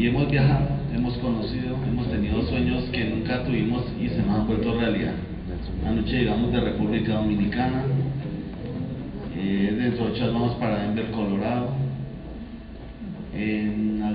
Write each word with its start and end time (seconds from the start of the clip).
Y 0.00 0.06
hemos 0.06 0.30
viajado, 0.30 0.66
hemos 0.96 1.14
conocido, 1.18 1.76
hemos 1.86 2.10
tenido 2.10 2.40
sueños 2.48 2.84
que 2.90 3.04
nunca 3.04 3.44
tuvimos 3.44 3.84
y 4.00 4.08
se 4.08 4.22
nos 4.22 4.30
han 4.30 4.46
vuelto 4.46 4.80
realidad. 4.80 5.12
Anoche 5.86 6.20
llegamos 6.20 6.50
de 6.50 6.58
República 6.58 7.16
Dominicana, 7.16 7.82
eh, 9.36 9.76
dentro 9.78 10.06
de 10.06 10.12
ocho 10.12 10.32
vamos 10.32 10.54
para 10.54 10.84
Denver, 10.84 11.10
Colorado, 11.10 11.74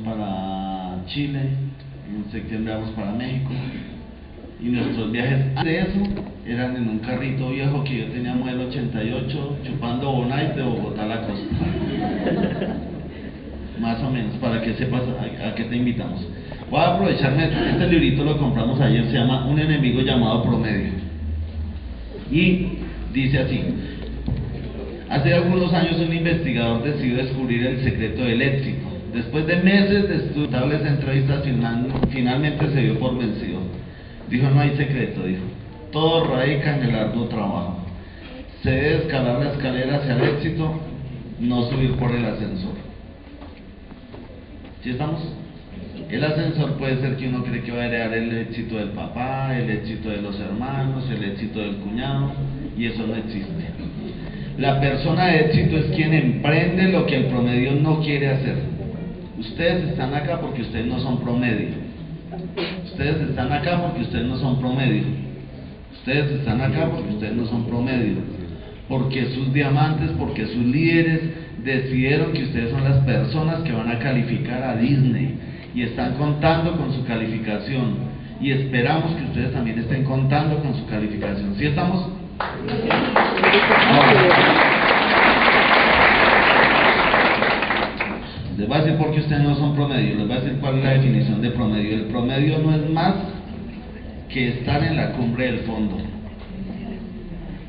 para 0.03 1.05
Chile, 1.05 1.42
en 2.09 2.31
septiembre 2.31 2.73
vamos 2.73 2.89
para 2.95 3.11
México. 3.11 3.52
Y 4.59 4.70
nuestros 4.70 5.11
viajes 5.11 5.53
de 5.64 5.80
eso 5.81 5.99
eran 6.47 6.77
en 6.77 6.89
un 6.89 6.97
carrito 6.97 7.52
viejo 7.52 7.83
que 7.83 7.99
yo 7.99 8.05
tenía 8.08 8.33
modelo 8.33 8.70
88, 8.70 9.58
chupando 9.64 10.11
Bonais 10.14 10.55
de 10.55 10.64
Bogotá 10.64 11.03
a 11.03 11.08
la 11.08 11.22
costa. 11.27 12.84
Más 13.80 14.02
o 14.02 14.09
menos, 14.09 14.36
para 14.38 14.62
que 14.62 14.73
sepas 14.76 15.02
a, 15.02 15.54
qué 15.56 15.64
te 15.66 15.76
invitamos. 15.76 16.26
Voy 16.72 16.80
a 16.80 16.95
aprovecharme, 16.95 17.44
este 17.45 17.88
librito 17.88 18.23
lo 18.23 18.38
compramos 18.38 18.80
ayer, 18.80 19.06
se 19.06 19.14
llama 19.17 19.45
Un 19.48 19.59
enemigo 19.59 20.02
llamado 20.02 20.44
promedio. 20.44 20.92
Y 22.32 22.80
dice 23.14 23.40
así, 23.40 23.62
hace 25.09 25.34
algunos 25.34 25.73
años 25.73 26.00
un 26.00 26.14
investigador 26.14 26.84
decidió 26.84 27.17
descubrir 27.17 27.66
el 27.66 27.84
secreto 27.84 28.23
del 28.23 28.42
éxito. 28.42 28.88
Después 29.14 29.45
de 29.48 29.58
meses 29.58 30.10
de 30.10 30.16
estudiables 30.16 30.86
entrevistas, 30.86 31.44
final- 31.44 31.88
finalmente 32.10 32.67
se 32.70 32.82
dio 32.82 33.00
por 33.00 33.17
vencido. 33.17 33.60
Dijo, 34.30 34.50
no 34.50 34.60
hay 34.60 34.76
secreto, 34.76 35.23
dijo. 35.23 35.44
Todo 35.92 36.34
radica 36.36 36.78
en 36.78 36.84
el 36.89 36.95
arduo 36.95 37.26
trabajo. 37.26 37.80
Se 38.64 38.72
debe 38.72 38.95
escalar 39.04 39.39
la 39.39 39.52
escalera 39.52 39.98
hacia 39.98 40.16
el 40.16 40.23
éxito, 40.36 40.80
no 41.39 41.64
subir 41.70 41.92
por 41.94 42.12
el 42.12 42.26
ascensor. 42.26 42.73
¿Sí 44.86 44.91
estamos? 44.91 45.19
El 46.11 46.23
ascensor 46.23 46.73
puede 46.73 47.02
ser 47.02 47.17
que 47.17 47.28
uno 47.28 47.44
cree 47.44 47.64
que 47.64 47.72
va 47.72 47.81
a 47.81 47.86
heredar 47.88 48.14
el 48.14 48.38
éxito 48.38 48.75
del 48.75 48.89
papá, 48.89 49.58
el 49.58 49.67
éxito 49.72 50.09
de 50.09 50.22
los 50.22 50.39
hermanos, 50.39 51.09
el 51.09 51.23
éxito 51.23 51.59
del 51.59 51.77
cuñado, 51.77 52.31
y 52.77 52.86
eso 52.86 53.08
no 53.08 53.16
existe. 53.16 53.66
La 54.59 54.80
persona 54.80 55.25
de 55.25 55.39
éxito 55.39 55.77
es 55.77 55.86
quien 55.88 56.14
emprende 56.14 56.89
lo 56.89 57.08
que 57.08 57.16
el 57.16 57.25
promedio 57.25 57.72
no 57.81 58.00
quiere 58.02 58.30
hacer. 58.30 58.58
Ustedes 59.39 59.89
están 59.89 60.14
acá 60.14 60.39
porque 60.39 60.61
ustedes 60.61 60.86
no 60.86 60.99
son 60.99 61.20
promedio. 61.20 61.70
Ustedes 62.83 63.30
están 63.30 63.52
acá 63.52 63.81
porque 63.81 64.02
ustedes 64.04 64.26
no 64.27 64.37
son 64.37 64.60
promedio. 64.60 65.02
Ustedes 65.95 66.31
están 66.31 66.61
acá 66.61 66.92
porque 66.92 67.10
ustedes 67.10 67.36
no 67.36 67.48
son 67.48 67.65
promedio. 67.65 68.17
Porque 68.87 69.26
sus 69.33 69.52
diamantes, 69.52 70.11
porque 70.20 70.45
sus 70.45 70.64
líderes 70.64 71.21
decidieron 71.65 72.31
que 72.31 72.43
ustedes 72.43 72.70
son 72.70 72.83
las 72.83 73.03
personas 73.03 73.61
que 73.64 73.71
van 73.71 73.89
a 73.89 73.98
calificar 73.99 74.61
a 74.64 74.77
Disney 74.77 75.37
y 75.73 75.81
están 75.81 76.14
contando 76.14 76.77
con 76.77 76.93
su 76.93 77.03
calificación. 77.05 78.15
Y 78.39 78.52
esperamos 78.52 79.15
que 79.15 79.23
ustedes 79.23 79.52
también 79.52 79.80
estén 79.80 80.04
contando 80.04 80.59
con 80.59 80.75
su 80.75 80.86
calificación. 80.86 81.55
¿Sí 81.58 81.65
estamos? 81.65 82.08
Les 88.58 88.67
voy 88.67 88.77
a 88.77 88.81
decir 88.81 88.98
por 88.98 89.11
qué 89.11 89.20
ustedes 89.20 89.42
no 89.42 89.55
son 89.55 89.75
promedio, 89.75 90.15
les 90.15 90.27
voy 90.27 90.37
a 90.37 90.42
decir 90.42 90.59
cuál 90.59 90.77
es 90.77 90.83
la 90.83 90.92
definición 90.92 91.42
de 91.42 91.49
promedio. 91.49 91.95
El 91.95 92.04
promedio 92.05 92.59
no 92.59 92.75
es 92.75 92.89
más 92.92 93.15
que 94.30 94.49
estar 94.49 94.83
en 94.83 94.98
la 94.98 95.14
cumbre 95.14 95.45
del 95.45 95.59
fondo. 95.61 95.98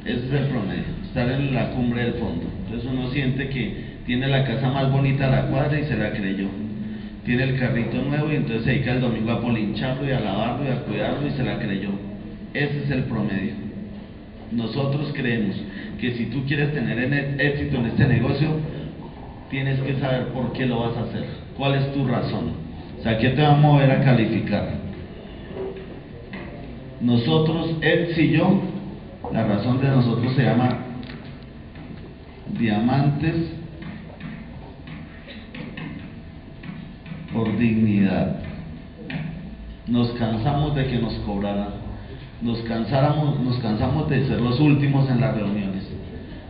Ese 0.04 0.26
es 0.26 0.32
el 0.32 0.46
promedio, 0.48 0.84
estar 1.04 1.28
en 1.30 1.54
la 1.54 1.70
cumbre 1.70 2.04
del 2.04 2.14
fondo. 2.14 2.44
Entonces 2.66 2.88
uno 2.90 3.10
siente 3.10 3.48
que 3.48 3.85
tiene 4.06 4.28
la 4.28 4.44
casa 4.44 4.68
más 4.70 4.90
bonita 4.90 5.26
a 5.26 5.30
la 5.30 5.42
cuadra 5.48 5.78
y 5.78 5.84
se 5.84 5.96
la 5.96 6.12
creyó. 6.12 6.46
Tiene 7.24 7.42
el 7.42 7.58
carrito 7.58 8.00
nuevo 8.02 8.30
y 8.32 8.36
entonces 8.36 8.62
se 8.64 8.70
dedica 8.70 8.92
el 8.92 9.00
domingo 9.00 9.32
a 9.32 9.40
polincharlo 9.40 10.08
y 10.08 10.12
a 10.12 10.20
lavarlo 10.20 10.64
y 10.64 10.68
a 10.68 10.82
cuidarlo 10.82 11.26
y 11.26 11.30
se 11.32 11.42
la 11.42 11.58
creyó. 11.58 11.90
Ese 12.54 12.84
es 12.84 12.90
el 12.90 13.02
promedio. 13.04 13.54
Nosotros 14.52 15.12
creemos 15.12 15.56
que 16.00 16.12
si 16.12 16.26
tú 16.26 16.44
quieres 16.46 16.72
tener 16.72 16.98
en- 17.00 17.40
éxito 17.40 17.78
en 17.78 17.86
este 17.86 18.06
negocio, 18.06 18.48
tienes 19.50 19.80
que 19.80 19.94
saber 19.98 20.28
por 20.28 20.52
qué 20.52 20.66
lo 20.66 20.80
vas 20.80 20.96
a 20.96 21.02
hacer, 21.02 21.24
cuál 21.56 21.74
es 21.74 21.92
tu 21.92 22.06
razón, 22.06 22.50
o 22.98 23.02
sea, 23.02 23.18
qué 23.18 23.30
te 23.30 23.42
va 23.42 23.54
a 23.54 23.56
mover 23.56 23.90
a 23.90 24.02
calificar. 24.04 24.68
Nosotros, 27.00 27.76
Eds 27.80 28.16
y 28.18 28.30
yo, 28.30 28.60
la 29.32 29.44
razón 29.44 29.80
de 29.80 29.88
nosotros 29.88 30.32
se 30.34 30.44
llama 30.44 30.78
diamantes 32.58 33.34
por 37.36 37.56
dignidad. 37.58 38.36
Nos 39.86 40.10
cansamos 40.12 40.74
de 40.74 40.86
que 40.86 40.98
nos 40.98 41.12
cobraran, 41.26 41.69
nos 42.41 42.58
cansáramos, 42.62 43.38
nos 43.41 43.58
cansamos 43.58 44.08
de 44.08 44.26
ser 44.26 44.41
los 44.41 44.58
últimos 44.58 45.08
en 45.10 45.20
las 45.20 45.36
reuniones. 45.36 45.86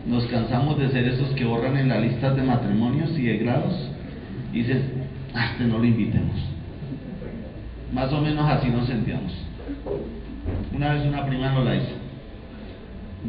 Nos 0.07 0.25
cansamos 0.27 0.79
de 0.79 0.89
ser 0.89 1.05
esos 1.05 1.29
que 1.31 1.43
borran 1.43 1.75
en 1.75 1.89
las 1.89 2.01
listas 2.01 2.35
de 2.37 2.41
matrimonios 2.41 3.11
y 3.19 3.23
de 3.23 3.37
grados 3.37 3.73
y 4.53 4.59
dicen, 4.59 4.81
ah, 5.35 5.49
este 5.51 5.65
no 5.65 5.77
lo 5.77 5.83
invitemos. 5.83 6.37
Más 7.93 8.11
o 8.13 8.21
menos 8.21 8.49
así 8.49 8.69
nos 8.69 8.87
sentíamos. 8.87 9.33
Una 10.73 10.93
vez 10.93 11.05
una 11.05 11.25
prima 11.25 11.51
no 11.51 11.65
la 11.65 11.75
hizo. 11.75 11.95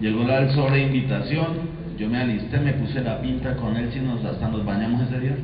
Llegó 0.00 0.22
la 0.22 0.40
del 0.40 0.50
sobre 0.50 0.82
invitación, 0.82 1.78
yo 1.98 2.08
me 2.08 2.18
alisté, 2.18 2.60
me 2.60 2.74
puse 2.74 3.00
la 3.00 3.20
pinta 3.20 3.56
con 3.56 3.76
él, 3.76 3.90
si 3.92 3.98
nos, 3.98 4.24
hasta 4.24 4.46
nos 4.48 4.64
bañamos 4.64 5.02
ese 5.02 5.18
día. 5.18 5.36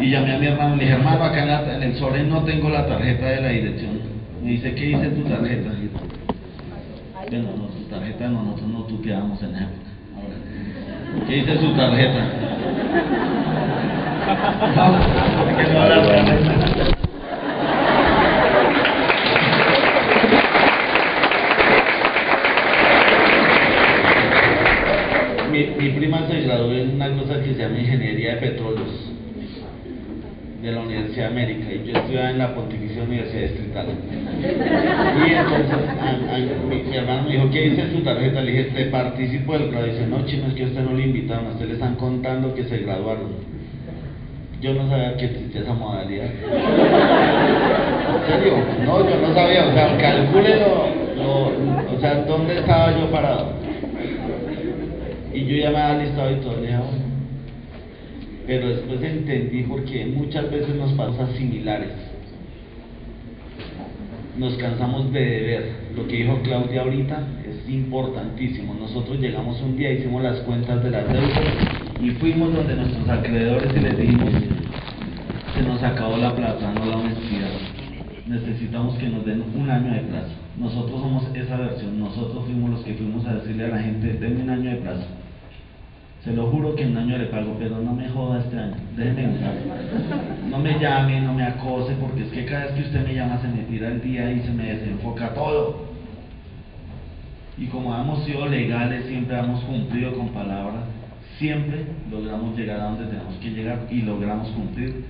Y 0.00 0.10
llamé 0.10 0.34
a 0.34 0.38
mi 0.38 0.46
hermano, 0.46 0.76
le 0.76 0.84
dije, 0.84 0.96
hermano, 0.96 1.24
acá 1.24 1.42
en, 1.42 1.48
la- 1.48 1.76
en 1.76 1.82
el 1.82 1.94
sobre 1.96 2.22
no 2.24 2.42
tengo 2.44 2.70
la 2.70 2.86
tarjeta 2.86 3.26
de 3.26 3.40
la 3.42 3.48
dirección. 3.48 3.98
Me 4.42 4.52
dice, 4.52 4.74
¿qué 4.74 4.84
dice 4.86 5.08
tu 5.10 5.22
tarjeta? 5.28 5.70
Bueno, 7.28 7.48
no, 7.56 7.68
su 7.78 7.84
tarjeta 7.90 8.28
no, 8.28 8.42
nosotros 8.42 8.68
no 8.70 8.82
tuteábamos 8.84 9.42
en 9.42 9.50
esa 9.50 9.60
época. 9.64 9.90
¿Qué 11.28 11.34
dice 11.34 11.58
su 11.58 11.72
tarjeta? 11.74 12.26
Tarjeta. 14.74 16.60
Mi, 25.50 25.66
mi 25.78 25.88
prima 25.90 26.26
se 26.28 26.42
graduó 26.42 26.72
en 26.72 26.94
una 26.94 27.10
cosa 27.16 27.42
que 27.42 27.54
se 27.54 27.58
llama 27.58 27.78
Ingeniería 27.80 28.36
de 28.36 28.40
Petróleos 28.40 29.09
de 30.62 30.72
la 30.72 30.80
Universidad 30.80 31.26
de 31.26 31.32
América 31.32 31.66
y 31.72 31.86
yo 31.88 31.94
estudiaba 31.94 32.30
en 32.30 32.38
la 32.38 32.54
Pontificia 32.54 33.02
Universidad 33.02 33.42
Distrital. 33.42 33.86
Y 35.16 35.32
entonces 35.32 35.78
mi, 36.90 36.96
hermano 36.96 37.22
me 37.24 37.30
dijo, 37.32 37.50
¿qué 37.50 37.60
dice 37.70 37.90
su 37.92 38.00
tarjeta? 38.02 38.40
Le 38.42 38.52
dije, 38.52 38.64
te 38.74 38.84
participo 38.86 39.52
del 39.54 39.70
grado. 39.70 39.86
Dice, 39.86 40.06
no, 40.06 40.24
chino, 40.26 40.46
es 40.48 40.54
que 40.54 40.64
usted 40.64 40.82
no 40.82 40.94
le 40.94 41.04
invitaron, 41.04 41.46
a 41.46 41.50
usted 41.50 41.66
le 41.66 41.72
están 41.74 41.94
contando 41.96 42.54
que 42.54 42.64
se 42.64 42.78
graduaron. 42.78 43.50
Yo 44.60 44.74
no 44.74 44.88
sabía 44.88 45.16
que 45.16 45.24
existía 45.26 45.62
esa 45.62 45.72
modalidad. 45.72 46.26
¿En 46.26 48.26
serio? 48.26 48.54
No, 48.84 49.08
yo 49.08 49.16
no 49.16 49.34
sabía, 49.34 49.66
o 49.66 49.72
sea, 49.72 49.96
calcule 49.96 50.58
lo, 50.58 50.86
lo- 51.16 51.96
o 51.96 52.00
sea, 52.00 52.16
dónde 52.26 52.58
estaba 52.58 52.90
yo 52.98 53.10
parado. 53.10 53.54
Y 55.32 55.44
yo 55.46 55.56
ya 55.56 55.70
me 55.70 55.78
había 55.78 56.04
listado 56.04 56.30
y 56.32 56.40
todo, 56.40 56.56
le 56.56 56.62
dije, 56.62 56.74
"Ah, 56.74 56.82
bueno". 56.86 57.04
Pero 58.46 58.68
después 58.68 59.02
entendí 59.02 59.62
porque 59.64 60.06
muchas 60.06 60.50
veces 60.50 60.74
nos 60.74 60.92
cosas 60.92 61.30
similares. 61.36 62.10
nos 64.40 64.54
cansamos 64.54 65.12
de 65.12 65.20
ver. 65.20 65.72
Lo 65.94 66.06
que 66.06 66.16
dijo 66.16 66.40
Claudia 66.42 66.80
ahorita 66.80 67.22
es 67.46 67.68
importantísimo. 67.68 68.74
Nosotros 68.74 69.20
llegamos 69.20 69.60
un 69.60 69.76
día, 69.76 69.92
hicimos 69.92 70.22
las 70.22 70.38
cuentas 70.40 70.82
de 70.82 70.90
las 70.90 71.06
deudas 71.06 71.40
y 72.00 72.10
fuimos 72.12 72.54
donde 72.54 72.74
nuestros 72.74 73.08
acreedores 73.08 73.70
y 73.76 73.80
les 73.80 73.98
dijimos, 73.98 74.30
se 75.54 75.62
nos 75.62 75.82
acabó 75.82 76.16
la 76.16 76.34
plata, 76.34 76.72
no 76.72 76.86
la 76.86 76.96
honestidad. 76.96 77.50
Necesitamos 78.26 78.96
que 78.96 79.08
nos 79.08 79.26
den 79.26 79.44
un 79.54 79.68
año 79.68 79.92
de 79.92 80.00
plazo. 80.00 80.32
Nosotros 80.58 81.00
somos 81.00 81.24
esa 81.34 81.56
versión, 81.58 81.98
nosotros 81.98 82.44
fuimos 82.46 82.70
los 82.70 82.80
que 82.80 82.94
fuimos 82.94 83.26
a 83.26 83.34
decirle 83.34 83.66
a 83.66 83.68
la 83.68 83.78
gente, 83.82 84.14
denme 84.14 84.42
un 84.44 84.50
año 84.50 84.70
de 84.70 84.76
plazo. 84.76 85.06
Se 86.24 86.34
lo 86.34 86.48
juro 86.48 86.74
que 86.74 86.82
en 86.82 86.90
un 86.90 86.98
año 86.98 87.16
le 87.16 87.26
pago, 87.26 87.56
pero 87.58 87.80
no 87.80 87.94
me 87.94 88.08
joda 88.10 88.40
este 88.40 88.58
año. 88.58 88.76
Déjeme 88.94 89.24
en 89.24 90.50
No 90.50 90.58
me 90.58 90.78
llame, 90.78 91.20
no 91.22 91.32
me 91.32 91.44
acose, 91.44 91.94
porque 91.98 92.24
es 92.24 92.28
que 92.28 92.44
cada 92.44 92.66
vez 92.66 92.74
que 92.74 92.82
usted 92.82 93.06
me 93.06 93.14
llama 93.14 93.40
se 93.40 93.48
me 93.48 93.62
tira 93.62 93.88
el 93.88 94.02
día 94.02 94.30
y 94.30 94.40
se 94.40 94.50
me 94.50 94.64
desenfoca 94.64 95.32
todo. 95.32 95.88
Y 97.56 97.66
como 97.66 97.94
hemos 97.96 98.24
sido 98.24 98.46
legales, 98.46 99.06
siempre 99.06 99.38
hemos 99.38 99.64
cumplido 99.64 100.12
con 100.12 100.28
palabra, 100.28 100.84
siempre 101.38 101.86
logramos 102.10 102.56
llegar 102.56 102.80
a 102.80 102.84
donde 102.84 103.06
tenemos 103.06 103.34
que 103.36 103.50
llegar 103.50 103.86
y 103.90 104.02
logramos 104.02 104.48
cumplir. 104.50 105.04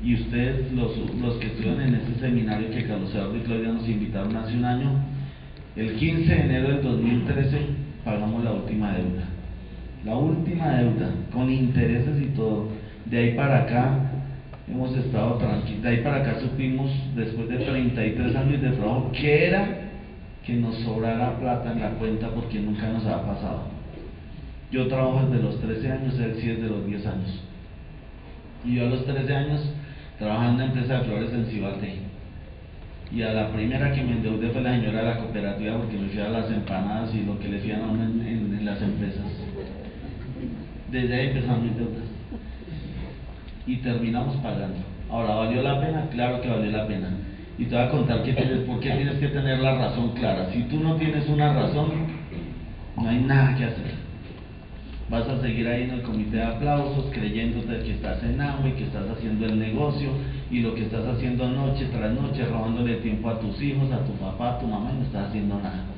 Y 0.00 0.14
ustedes, 0.14 0.70
los, 0.72 0.96
los 1.20 1.34
que 1.36 1.48
estuvieron 1.48 1.80
en 1.80 1.94
ese 1.96 2.20
seminario 2.20 2.70
que 2.70 2.84
Carlos 2.84 3.12
Eduardo 3.12 3.36
y 3.36 3.40
Claudia 3.40 3.72
nos 3.72 3.88
invitaron 3.88 4.36
hace 4.36 4.56
un 4.56 4.64
año, 4.64 4.90
el 5.74 5.96
15 5.96 6.32
de 6.32 6.40
enero 6.40 6.68
del 6.68 6.82
2013 6.82 7.58
pagamos 8.04 8.44
la 8.44 8.52
última 8.52 8.92
deuda 8.92 9.33
la 10.04 10.16
última 10.16 10.76
deuda, 10.76 11.10
con 11.32 11.50
intereses 11.50 12.20
y 12.20 12.26
todo. 12.36 12.68
De 13.06 13.18
ahí 13.18 13.34
para 13.34 13.62
acá 13.62 13.98
hemos 14.68 14.94
estado 14.96 15.36
tranquilos. 15.36 15.82
De 15.82 15.88
ahí 15.88 15.96
para 16.02 16.16
acá 16.16 16.40
supimos, 16.40 16.90
después 17.14 17.48
de 17.48 17.58
33 17.58 18.36
años 18.36 18.60
de 18.60 18.70
trabajo, 18.70 19.10
que 19.12 19.46
era 19.46 19.66
que 20.44 20.54
nos 20.54 20.76
sobrara 20.80 21.38
plata 21.38 21.72
en 21.72 21.80
la 21.80 21.90
cuenta 21.90 22.28
porque 22.28 22.60
nunca 22.60 22.88
nos 22.88 23.06
ha 23.06 23.22
pasado. 23.22 23.62
Yo 24.70 24.88
trabajo 24.88 25.26
desde 25.26 25.42
los 25.42 25.60
13 25.60 25.92
años, 25.92 26.18
él 26.18 26.34
sí 26.38 26.48
desde 26.48 26.68
los 26.68 26.86
10 26.86 27.06
años. 27.06 27.40
Y 28.64 28.74
yo 28.74 28.86
a 28.86 28.90
los 28.90 29.06
13 29.06 29.34
años 29.34 29.70
trabajando 30.18 30.62
en 30.62 30.68
empresa 30.70 30.98
de 30.98 31.04
flores 31.04 31.32
en 31.32 31.46
Cibate. 31.46 31.98
Y 33.10 33.22
a 33.22 33.32
la 33.32 33.52
primera 33.52 33.92
que 33.92 34.02
me 34.02 34.12
endeudé 34.12 34.48
fue 34.50 34.62
la 34.62 34.74
señora 34.74 34.98
de 34.98 35.04
la 35.04 35.16
cooperativa 35.18 35.78
porque 35.78 35.96
me 35.96 36.08
hacía 36.08 36.28
las 36.28 36.50
empanadas 36.50 37.14
y 37.14 37.24
lo 37.24 37.38
que 37.38 37.48
le 37.48 37.58
hacían 37.58 37.80
en 37.80 38.64
las 38.64 38.82
empresas. 38.82 39.43
Desde 40.94 41.12
ahí 41.12 41.26
empezamos 41.26 41.64
mis 41.64 41.76
deudas. 41.76 42.04
Y 43.66 43.78
terminamos 43.78 44.36
pagando. 44.36 44.78
Ahora, 45.10 45.34
¿valió 45.34 45.60
la 45.60 45.80
pena? 45.80 46.06
Claro 46.12 46.40
que 46.40 46.48
valió 46.48 46.70
la 46.70 46.86
pena. 46.86 47.08
Y 47.58 47.64
te 47.64 47.74
voy 47.74 47.84
a 47.84 47.90
contar 47.90 48.22
qué 48.22 48.32
tienes, 48.32 48.60
por 48.60 48.78
qué 48.78 48.90
tienes 48.92 49.16
que 49.16 49.26
tener 49.26 49.58
la 49.58 49.74
razón 49.74 50.10
clara. 50.10 50.52
Si 50.52 50.62
tú 50.62 50.78
no 50.78 50.94
tienes 50.94 51.28
una 51.28 51.52
razón, 51.52 51.88
no 52.96 53.08
hay 53.08 53.18
nada 53.18 53.56
que 53.56 53.64
hacer. 53.64 54.04
Vas 55.10 55.28
a 55.28 55.40
seguir 55.40 55.66
ahí 55.66 55.82
en 55.82 55.90
el 55.90 56.02
comité 56.02 56.36
de 56.36 56.44
aplausos 56.44 57.06
creyéndote 57.12 57.76
que 57.82 57.94
estás 57.94 58.22
en 58.22 58.40
agua 58.40 58.68
y 58.68 58.72
que 58.74 58.84
estás 58.84 59.08
haciendo 59.10 59.46
el 59.46 59.58
negocio 59.58 60.10
y 60.48 60.60
lo 60.60 60.76
que 60.76 60.82
estás 60.82 61.04
haciendo 61.08 61.48
noche 61.48 61.86
tras 61.86 62.12
noche, 62.12 62.44
robándole 62.44 62.98
tiempo 62.98 63.30
a 63.30 63.40
tus 63.40 63.60
hijos, 63.60 63.90
a 63.90 63.98
tu 64.04 64.12
papá, 64.12 64.52
a 64.52 64.58
tu 64.60 64.68
mamá 64.68 64.92
y 64.92 64.98
no 64.98 65.02
estás 65.06 65.28
haciendo 65.28 65.56
nada. 65.56 65.93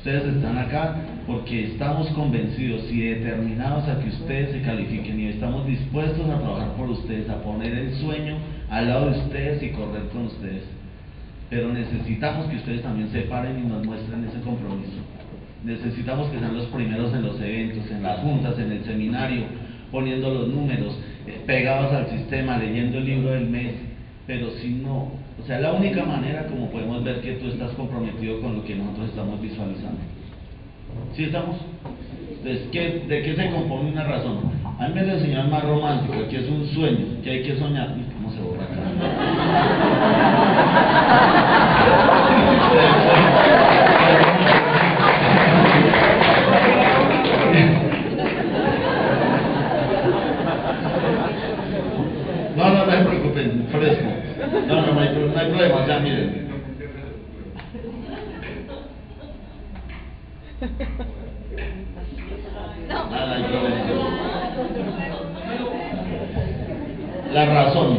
Ustedes 0.00 0.34
están 0.34 0.56
acá 0.56 0.96
porque 1.26 1.66
estamos 1.72 2.08
convencidos 2.12 2.90
y 2.90 3.02
determinados 3.02 3.86
a 3.86 4.00
que 4.00 4.08
ustedes 4.08 4.50
se 4.52 4.62
califiquen 4.62 5.20
y 5.20 5.26
estamos 5.26 5.66
dispuestos 5.66 6.26
a 6.30 6.40
trabajar 6.40 6.72
por 6.72 6.88
ustedes, 6.88 7.28
a 7.28 7.42
poner 7.42 7.74
el 7.74 7.92
sueño 7.96 8.38
al 8.70 8.88
lado 8.88 9.10
de 9.10 9.18
ustedes 9.18 9.62
y 9.62 9.68
correr 9.68 10.04
con 10.10 10.24
ustedes. 10.24 10.62
Pero 11.50 11.70
necesitamos 11.74 12.46
que 12.46 12.56
ustedes 12.56 12.82
también 12.82 13.10
se 13.10 13.20
paren 13.22 13.58
y 13.58 13.68
nos 13.68 13.84
muestren 13.84 14.24
ese 14.24 14.40
compromiso. 14.40 15.04
Necesitamos 15.64 16.30
que 16.30 16.38
sean 16.38 16.56
los 16.56 16.68
primeros 16.68 17.12
en 17.12 17.22
los 17.22 17.38
eventos, 17.38 17.90
en 17.90 18.02
las 18.02 18.20
juntas, 18.20 18.58
en 18.58 18.72
el 18.72 18.82
seminario, 18.84 19.42
poniendo 19.92 20.32
los 20.32 20.48
números, 20.48 20.96
eh, 21.26 21.42
pegados 21.46 21.92
al 21.92 22.08
sistema, 22.08 22.56
leyendo 22.56 22.96
el 22.96 23.04
libro 23.04 23.32
del 23.32 23.50
mes. 23.50 23.74
Pero 24.26 24.50
si 24.62 24.70
no, 24.70 25.19
sea, 25.50 25.58
la 25.58 25.72
única 25.72 26.04
manera 26.04 26.46
como 26.46 26.70
podemos 26.70 27.02
ver 27.02 27.20
que 27.22 27.32
tú 27.32 27.48
estás 27.48 27.72
comprometido 27.72 28.40
con 28.40 28.54
lo 28.54 28.64
que 28.64 28.76
nosotros 28.76 29.08
estamos 29.08 29.40
visualizando. 29.40 29.98
¿Sí 31.16 31.24
estamos? 31.24 31.56
¿Qué, 32.70 33.02
¿De 33.08 33.22
qué 33.22 33.34
se 33.34 33.50
compone 33.50 33.90
una 33.90 34.04
razón? 34.04 34.38
A 34.78 34.86
mí 34.86 34.94
me 34.94 35.00
enseñar 35.00 35.48
más 35.48 35.64
romántico, 35.64 36.28
que 36.28 36.36
es 36.36 36.48
un 36.48 36.68
sueño, 36.68 37.20
que 37.24 37.30
hay 37.30 37.42
que 37.42 37.58
soñar. 37.58 37.96
¿Cómo 38.14 38.30
se 38.32 38.40
borra 38.40 38.62
acá? 38.62 38.76
No, 54.50 54.86
no, 54.86 54.94
no 54.94 55.00
hay, 55.00 55.14
no 55.14 55.38
hay 55.38 55.48
problema, 55.48 55.86
ya 55.86 55.98
miren. 56.00 56.50
Nada, 62.88 63.36
hay 63.36 63.42
problema. 63.44 63.76
La 67.32 67.46
razón. 67.46 67.98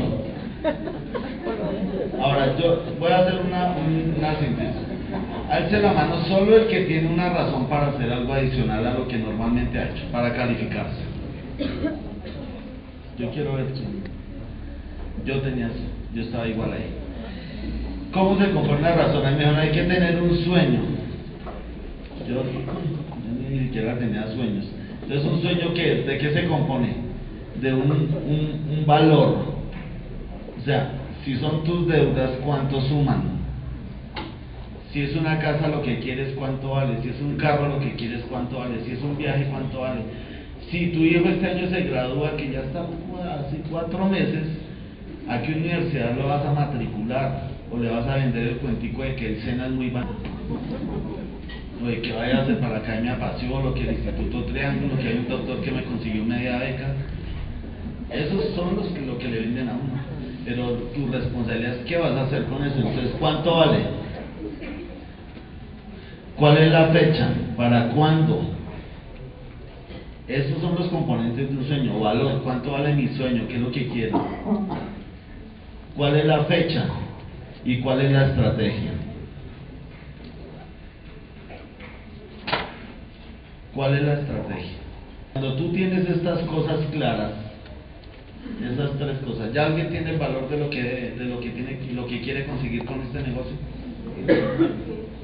Ahora, 2.21 2.57
yo 2.57 2.83
voy 2.99 3.11
a 3.11 3.19
hacer 3.19 3.39
una, 3.45 3.75
una 4.17 4.39
síntesis. 4.39 4.75
Alce 5.49 5.81
la 5.81 5.93
mano 5.93 6.23
solo 6.25 6.57
el 6.57 6.67
que 6.67 6.81
tiene 6.81 7.13
una 7.13 7.29
razón 7.29 7.67
para 7.67 7.87
hacer 7.87 8.11
algo 8.11 8.33
adicional 8.33 8.85
a 8.85 8.93
lo 8.93 9.07
que 9.07 9.17
normalmente 9.17 9.79
ha 9.79 9.89
hecho, 9.89 10.03
para 10.11 10.33
calificarse. 10.33 11.01
Yo 13.17 13.29
quiero 13.31 13.53
ver 13.53 13.67
Yo 15.25 15.41
tenía 15.41 15.67
eso. 15.67 16.00
Yo 16.13 16.23
estaba 16.23 16.47
igual 16.47 16.73
ahí. 16.73 17.01
¿Cómo 18.11 18.37
se 18.37 18.51
compone 18.51 18.81
la 18.81 18.95
razón? 18.95 19.37
Mejor 19.37 19.55
hay 19.55 19.71
que 19.71 19.83
tener 19.83 20.21
un 20.21 20.37
sueño. 20.37 20.79
Yo, 22.27 22.43
ni 23.49 23.59
siquiera 23.59 23.97
tenía 23.97 24.27
sueños. 24.27 24.65
Entonces, 25.03 25.31
¿un 25.31 25.41
sueño 25.41 25.73
qué 25.73 25.95
¿De 26.03 26.17
qué 26.17 26.33
se 26.33 26.47
compone? 26.47 26.95
De 27.61 27.73
un, 27.73 27.91
un, 27.91 28.77
un 28.77 28.85
valor. 28.85 29.55
O 30.59 30.65
sea, 30.65 30.91
si 31.23 31.35
son 31.37 31.63
tus 31.63 31.87
deudas, 31.87 32.31
¿cuánto 32.43 32.81
suman? 32.81 33.41
Si 34.91 35.01
es 35.01 35.15
una 35.15 35.39
casa, 35.39 35.69
lo 35.69 35.81
que 35.81 35.99
quieres, 35.99 36.33
¿cuánto 36.35 36.71
vale? 36.71 37.01
Si 37.01 37.09
es 37.09 37.21
un 37.21 37.37
carro, 37.37 37.69
lo 37.69 37.79
que 37.79 37.93
quieres, 37.95 38.23
¿cuánto 38.29 38.59
vale? 38.59 38.83
Si 38.85 38.91
es 38.91 39.01
un 39.01 39.17
viaje, 39.17 39.45
¿cuánto 39.49 39.81
vale? 39.81 40.01
Si 40.69 40.87
tu 40.87 40.99
hijo 40.99 41.29
este 41.29 41.47
año 41.47 41.69
se 41.69 41.81
gradúa, 41.83 42.35
que 42.35 42.51
ya 42.51 42.59
está 42.59 42.81
hace 42.81 43.57
cuatro 43.69 44.05
meses, 44.07 44.43
¿A 45.27 45.41
qué 45.41 45.53
universidad 45.53 46.15
lo 46.17 46.27
vas 46.27 46.45
a 46.45 46.53
matricular? 46.53 47.49
¿O 47.71 47.77
le 47.77 47.89
vas 47.89 48.07
a 48.07 48.15
vender 48.15 48.47
el 48.47 48.57
cuentico 48.57 49.03
de 49.03 49.15
que 49.15 49.27
el 49.27 49.41
SENA 49.41 49.67
es 49.67 49.71
muy 49.71 49.89
barato? 49.89 50.15
O 51.81 51.87
de 51.87 52.01
que 52.01 52.11
vaya 52.13 52.39
a 52.39 52.41
hacer 52.43 52.59
para 52.59 52.73
la 52.73 52.79
Academia 52.79 53.19
Pasión, 53.19 53.65
o 53.65 53.73
que 53.73 53.81
el 53.81 53.93
Instituto 53.93 54.43
Triángulo, 54.45 54.97
que 54.97 55.07
hay 55.07 55.17
un 55.17 55.27
doctor 55.27 55.61
que 55.61 55.71
me 55.71 55.83
consiguió 55.83 56.23
media 56.23 56.57
beca. 56.57 56.95
Esos 58.09 58.55
son 58.55 58.75
los 58.75 58.87
que, 58.87 59.01
lo 59.01 59.17
que 59.17 59.27
le 59.29 59.39
venden 59.39 59.69
a 59.69 59.73
uno. 59.73 60.01
Pero 60.43 60.73
tu 60.93 61.07
responsabilidad 61.11 61.75
es 61.75 61.85
qué 61.85 61.97
vas 61.97 62.11
a 62.11 62.23
hacer 62.23 62.45
con 62.45 62.63
eso. 62.63 62.77
Entonces, 62.77 63.13
¿cuánto 63.19 63.55
vale? 63.55 63.85
¿Cuál 66.35 66.57
es 66.57 66.71
la 66.71 66.87
fecha? 66.87 67.29
¿Para 67.55 67.89
cuándo? 67.89 68.41
Esos 70.27 70.59
son 70.61 70.75
los 70.75 70.87
componentes 70.87 71.49
de 71.49 71.57
un 71.57 71.65
sueño. 71.65 71.99
Valor, 71.99 72.41
¿cuánto 72.43 72.71
vale 72.71 72.95
mi 72.95 73.07
sueño? 73.09 73.43
¿Qué 73.47 73.55
es 73.55 73.61
lo 73.61 73.71
que 73.71 73.87
quiero? 73.87 74.21
¿Cuál 76.01 76.15
es 76.15 76.25
la 76.25 76.45
fecha? 76.45 76.85
¿Y 77.63 77.77
cuál 77.81 78.01
es 78.01 78.11
la 78.11 78.25
estrategia? 78.25 78.89
¿Cuál 83.75 83.93
es 83.93 84.01
la 84.01 84.13
estrategia? 84.13 84.77
Cuando 85.33 85.53
tú 85.57 85.71
tienes 85.73 86.09
estas 86.09 86.39
cosas 86.39 86.79
claras, 86.91 87.33
esas 88.67 88.97
tres 88.97 89.19
cosas, 89.19 89.53
¿ya 89.53 89.67
alguien 89.67 89.91
tiene 89.91 90.09
el 90.09 90.17
valor 90.17 90.49
de 90.49 90.57
lo 90.57 90.71
que, 90.71 90.81
de 90.81 91.25
lo 91.25 91.39
que, 91.39 91.51
tiene, 91.51 91.77
lo 91.93 92.07
que 92.07 92.21
quiere 92.21 92.47
conseguir 92.47 92.83
con 92.85 92.99
este 93.01 93.21
negocio? 93.21 93.53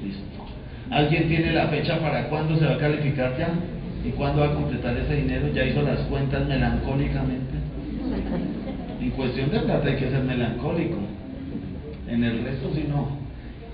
Listo. 0.00 0.46
¿Alguien 0.90 1.26
tiene 1.26 1.54
la 1.54 1.66
fecha 1.66 1.98
para 1.98 2.28
cuándo 2.28 2.56
se 2.56 2.66
va 2.66 2.74
a 2.74 2.78
calificar 2.78 3.36
ya? 3.36 3.48
¿Y 4.04 4.10
cuándo 4.10 4.42
va 4.42 4.50
a 4.50 4.54
completar 4.54 4.96
ese 4.96 5.16
dinero? 5.16 5.48
¿Ya 5.52 5.64
hizo 5.64 5.82
las 5.82 5.98
cuentas 6.02 6.46
melancólicamente? 6.46 7.57
En 9.00 9.10
cuestión 9.10 9.50
de 9.50 9.60
plata 9.60 9.88
hay 9.88 9.96
que 9.96 10.10
ser 10.10 10.22
melancólico. 10.22 10.98
En 12.08 12.24
el 12.24 12.44
resto, 12.44 12.72
si 12.74 12.84
no. 12.84 13.18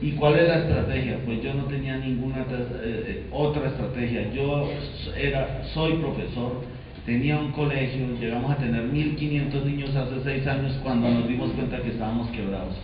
¿Y 0.00 0.12
cuál 0.12 0.36
es 0.36 0.48
la 0.48 0.58
estrategia? 0.58 1.18
Pues 1.24 1.42
yo 1.42 1.54
no 1.54 1.64
tenía 1.64 1.96
ninguna 1.96 2.40
eh, 2.40 2.44
eh, 2.82 3.26
otra 3.30 3.68
estrategia. 3.68 4.32
Yo 4.32 4.68
era, 5.16 5.62
soy 5.72 5.94
profesor, 5.94 6.62
tenía 7.06 7.38
un 7.38 7.52
colegio, 7.52 8.18
llegamos 8.20 8.50
a 8.50 8.56
tener 8.56 8.84
1.500 8.90 9.64
niños 9.64 9.96
hace 9.96 10.22
seis 10.24 10.46
años 10.46 10.78
cuando 10.82 11.08
nos 11.08 11.28
dimos 11.28 11.50
cuenta 11.52 11.80
que 11.80 11.90
estábamos 11.90 12.28
quebrados. 12.30 12.74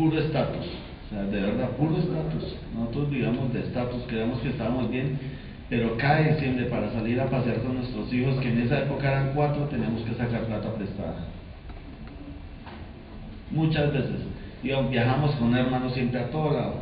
puro 0.00 0.18
estatus. 0.18 0.66
O 0.66 1.14
sea, 1.14 1.24
de 1.24 1.40
verdad, 1.40 1.70
puro 1.76 1.98
estatus. 1.98 2.56
Nosotros 2.74 3.10
digamos 3.10 3.52
de 3.52 3.60
estatus, 3.60 4.02
creemos 4.06 4.40
que 4.40 4.50
estábamos 4.50 4.90
bien, 4.90 5.18
pero 5.70 5.96
cada 5.96 6.20
diciembre 6.22 6.66
para 6.66 6.92
salir 6.92 7.18
a 7.20 7.30
pasear 7.30 7.62
con 7.62 7.76
nuestros 7.76 8.12
hijos, 8.12 8.40
que 8.40 8.48
en 8.48 8.62
esa 8.62 8.80
época 8.80 9.08
eran 9.08 9.30
cuatro, 9.36 9.66
teníamos 9.66 10.02
que 10.02 10.14
sacar 10.14 10.42
plata 10.42 10.74
prestada. 10.74 11.26
Muchas 13.52 13.92
veces. 13.92 14.16
Y 14.64 14.72
viajamos 14.90 15.36
con 15.36 15.56
hermanos 15.56 15.94
siempre 15.94 16.20
a 16.20 16.28
todo 16.28 16.52
lado. 16.52 16.74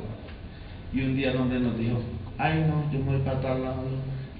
Y 0.94 1.02
un 1.02 1.16
día 1.16 1.32
el 1.32 1.36
hombre 1.36 1.60
nos 1.60 1.78
dijo, 1.78 2.00
ay 2.38 2.64
no, 2.66 2.90
yo 2.90 3.00
me 3.00 3.18
voy 3.18 3.26
para 3.26 3.42
tal 3.42 3.62
lado. 3.62 3.82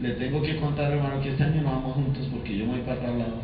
Le 0.01 0.13
tengo 0.13 0.41
que 0.41 0.57
contar 0.57 0.93
hermano 0.93 1.21
que 1.21 1.29
este 1.29 1.45
año 1.45 1.61
no 1.61 1.71
vamos 1.71 1.93
juntos 1.95 2.27
porque 2.33 2.57
yo 2.57 2.65
me 2.65 2.73
voy 2.73 2.81
para 2.81 3.01
tal 3.01 3.19
lado. 3.19 3.43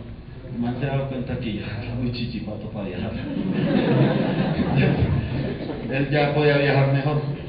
El 0.55 0.59
man 0.59 0.77
se 0.81 0.87
dado 0.87 1.09
cuenta 1.09 1.39
que 1.39 1.53
yo 1.53 1.67
era 1.83 1.95
muy 1.97 2.13
chichipato 2.13 2.71
para 2.71 2.89
viajar. 2.89 3.13
Él 5.93 6.09
ya 6.11 6.35
podía 6.35 6.57
viajar 6.57 6.95
mejor 6.95 7.44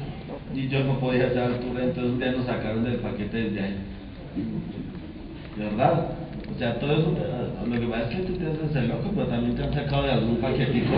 y 0.54 0.68
yo 0.68 0.84
no 0.84 0.98
podía 0.98 1.26
hacer 1.26 1.42
altura, 1.42 1.84
entonces 1.84 2.12
un 2.12 2.18
día 2.18 2.32
nos 2.32 2.46
sacaron 2.46 2.84
del 2.84 2.96
paquete 2.96 3.36
desde 3.36 3.60
ahí. 3.60 3.76
¿De 5.56 5.64
verdad? 5.64 6.10
O 6.54 6.58
sea, 6.58 6.78
todo 6.78 6.92
eso, 6.92 7.12
lo 7.66 7.80
que 7.80 7.86
pasa 7.86 8.02
es 8.04 8.16
que 8.16 8.22
tú 8.22 8.32
te 8.34 8.46
haces 8.46 8.76
el 8.76 8.88
loco, 8.88 9.10
pero 9.14 9.26
también 9.26 9.56
te 9.56 9.64
han 9.64 9.74
sacado 9.74 10.04
de 10.04 10.12
algún 10.12 10.36
paquetico. 10.36 10.92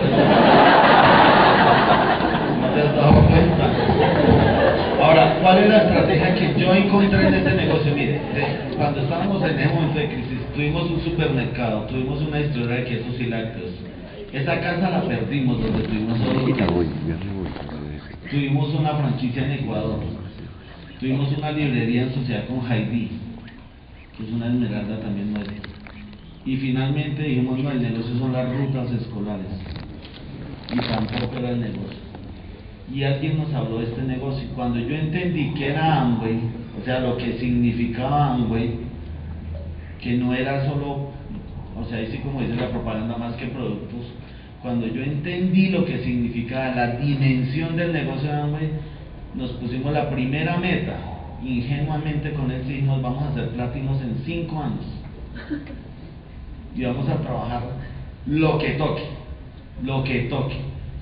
No 2.61 2.67
te 2.73 2.81
has 2.81 2.95
dado 2.95 3.27
cuenta. 3.27 3.69
Ahora, 5.01 5.37
¿cuál 5.41 5.57
es 5.59 5.69
la 5.69 5.77
estrategia 5.77 6.35
que 6.35 6.59
yo 6.59 6.73
encontré 6.73 7.27
en 7.27 7.33
este 7.33 7.53
negocio? 7.53 7.95
Mire, 7.95 8.21
cuando 8.77 9.01
estábamos 9.01 9.43
en 9.43 9.59
ese 9.59 9.73
momento 9.73 9.99
de 9.99 10.07
crisis, 10.07 10.39
tuvimos 10.53 10.91
un 10.91 11.01
supermercado, 11.01 11.81
tuvimos 11.83 12.21
una 12.21 12.39
historia 12.39 12.75
de 12.77 12.83
quesos 12.83 13.19
y 13.19 13.25
lácteos. 13.25 13.71
Esa 14.31 14.59
casa 14.59 14.89
la 14.89 15.01
perdimos 15.01 15.61
donde 15.61 15.83
tuvimos 15.87 16.17
solo 16.19 16.45
Tuvimos 18.29 18.71
una 18.75 18.93
franquicia 18.93 19.43
en 19.43 19.63
Ecuador. 19.63 20.01
Tuvimos 20.99 21.35
una 21.35 21.51
librería 21.51 22.03
en 22.03 22.13
sociedad 22.13 22.45
con 22.45 22.59
Heidi, 22.71 23.09
que 24.15 24.23
es 24.23 24.31
una 24.31 24.47
esmeralda 24.47 24.99
también 24.99 25.33
nuestra. 25.33 25.55
Y 26.45 26.57
finalmente 26.57 27.23
dijimos, 27.23 27.57
no, 27.57 27.71
el 27.71 27.81
negocio 27.81 28.19
son 28.19 28.33
las 28.33 28.55
rutas 28.55 28.91
escolares. 28.91 29.47
Y 30.71 30.77
tampoco 30.77 31.37
era 31.39 31.49
el 31.49 31.61
negocio. 31.61 31.97
Y 32.93 33.03
alguien 33.03 33.39
nos 33.39 33.51
habló 33.51 33.79
de 33.79 33.85
este 33.85 34.03
negocio. 34.03 34.47
Cuando 34.55 34.79
yo 34.79 34.95
entendí 34.95 35.51
que 35.55 35.69
era 35.69 36.01
Amway, 36.01 36.39
o 36.79 36.85
sea, 36.85 36.99
lo 36.99 37.17
que 37.17 37.39
significaba 37.39 38.35
Amway, 38.35 38.75
que 40.01 40.17
no 40.17 40.35
era 40.35 40.69
solo, 40.69 41.09
o 41.75 41.85
sea, 41.89 41.97
así 41.99 42.19
como 42.19 42.41
dice 42.41 42.55
la 42.55 42.69
propaganda, 42.69 43.17
más 43.17 43.33
que 43.37 43.47
productos, 43.47 44.05
cuando 44.61 44.87
yo 44.87 45.01
entendí 45.03 45.69
lo 45.69 45.85
que 45.85 45.99
significaba 45.99 46.75
la 46.75 46.87
dimensión 46.97 47.77
del 47.77 47.93
negocio 47.93 48.29
de 48.29 48.41
Amway, 48.41 48.69
nos 49.35 49.51
pusimos 49.53 49.93
la 49.93 50.09
primera 50.09 50.57
meta, 50.57 50.97
ingenuamente 51.43 52.33
con 52.33 52.51
él 52.51 52.67
dijimos, 52.67 53.01
vamos 53.01 53.23
a 53.23 53.29
hacer 53.29 53.49
platinos 53.49 54.01
en 54.01 54.15
cinco 54.25 54.61
años. 54.61 54.85
Y 56.75 56.83
vamos 56.83 57.09
a 57.09 57.17
trabajar 57.17 57.63
lo 58.27 58.59
que 58.59 58.69
toque, 58.73 59.01
lo 59.83 60.03
que 60.03 60.19
toque. 60.29 60.57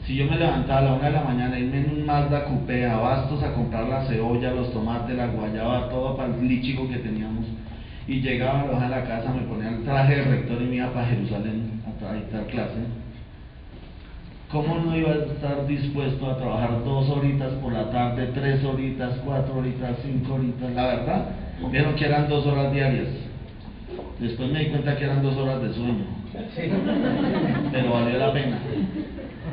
Si 0.06 0.16
yo 0.16 0.26
me 0.26 0.38
levantaba 0.38 0.80
a 0.80 0.84
la 0.84 0.94
una 0.94 1.08
de 1.08 1.12
la 1.12 1.24
mañana, 1.24 1.60
irme 1.60 1.80
en 1.80 1.92
un 1.92 2.06
Mazda 2.06 2.46
Coupé 2.46 2.86
a 2.86 2.96
Bastos 2.96 3.44
a 3.44 3.54
comprar 3.54 3.90
la 3.90 4.06
cebolla, 4.06 4.52
los 4.52 4.72
tomates, 4.72 5.16
la 5.16 5.28
guayaba, 5.28 5.90
todo 5.90 6.16
para 6.16 6.34
el 6.34 6.48
lichigo 6.48 6.88
que 6.88 7.00
teníamos, 7.00 7.46
y 8.08 8.22
llegaba 8.22 8.62
a 8.82 8.88
la 8.88 9.04
casa, 9.04 9.34
me 9.34 9.42
ponía 9.42 9.70
el 9.70 9.84
traje 9.84 10.16
de 10.16 10.24
rector 10.24 10.62
y 10.62 10.66
me 10.66 10.76
iba 10.78 10.94
para 10.94 11.08
Jerusalén 11.08 11.82
a 11.86 12.14
dictar 12.14 12.46
clase, 12.46 12.80
¿cómo 14.52 14.76
no 14.80 14.96
iba 14.96 15.12
a 15.12 15.16
estar 15.16 15.68
dispuesto 15.68 16.30
a 16.30 16.38
trabajar 16.38 16.84
dos 16.84 17.10
horitas 17.10 17.52
por 17.62 17.74
la 17.74 17.90
tarde, 17.90 18.30
tres 18.34 18.64
horitas, 18.64 19.18
cuatro 19.26 19.58
horitas, 19.58 19.98
cinco 20.04 20.36
horitas? 20.36 20.74
La 20.74 20.86
verdad, 20.86 21.26
vieron 21.72 21.96
que 21.96 22.06
eran 22.06 22.30
dos 22.30 22.46
horas 22.46 22.72
diarias. 22.72 23.08
Después 24.20 24.52
me 24.52 24.60
di 24.60 24.66
cuenta 24.68 24.96
que 24.96 25.04
eran 25.04 25.22
dos 25.22 25.36
horas 25.38 25.62
de 25.62 25.74
sueño. 25.74 26.06
Pero 27.72 27.92
valió 27.94 28.18
la 28.18 28.34
pena. 28.34 28.60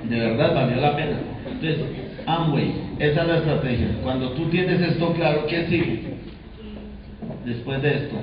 De 0.09 0.19
verdad, 0.19 0.55
valió 0.55 0.77
la 0.77 0.97
pena. 0.97 1.17
Entonces, 1.47 1.79
Amway, 2.27 2.75
esa 2.99 3.23
es 3.23 3.29
la 3.29 3.37
estrategia. 3.37 3.89
Cuando 4.03 4.31
tú 4.31 4.47
tienes 4.47 4.81
esto 4.81 5.13
claro, 5.13 5.47
¿qué 5.47 5.67
sigue? 5.67 6.15
Después 7.45 7.83
de 7.83 7.95
esto, 7.95 8.17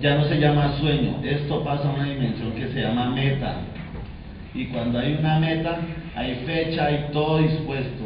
ya 0.00 0.16
no 0.16 0.24
se 0.24 0.38
llama 0.38 0.76
sueño, 0.78 1.18
esto 1.24 1.64
pasa 1.64 1.88
a 1.88 1.94
una 1.94 2.04
dimensión 2.04 2.52
que 2.52 2.68
se 2.68 2.82
llama 2.82 3.10
meta. 3.10 3.56
Y 4.54 4.66
cuando 4.66 5.00
hay 5.00 5.16
una 5.18 5.40
meta, 5.40 5.80
hay 6.14 6.36
fecha, 6.46 6.86
hay 6.86 7.08
todo 7.12 7.38
dispuesto. 7.38 8.04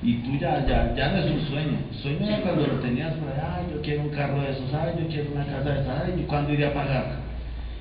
Y 0.00 0.14
tú 0.18 0.36
ya, 0.38 0.64
ya, 0.64 0.94
ya 0.94 1.10
no 1.10 1.18
es 1.18 1.26
un 1.32 1.40
sueño. 1.48 1.78
Sueño 1.90 2.26
era 2.28 2.40
cuando 2.42 2.68
lo 2.68 2.74
tenías 2.74 3.14
por 3.14 3.28
yo 3.74 3.82
quiero 3.82 4.02
un 4.02 4.10
carro 4.10 4.40
de 4.42 4.50
esos, 4.50 4.72
ay, 4.72 4.94
yo 5.00 5.08
quiero 5.08 5.32
una 5.32 5.44
casa 5.44 5.70
de 5.70 5.80
esas, 5.80 6.04
ay, 6.04 6.20
¿y 6.20 6.22
cuándo 6.22 6.52
iré 6.52 6.66
a 6.66 6.74
pagar? 6.74 7.16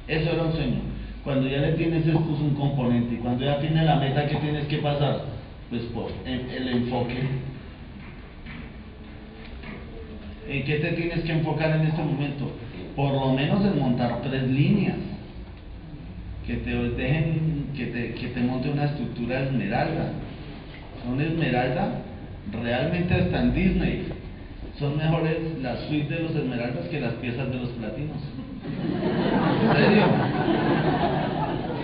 Eso 0.07 0.31
era 0.31 0.43
un 0.43 0.53
sueño. 0.53 0.79
Cuando 1.23 1.47
ya 1.47 1.57
le 1.57 1.73
tienes 1.73 2.07
esto 2.07 2.19
es 2.19 2.41
un 2.41 2.55
componente, 2.55 3.15
y 3.15 3.17
cuando 3.17 3.45
ya 3.45 3.59
tienes 3.59 3.83
la 3.83 3.97
meta 3.97 4.25
que 4.25 4.35
tienes 4.37 4.65
que 4.65 4.77
pasar, 4.77 5.21
pues 5.69 5.83
por 5.93 6.11
el 6.25 6.67
enfoque. 6.69 7.19
¿En 10.49 10.63
qué 10.63 10.75
te 10.77 10.91
tienes 10.93 11.23
que 11.23 11.31
enfocar 11.33 11.75
en 11.75 11.87
este 11.87 12.01
momento? 12.01 12.51
Por 12.95 13.13
lo 13.13 13.33
menos 13.33 13.63
en 13.63 13.79
montar 13.79 14.21
tres 14.23 14.43
líneas 14.43 14.95
que 16.47 16.55
te 16.55 16.71
dejen, 16.71 17.67
que 17.75 17.87
te, 17.87 18.13
que 18.13 18.27
te 18.29 18.39
monte 18.39 18.69
una 18.69 18.85
estructura 18.85 19.43
esmeralda. 19.43 20.13
Son 21.03 21.19
esmeralda, 21.19 21.99
realmente 22.63 23.19
están 23.19 23.49
en 23.49 23.53
Disney. 23.53 24.07
Son 24.79 24.95
mejores 24.95 25.37
las 25.61 25.79
suites 25.81 26.09
de 26.09 26.23
los 26.23 26.35
esmeraldas 26.35 26.87
que 26.87 27.01
las 27.01 27.13
piezas 27.15 27.51
de 27.51 27.57
los 27.57 27.69
platinos. 27.71 28.17
¿En 29.61 29.75
serio? 29.75 30.03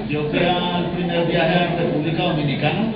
Yo 0.09 0.29
fui 0.29 0.39
al 0.39 0.91
primer 0.91 1.27
viaje 1.27 1.55
a 1.55 1.75
República 1.75 2.23
Dominicana. 2.23 2.93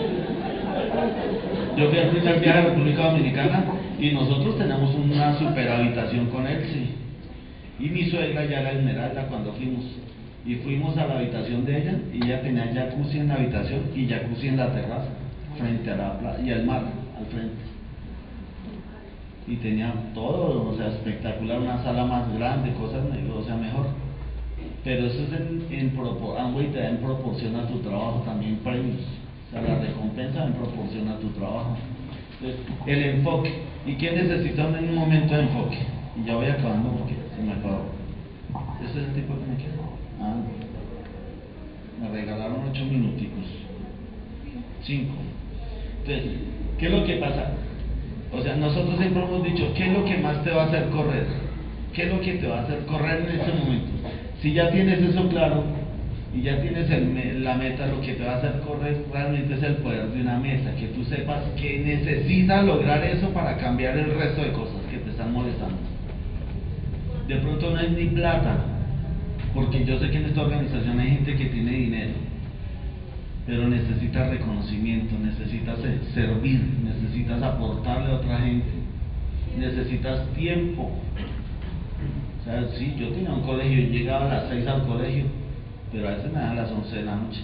Yo 1.78 1.90
fui 1.90 2.00
al 2.00 2.10
primer 2.10 2.40
viaje 2.40 2.60
a 2.60 2.62
República 2.64 3.12
Dominicana 3.12 3.64
y 4.00 4.12
nosotros 4.12 4.58
tenemos 4.58 4.96
una 4.96 5.38
super 5.38 5.70
habitación 5.70 6.28
con 6.28 6.48
Elsie. 6.48 6.88
Y 7.80 7.90
mi 7.90 8.06
suegra 8.06 8.46
ya 8.46 8.62
era 8.62 8.72
esmeralda 8.72 9.28
cuando 9.28 9.52
fuimos 9.54 9.84
y 10.46 10.56
fuimos 10.56 10.98
a 10.98 11.08
la 11.08 11.20
habitación 11.20 11.65
de 11.65 11.82
ella 11.82 12.00
y 12.13 12.24
ella 12.24 12.41
tenía 12.41 12.72
jacuzzi 12.74 13.20
en 13.20 13.27
la 13.27 13.36
habitación 13.36 13.82
y 13.96 14.08
jacuzzi 14.08 14.48
en 14.48 14.58
la 14.58 14.72
terraza 14.74 15.10
frente 15.58 15.91
a 15.91 15.96
la 15.96 16.20
playa 16.20 16.41
y 16.44 16.51
al 16.51 16.65
mar 16.65 16.84
al 17.17 17.25
frente 17.25 17.77
y 19.48 19.56
tenía 19.56 19.94
todo, 20.13 20.70
o 20.70 20.75
sea, 20.75 20.88
espectacular, 20.88 21.60
una 21.60 21.82
sala 21.82 22.03
más 22.06 22.34
grande, 22.34 22.74
cosas, 22.74 23.01
o 23.34 23.44
sea, 23.44 23.56
mejor. 23.56 23.88
Pero 24.84 25.06
eso 25.06 25.24
es 25.24 25.32
en, 25.32 25.65
en, 25.72 25.91
te 25.91 26.79
da 26.79 26.89
en 26.89 26.98
proporción 26.98 27.56
a 27.56 27.67
tu 27.67 27.79
trabajo 27.79 28.22
también 28.25 28.58
premios. 28.58 29.01
O 29.48 29.51
sea, 29.51 29.62
la 29.62 29.79
recompensa 29.79 30.46
en 30.46 30.53
proporción 30.53 31.08
a 31.08 31.17
tu 31.20 31.29
trabajo. 31.29 31.77
Entonces, 32.41 32.60
el 32.86 33.03
enfoque. 33.03 33.53
¿Y 33.86 33.94
quién 33.96 34.15
necesita 34.15 34.67
en 34.67 34.89
un 34.89 34.96
momento 34.96 35.34
de 35.34 35.44
enfoque? 35.44 35.77
Y 36.20 36.27
ya 36.27 36.36
voy 36.36 36.48
acabando 36.48 36.89
porque 36.89 37.15
se 37.36 37.41
me 37.41 37.53
acabó. 37.53 37.86
¿Ese 38.84 39.00
es 39.00 39.08
el 39.08 39.13
tipo 39.13 39.34
que 39.34 39.46
me 39.46 39.56
quiero? 39.56 39.77
Me 42.01 42.10
regalaron 42.10 42.70
ocho 42.70 42.86
minuticos. 42.86 43.46
Cinco. 44.84 45.16
Entonces, 46.00 46.32
¿qué 46.77 46.86
es 46.86 46.92
lo 46.92 47.04
que 47.06 47.16
pasa? 47.16 47.51
O 48.32 48.42
sea, 48.42 48.56
nosotros 48.56 48.98
siempre 49.00 49.24
hemos 49.24 49.44
dicho, 49.44 49.74
¿qué 49.75 49.88
es 49.88 49.94
lo 49.94 50.06
que 50.06 50.18
más 50.18 50.44
te 50.44 50.51
va 50.51 50.63
a 50.63 50.66
hacer 50.68 50.89
correr? 50.89 51.25
¿Qué 51.94 52.04
es 52.04 52.13
lo 52.13 52.22
que 52.22 52.34
te 52.34 52.48
va 52.48 52.60
a 52.60 52.63
hacer 52.63 52.86
correr 52.86 53.22
en 53.22 53.39
este 53.39 53.51
momento? 53.54 53.88
Si 54.42 54.54
ya 54.54 54.70
tienes 54.70 55.00
eso 55.01 55.27
claro 55.30 55.63
y 56.36 56.42
ya 56.42 56.62
tienes 56.62 56.88
la 57.42 57.56
meta, 57.56 57.88
lo 57.88 58.01
que 58.01 58.13
te 58.13 58.24
va 58.24 58.34
a 58.34 58.38
hacer 58.38 58.60
correr 58.60 59.04
realmente 59.12 59.56
es 59.56 59.63
el 59.63 59.77
poder 59.77 60.08
de 60.10 60.22
una 60.22 60.38
meta, 60.38 60.75
que 60.75 60.88
tú 60.88 61.04
sepas 61.06 61.42
que 61.60 61.80
necesitas 61.80 62.63
lograr 62.66 63.04
eso 63.04 63.30
para 63.30 63.58
cambiar 63.58 63.98
el 63.98 64.13
resto 64.13 64.44
de 64.44 64.51
cosas 64.51 64.82
que 64.92 64.98
te 64.98 65.10
están 65.10 65.34
molestando. 65.34 65.77
De 67.27 67.36
pronto 67.38 67.72
no 67.72 67.80
es 67.80 67.92
ni 67.92 68.06
plata, 68.06 68.77
porque 69.58 69.84
yo 69.86 70.00
sé 70.00 70.12
que 70.12 70.18
en 70.18 70.26
esta 70.26 70.42
organización 70.42 71.00
hay 71.00 71.10
gente 71.10 71.36
que 71.36 71.46
tiene 71.46 71.72
dinero, 71.72 72.14
pero 73.48 73.68
necesitas 73.68 74.30
reconocimiento, 74.30 75.18
necesitas 75.18 75.80
servir, 76.14 76.62
necesitas 76.84 77.42
aportarle 77.42 78.12
a 78.12 78.16
otra 78.18 78.38
gente, 78.38 78.68
necesitas 79.58 80.32
tiempo. 80.34 80.92
O 82.40 82.44
sea, 82.44 82.68
sí, 82.78 82.96
yo 83.00 83.10
tenía 83.10 83.34
un 83.34 83.42
colegio, 83.42 83.82
y 83.82 83.88
llegaba 83.88 84.26
a 84.26 84.36
las 84.36 84.50
6 84.50 84.68
al 84.68 84.86
colegio, 84.86 85.26
pero 85.92 86.08
a 86.08 86.12
veces 86.12 86.32
me 86.32 86.40
dan 86.40 86.56
las 86.56 86.72
11 86.72 86.96
de 86.96 87.04
la 87.04 87.16
noche. 87.16 87.42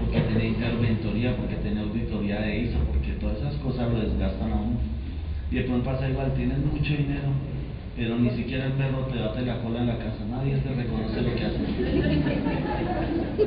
Porque 0.00 0.20
tenía 0.22 0.48
interventoría, 0.48 1.36
porque 1.36 1.54
tenía 1.54 1.82
auditoría 1.82 2.40
de 2.40 2.62
ISO, 2.62 2.78
porque 2.80 3.12
todas 3.20 3.38
esas 3.38 3.54
cosas 3.58 3.92
lo 3.92 4.00
desgastan 4.00 4.50
a 4.50 4.56
uno. 4.56 4.78
Y 5.52 5.54
después 5.54 5.82
pasa 5.84 6.10
igual, 6.10 6.34
tienes 6.34 6.58
mucho 6.58 6.90
dinero, 6.94 7.30
pero 7.96 8.18
ni 8.18 8.30
siquiera 8.30 8.66
el 8.66 8.72
perro 8.72 9.06
te 9.06 9.18
bate 9.20 9.42
la 9.42 9.58
cola 9.58 9.80
en 9.80 9.86
la 9.86 9.98
casa, 9.98 10.24
nadie 10.28 10.56
te 10.56 10.74
reconoce 10.74 11.22
lo 11.22 11.34
que 11.34 11.44
haces. 11.44 11.68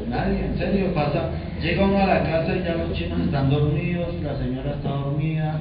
Nadie, 0.10 0.46
en 0.46 0.58
serio, 0.58 0.94
pasa. 0.94 1.32
Llega 1.62 1.86
uno 1.86 1.98
a 1.98 2.08
la 2.08 2.24
casa 2.24 2.56
y 2.56 2.63
ya 2.63 2.75
los 2.75 2.94
chinos 2.94 3.20
están 3.22 3.50
dormidos, 3.50 4.16
la 4.24 4.38
señora 4.38 4.72
está 4.72 4.89
dormida, 4.89 5.60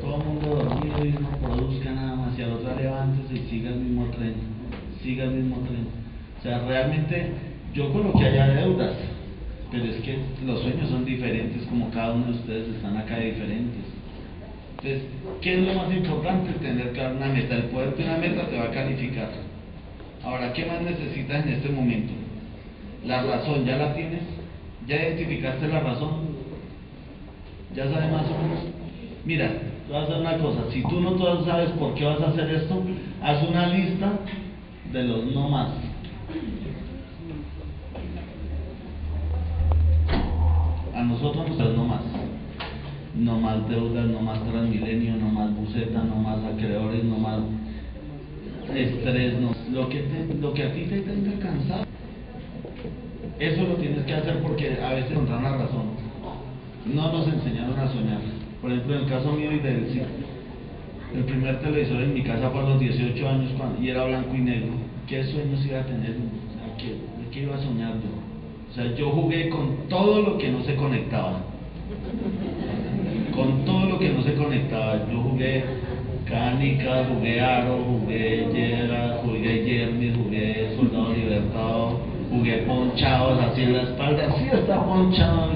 todo 0.00 0.18
el 0.18 0.24
mundo 0.24 0.48
dormido 0.56 1.04
y 1.04 1.10
no 1.10 1.30
produzca 1.42 1.90
nada 1.90 2.14
más, 2.14 2.38
y 2.38 2.42
al 2.42 2.52
otro 2.52 2.76
levántese 2.76 3.34
y 3.34 3.50
siga 3.50 3.70
el 3.70 3.80
mismo 3.80 4.06
tren, 4.16 4.34
siga 5.02 5.24
el 5.24 5.30
mismo 5.32 5.56
tren. 5.66 5.88
O 6.38 6.42
sea, 6.42 6.60
realmente 6.60 7.32
yo 7.74 7.92
con 7.92 8.04
lo 8.04 8.12
que 8.12 8.24
haya 8.24 8.46
deudas, 8.48 8.94
pero 9.72 9.84
es 9.84 9.96
que 9.96 10.16
los 10.46 10.60
sueños 10.60 10.88
son 10.88 11.04
diferentes, 11.04 11.66
como 11.66 11.90
cada 11.90 12.12
uno 12.14 12.26
de 12.26 12.32
ustedes 12.32 12.68
están 12.68 12.96
acá 12.96 13.18
diferentes. 13.18 13.97
Entonces, 14.78 15.08
¿qué 15.40 15.54
es 15.54 15.66
lo 15.66 15.74
más 15.74 15.92
importante? 15.92 16.52
Tener 16.52 16.92
claro 16.92 17.16
una 17.16 17.26
meta. 17.26 17.56
El 17.56 17.64
poder 17.64 17.96
de 17.96 18.04
una 18.04 18.18
meta 18.18 18.46
te 18.46 18.56
va 18.56 18.64
a 18.66 18.70
calificar. 18.70 19.28
Ahora, 20.22 20.52
¿qué 20.52 20.66
más 20.66 20.80
necesitas 20.82 21.44
en 21.44 21.52
este 21.54 21.68
momento? 21.68 22.12
La 23.04 23.22
razón, 23.24 23.64
¿ya 23.64 23.76
la 23.76 23.92
tienes? 23.94 24.22
¿Ya 24.86 24.96
identificaste 24.96 25.66
la 25.66 25.80
razón? 25.80 26.28
¿Ya 27.74 27.90
sabes 27.90 28.12
más 28.12 28.24
o 28.30 28.38
menos? 28.40 28.64
Mira, 29.24 29.48
te 29.48 29.92
voy 29.92 29.96
a 29.96 30.04
hacer 30.04 30.16
una 30.16 30.38
cosa. 30.38 30.70
Si 30.72 30.82
tú 30.82 31.00
no 31.00 31.44
sabes 31.44 31.70
por 31.70 31.94
qué 31.94 32.04
vas 32.04 32.20
a 32.20 32.28
hacer 32.28 32.48
esto, 32.48 32.80
haz 33.20 33.42
una 33.48 33.66
lista 33.66 34.12
de 34.92 35.02
los 35.02 35.24
no 35.26 35.48
más. 35.48 35.70
A 40.94 41.02
nosotros 41.02 41.48
nos 41.48 41.76
no 41.76 41.84
más. 41.84 42.27
No 43.18 43.38
más 43.38 43.68
deudas, 43.68 44.06
no 44.06 44.20
más 44.20 44.40
transmilenio, 44.44 45.16
no 45.16 45.28
más 45.30 45.54
buceta, 45.54 46.04
no 46.04 46.16
más 46.16 46.38
acreedores, 46.44 47.02
no 47.02 47.18
más 47.18 47.40
estrés, 48.74 49.34
no. 49.40 49.52
Lo 49.72 49.88
que, 49.88 50.04
lo 50.40 50.54
que 50.54 50.62
a 50.62 50.72
ti 50.72 50.84
te 50.84 51.00
tenga 51.00 51.38
cansado. 51.40 51.84
Eso 53.40 53.62
lo 53.62 53.74
tienes 53.74 54.04
que 54.04 54.14
hacer 54.14 54.40
porque 54.40 54.78
a 54.82 54.94
veces 54.94 55.10
encuentran 55.10 55.42
la 55.42 55.56
razón. 55.58 55.86
No 56.86 57.12
nos 57.12 57.26
enseñaron 57.28 57.78
a 57.78 57.88
soñar. 57.88 58.20
Por 58.60 58.70
ejemplo, 58.70 58.96
en 58.96 59.02
el 59.02 59.08
caso 59.08 59.32
mío 59.32 59.52
y 59.52 59.58
del 59.58 59.92
sí, 59.92 60.00
el 61.14 61.24
primer 61.24 61.60
televisor 61.60 62.02
en 62.02 62.14
mi 62.14 62.22
casa 62.22 62.50
fue 62.50 62.60
a 62.60 62.68
los 62.68 62.80
18 62.80 63.28
años 63.28 63.50
y 63.80 63.88
era 63.88 64.04
blanco 64.04 64.34
y 64.34 64.40
negro. 64.40 64.72
¿Qué 65.06 65.24
sueños 65.24 65.64
iba 65.66 65.80
a 65.80 65.86
tener? 65.86 66.14
¿qué, 66.76 66.86
¿De 66.86 67.30
qué 67.32 67.42
iba 67.42 67.56
a 67.56 67.62
soñar 67.62 67.94
yo? 67.94 68.70
O 68.70 68.74
sea, 68.74 68.94
yo 68.94 69.10
jugué 69.10 69.48
con 69.48 69.88
todo 69.88 70.22
lo 70.22 70.38
que 70.38 70.50
no 70.50 70.62
se 70.64 70.74
conectaba. 70.76 71.40
Con 73.38 73.64
todo 73.64 73.86
lo 73.90 73.98
que 74.00 74.08
no 74.08 74.20
se 74.24 74.34
conectaba. 74.34 74.98
Yo 75.08 75.20
jugué 75.20 75.62
canica, 76.28 77.04
jugué 77.08 77.40
aro, 77.40 77.78
jugué 77.84 78.48
yera, 78.52 79.20
jugué 79.22 79.64
yermis, 79.64 80.16
jugué 80.16 80.74
soldado 80.74 81.14
libertado, 81.14 82.00
jugué 82.32 82.56
ponchados 82.66 83.38
así 83.44 83.62
en 83.62 83.74
la 83.74 83.82
espalda. 83.82 84.34
Sí 84.38 84.48
está 84.52 84.84
ponchado. 84.84 85.52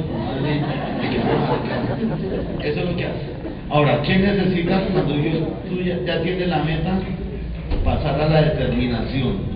Eso 2.62 2.80
es 2.80 2.88
lo 2.88 2.96
que 2.96 3.04
hace. 3.04 3.32
Ahora, 3.68 4.00
¿qué 4.02 4.16
necesitas 4.16 4.82
cuando 4.92 5.14
tú 5.14 5.80
ya, 5.82 6.22
tienes 6.22 6.46
la 6.46 6.62
meta? 6.62 7.00
Pasar 7.84 8.20
a 8.20 8.28
la 8.28 8.42
determinación. 8.42 9.50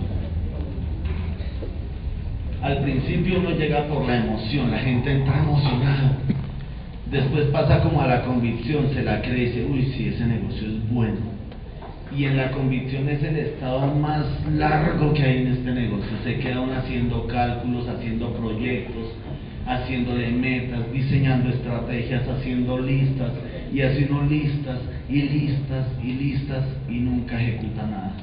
Al 2.61 2.79
principio 2.79 3.39
uno 3.39 3.51
llega 3.51 3.85
por 3.85 4.05
la 4.05 4.17
emoción, 4.17 4.69
la 4.69 4.79
gente 4.79 5.13
entra 5.13 5.37
emocionada. 5.37 6.17
Después 7.11 7.45
pasa 7.45 7.81
como 7.81 8.01
a 8.01 8.07
la 8.07 8.23
convicción, 8.23 8.89
se 8.93 9.03
la 9.03 9.21
cree 9.21 9.43
y 9.43 9.45
dice, 9.45 9.65
uy, 9.69 9.93
sí, 9.95 10.09
ese 10.09 10.25
negocio 10.25 10.67
es 10.67 10.89
bueno. 10.89 11.37
Y 12.15 12.25
en 12.25 12.37
la 12.37 12.51
convicción 12.51 13.07
es 13.09 13.21
el 13.23 13.37
estado 13.37 13.93
más 13.95 14.25
largo 14.51 15.13
que 15.13 15.23
hay 15.23 15.37
en 15.37 15.47
este 15.47 15.71
negocio. 15.71 16.09
Se 16.23 16.39
queda 16.39 16.65
haciendo 16.77 17.27
cálculos, 17.27 17.87
haciendo 17.87 18.33
proyectos, 18.33 19.13
haciéndole 19.65 20.31
metas, 20.31 20.91
diseñando 20.91 21.49
estrategias, 21.49 22.27
haciendo 22.27 22.79
listas 22.79 23.31
y 23.73 23.81
haciendo 23.81 24.23
listas 24.23 24.79
y 25.09 25.21
listas 25.21 25.87
y 26.03 26.13
listas 26.13 26.65
y 26.89 26.99
nunca 26.99 27.41
ejecuta 27.41 27.83
nada 27.83 28.13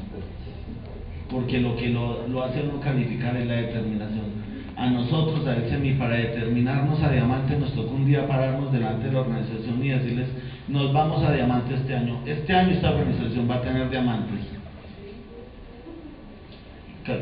porque 1.35 1.59
lo 1.59 1.77
que 1.77 1.89
lo, 1.89 2.29
lo 2.29 2.45
hace 2.45 2.63
uno 2.63 2.81
calificar 2.81 3.37
es 3.37 3.47
la 3.47 3.55
determinación. 3.55 4.44
A 4.77 4.91
nosotros, 4.91 5.47
a 5.47 5.79
mi 5.79 5.93
para 5.95 6.17
determinarnos 6.17 7.01
a 7.03 7.11
diamante, 7.11 7.57
nos 7.57 7.73
tocó 7.75 7.95
un 7.95 8.07
día 8.07 8.27
pararnos 8.27 8.73
delante 8.73 9.07
de 9.07 9.13
la 9.13 9.21
organización 9.21 9.85
y 9.85 9.89
decirles, 9.89 10.29
nos 10.69 10.93
vamos 10.93 11.23
a 11.23 11.33
diamante 11.33 11.75
este 11.75 11.95
año. 11.95 12.19
Este 12.27 12.53
año 12.53 12.73
esta 12.73 12.91
organización 12.91 13.49
va 13.49 13.57
a 13.57 13.63
tener 13.63 13.89
diamantes. 13.89 14.41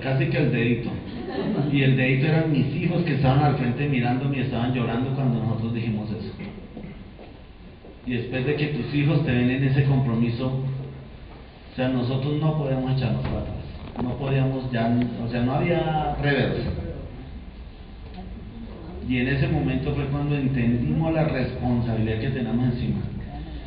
Casi 0.02 0.26
que 0.26 0.38
el 0.38 0.52
dedito. 0.52 0.90
Y 1.70 1.82
el 1.82 1.96
dedito 1.96 2.26
eran 2.28 2.52
mis 2.52 2.74
hijos 2.76 3.02
que 3.02 3.16
estaban 3.16 3.44
al 3.44 3.56
frente 3.56 3.88
mirándome 3.88 4.38
y 4.38 4.40
estaban 4.40 4.72
llorando 4.72 5.10
cuando 5.14 5.42
nosotros 5.42 5.74
dijimos 5.74 6.08
eso. 6.10 6.32
Y 8.06 8.12
después 8.14 8.46
de 8.46 8.56
que 8.56 8.66
tus 8.68 8.94
hijos 8.94 9.24
te 9.26 9.32
ven 9.32 9.50
en 9.50 9.64
ese 9.64 9.84
compromiso, 9.84 10.46
o 10.46 11.76
sea, 11.76 11.88
nosotros 11.88 12.40
no 12.40 12.56
podemos 12.56 12.96
echarnos 12.96 13.22
para 13.22 13.40
atrás 13.40 13.62
no 14.00 14.16
podíamos 14.16 14.70
ya, 14.70 14.90
o 15.24 15.28
sea, 15.30 15.42
no 15.42 15.54
había 15.54 16.16
reversa. 16.22 16.70
Y 19.08 19.18
en 19.18 19.28
ese 19.28 19.48
momento 19.48 19.94
fue 19.94 20.06
cuando 20.06 20.36
entendimos 20.36 21.12
la 21.12 21.24
responsabilidad 21.24 22.20
que 22.20 22.30
teníamos 22.30 22.74
encima, 22.74 23.00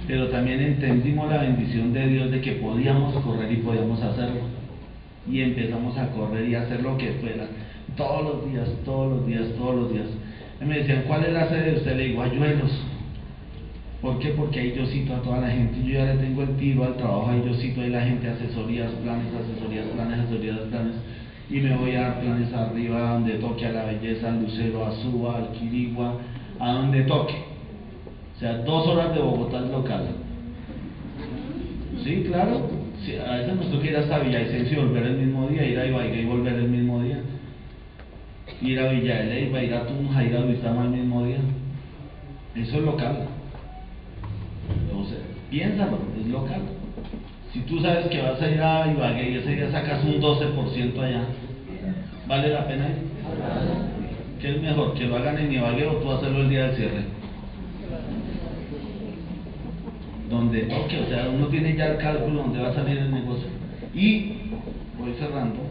pero 0.07 0.29
también 0.29 0.61
entendimos 0.61 1.29
la 1.29 1.41
bendición 1.41 1.93
de 1.93 2.07
Dios 2.07 2.31
de 2.31 2.41
que 2.41 2.53
podíamos 2.53 3.15
correr 3.23 3.51
y 3.51 3.57
podíamos 3.57 4.01
hacerlo. 4.01 4.41
Y 5.29 5.41
empezamos 5.41 5.97
a 5.97 6.09
correr 6.11 6.47
y 6.47 6.55
hacer 6.55 6.81
lo 6.83 6.97
que 6.97 7.13
fuera, 7.13 7.47
todos 7.97 8.23
los 8.23 8.51
días, 8.51 8.69
todos 8.85 9.17
los 9.17 9.27
días, 9.27 9.45
todos 9.57 9.75
los 9.75 9.91
días. 9.91 10.07
Y 10.61 10.65
me 10.65 10.79
decían, 10.79 11.03
¿cuál 11.07 11.25
es 11.25 11.33
la 11.33 11.49
sede 11.49 11.71
de 11.71 11.77
usted? 11.77 11.97
Le 11.97 12.05
digo, 12.05 12.21
Ayuelos. 12.21 12.71
¿Por 14.01 14.19
qué? 14.19 14.29
Porque 14.29 14.59
ahí 14.59 14.73
yo 14.77 14.85
cito 14.85 15.15
a 15.15 15.21
toda 15.23 15.41
la 15.41 15.49
gente, 15.49 15.79
yo 15.83 15.95
ya 15.95 16.13
le 16.13 16.21
tengo 16.21 16.43
el 16.43 16.55
tiro 16.57 16.83
al 16.83 16.95
trabajo, 16.95 17.27
ahí 17.31 17.41
yo 17.43 17.55
cito 17.55 17.81
a 17.81 17.87
la 17.87 18.01
gente 18.01 18.29
asesorías, 18.29 18.91
planes, 19.01 19.33
asesorías, 19.33 19.87
planes, 19.87 20.19
asesorías, 20.19 20.59
planes, 20.69 20.93
y 21.49 21.59
me 21.59 21.75
voy 21.77 21.95
a 21.95 22.01
dar 22.01 22.21
planes 22.21 22.53
arriba, 22.53 23.13
donde 23.13 23.33
toque 23.33 23.65
a 23.65 23.71
la 23.71 23.85
belleza, 23.85 24.29
al 24.29 24.41
Lucero, 24.41 24.85
a 24.85 24.91
Suba, 24.95 25.37
al 25.37 25.51
Quirigua, 25.51 26.17
a 26.59 26.71
donde 26.73 27.03
toque. 27.03 27.35
O 28.35 28.39
sea, 28.39 28.57
dos 28.59 28.87
horas 28.87 29.13
de 29.13 29.21
Bogotá 29.21 29.59
es 29.59 29.71
local. 29.71 30.07
Sí, 32.03 32.23
claro. 32.27 32.69
a 33.27 33.35
veces 33.35 33.55
nos 33.55 33.71
toca 33.71 33.85
ir 33.85 33.97
hasta 33.97 34.19
Villavicencio 34.19 34.79
y 34.79 34.85
volver 34.85 35.03
el 35.03 35.17
mismo 35.17 35.47
día, 35.47 35.65
ir 35.65 35.79
a 35.79 35.85
Ibaigá 35.85 36.15
y 36.15 36.25
volver 36.25 36.53
el 36.53 36.69
mismo 36.69 37.01
día. 37.01 37.19
Ir 38.61 38.79
a 38.79 38.89
Villa 38.89 39.17
de 39.17 39.25
Leyva, 39.25 39.63
ir 39.63 39.73
a 39.73 39.85
Tunja, 39.85 40.23
ir 40.23 40.35
a 40.35 40.41
Duitama 40.41 40.85
el 40.85 40.91
mismo 40.91 41.25
día. 41.25 41.37
Eso 42.55 42.77
es 42.77 42.83
local. 42.83 43.27
Entonces, 44.81 45.19
piénsalo, 45.49 45.99
es 46.19 46.27
local. 46.27 46.61
Si 47.55 47.61
tú 47.61 47.79
sabes 47.79 48.07
que 48.07 48.21
vas 48.21 48.41
a 48.41 48.51
ir 48.51 48.61
a 48.61 48.85
Ibagué 48.85 49.31
y 49.31 49.35
ese 49.35 49.55
día 49.55 49.71
sacas 49.71 50.03
un 50.03 50.19
12% 50.19 50.99
allá, 50.99 51.23
¿vale 52.27 52.49
la 52.49 52.67
pena 52.67 52.89
ir? 52.89 52.95
¿Qué 54.41 54.49
es 54.49 54.61
mejor, 54.61 54.93
que 54.93 55.05
lo 55.05 55.15
hagan 55.15 55.37
en 55.37 55.53
Ibagué 55.53 55.87
o 55.87 55.93
tú 55.93 56.11
hacerlo 56.11 56.41
el 56.41 56.49
día 56.49 56.65
del 56.65 56.75
cierre? 56.75 57.05
Donde 60.29 60.63
toque, 60.63 60.99
o 60.99 61.07
sea, 61.07 61.29
uno 61.33 61.47
tiene 61.47 61.77
ya 61.77 61.91
el 61.91 61.97
cálculo 61.97 62.41
donde 62.41 62.59
va 62.59 62.71
a 62.71 62.75
salir 62.75 62.97
el 62.97 63.11
negocio. 63.11 63.47
Y, 63.93 64.33
voy 64.99 65.13
cerrando, 65.17 65.61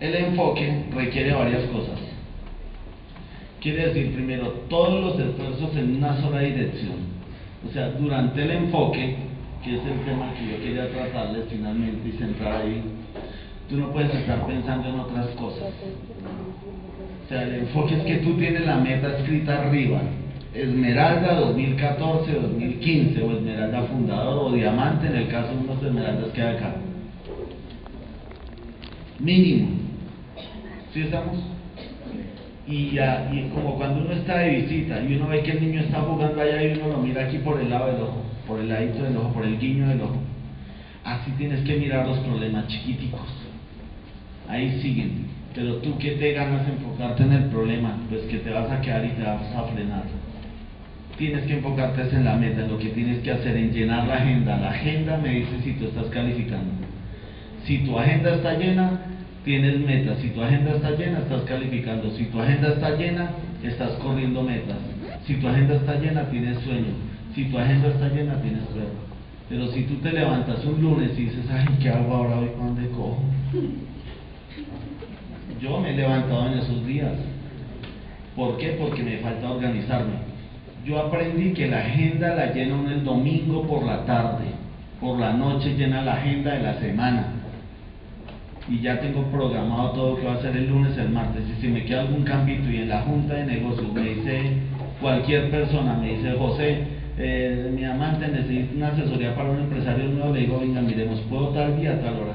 el 0.00 0.14
enfoque 0.16 0.86
requiere 0.96 1.32
varias 1.32 1.62
cosas. 1.66 2.00
Quiere 3.60 3.86
decir, 3.86 4.12
primero, 4.14 4.48
todos 4.68 5.00
los 5.00 5.28
esfuerzos 5.28 5.76
en 5.76 5.98
una 5.98 6.20
sola 6.20 6.40
dirección. 6.40 7.06
O 7.68 7.72
sea, 7.72 7.90
durante 7.90 8.42
el 8.42 8.50
enfoque, 8.50 9.28
que 9.62 9.76
es 9.76 9.82
el 9.84 10.00
tema 10.04 10.32
que 10.34 10.46
yo 10.46 10.62
quería 10.62 10.90
tratarles 10.90 11.44
finalmente 11.50 12.08
y 12.08 12.12
centrar 12.12 12.62
ahí, 12.62 12.82
tú 13.68 13.76
no 13.76 13.92
puedes 13.92 14.14
estar 14.14 14.46
pensando 14.46 14.88
en 14.88 15.00
otras 15.00 15.26
cosas. 15.36 15.72
O 17.24 17.28
sea, 17.28 17.42
el 17.42 17.54
enfoque 17.54 17.96
es 17.96 18.02
que 18.04 18.16
tú 18.18 18.34
tienes 18.34 18.64
la 18.66 18.76
meta 18.76 19.18
escrita 19.18 19.62
arriba. 19.62 20.00
Esmeralda 20.54 21.34
2014, 21.34 22.32
2015, 22.32 23.22
o 23.22 23.32
Esmeralda 23.32 23.82
Fundador, 23.82 24.46
o 24.46 24.52
Diamante 24.52 25.06
en 25.06 25.16
el 25.16 25.28
caso 25.28 25.52
de 25.52 25.58
unos 25.58 25.82
Esmeraldas 25.82 26.32
que 26.32 26.42
hay 26.42 26.56
acá. 26.56 26.74
Mínimo. 29.18 29.68
¿Sí 30.92 31.02
estamos? 31.02 31.36
y, 32.68 32.90
ya, 32.90 33.30
y 33.32 33.48
como 33.48 33.76
cuando 33.76 34.02
uno 34.02 34.12
está 34.12 34.38
de 34.38 34.50
visita 34.60 35.00
y 35.00 35.14
uno 35.14 35.28
ve 35.28 35.42
que 35.42 35.52
el 35.52 35.60
niño 35.60 35.80
está 35.80 36.00
jugando 36.00 36.40
allá 36.40 36.62
y 36.62 36.78
uno 36.78 36.88
lo 36.88 36.98
mira 36.98 37.24
aquí 37.24 37.38
por 37.38 37.58
el 37.58 37.70
lado 37.70 37.86
del 37.86 38.02
ojo, 38.02 38.22
por 38.48 38.58
el 38.58 38.68
ladito 38.70 39.04
del 39.04 39.16
ojo, 39.18 39.34
por 39.34 39.44
el 39.44 39.58
guiño 39.58 39.86
del 39.88 40.00
ojo. 40.00 40.20
Así 41.04 41.30
tienes 41.32 41.60
que 41.60 41.76
mirar 41.76 42.06
los 42.08 42.18
problemas 42.20 42.66
chiquiticos. 42.66 43.28
Ahí 44.48 44.80
siguen. 44.80 45.28
Pero 45.54 45.76
tú 45.76 45.98
que 45.98 46.12
te 46.12 46.32
ganas 46.32 46.66
enfocarte 46.68 47.22
en 47.22 47.32
el 47.32 47.44
problema, 47.44 47.96
pues 48.08 48.22
que 48.22 48.38
te 48.38 48.50
vas 48.50 48.70
a 48.70 48.80
quedar 48.80 49.04
y 49.04 49.10
te 49.10 49.22
vas 49.22 49.42
a 49.54 49.62
frenar. 49.64 50.04
tienes 51.16 51.44
que 51.46 51.54
enfocarte 51.54 52.02
en 52.14 52.24
la 52.24 52.36
meta, 52.36 52.62
en 52.62 52.70
lo 52.70 52.78
que 52.78 52.90
tienes 52.90 53.18
que 53.22 53.32
hacer, 53.32 53.56
en 53.56 53.72
llenar 53.72 54.06
la 54.06 54.14
agenda. 54.14 54.56
La 54.56 54.70
agenda 54.70 55.18
me 55.18 55.30
dice 55.30 55.60
si 55.64 55.72
tú 55.72 55.86
estás 55.86 56.06
calificando. 56.06 56.72
Si 57.64 57.78
tu 57.78 57.98
agenda 57.98 58.34
está 58.36 58.54
llena, 58.54 59.00
tienes 59.44 59.80
metas. 59.80 60.18
Si 60.20 60.28
tu 60.28 60.40
agenda 60.42 60.76
está 60.76 60.90
llena, 60.92 61.18
estás 61.18 61.42
calificando. 61.42 62.10
Si 62.16 62.24
tu 62.26 62.40
agenda 62.40 62.68
está 62.68 62.90
llena, 62.90 63.30
estás 63.62 63.90
corriendo 63.94 64.42
metas. 64.42 64.78
Si 65.26 65.34
tu 65.34 65.48
agenda 65.48 65.74
está 65.74 65.98
llena, 65.98 66.30
tienes 66.30 66.58
sueño. 66.60 67.07
Si 67.34 67.44
tu 67.44 67.58
agenda 67.58 67.88
está 67.88 68.08
llena, 68.08 68.40
tienes 68.40 68.64
sueño. 68.72 69.08
Pero 69.48 69.66
si 69.68 69.82
tú 69.84 69.94
te 69.96 70.12
levantas 70.12 70.64
un 70.64 70.80
lunes 70.80 71.18
y 71.18 71.24
dices, 71.24 71.46
ay, 71.50 71.66
¿qué 71.80 71.88
hago 71.88 72.14
ahora 72.14 72.38
hoy? 72.38 72.50
¿Dónde 72.58 72.88
cojo? 72.90 73.22
Yo 75.60 75.80
me 75.80 75.90
he 75.90 75.96
levantado 75.96 76.48
en 76.48 76.58
esos 76.58 76.86
días. 76.86 77.12
¿Por 78.36 78.56
qué? 78.58 78.76
Porque 78.78 79.02
me 79.02 79.18
falta 79.18 79.50
organizarme. 79.50 80.28
Yo 80.84 80.98
aprendí 81.00 81.52
que 81.52 81.66
la 81.66 81.78
agenda 81.78 82.34
la 82.34 82.52
llena 82.52 82.76
uno 82.76 82.90
el 82.90 83.04
domingo 83.04 83.66
por 83.66 83.84
la 83.84 84.04
tarde, 84.06 84.46
por 85.00 85.18
la 85.18 85.32
noche 85.32 85.74
llena 85.76 86.02
la 86.02 86.14
agenda 86.14 86.52
de 86.54 86.62
la 86.62 86.74
semana. 86.74 87.26
Y 88.68 88.80
ya 88.80 89.00
tengo 89.00 89.22
programado 89.24 89.90
todo 89.92 90.10
lo 90.10 90.16
que 90.18 90.26
va 90.26 90.34
a 90.34 90.42
ser 90.42 90.56
el 90.56 90.68
lunes, 90.68 90.96
el 90.98 91.08
martes. 91.08 91.42
Y 91.48 91.60
si 91.60 91.68
me 91.68 91.84
queda 91.84 92.02
algún 92.02 92.22
cambito 92.22 92.70
y 92.70 92.76
en 92.76 92.90
la 92.90 93.00
junta 93.02 93.34
de 93.34 93.46
negocios 93.46 93.92
me 93.92 94.02
dice 94.02 94.52
cualquier 95.00 95.50
persona, 95.50 95.94
me 95.94 96.14
dice 96.14 96.36
José, 96.38 96.84
eh, 97.20 97.72
mi 97.74 97.84
amante 97.84 98.28
necesita 98.28 98.76
una 98.76 98.88
asesoría 98.88 99.34
para 99.34 99.50
un 99.50 99.58
empresario 99.58 100.04
nuevo, 100.10 100.32
le 100.32 100.40
digo, 100.40 100.60
venga, 100.60 100.80
miremos, 100.80 101.20
¿puedo 101.22 101.48
tal 101.48 101.80
día, 101.80 102.00
tal 102.00 102.14
hora? 102.14 102.34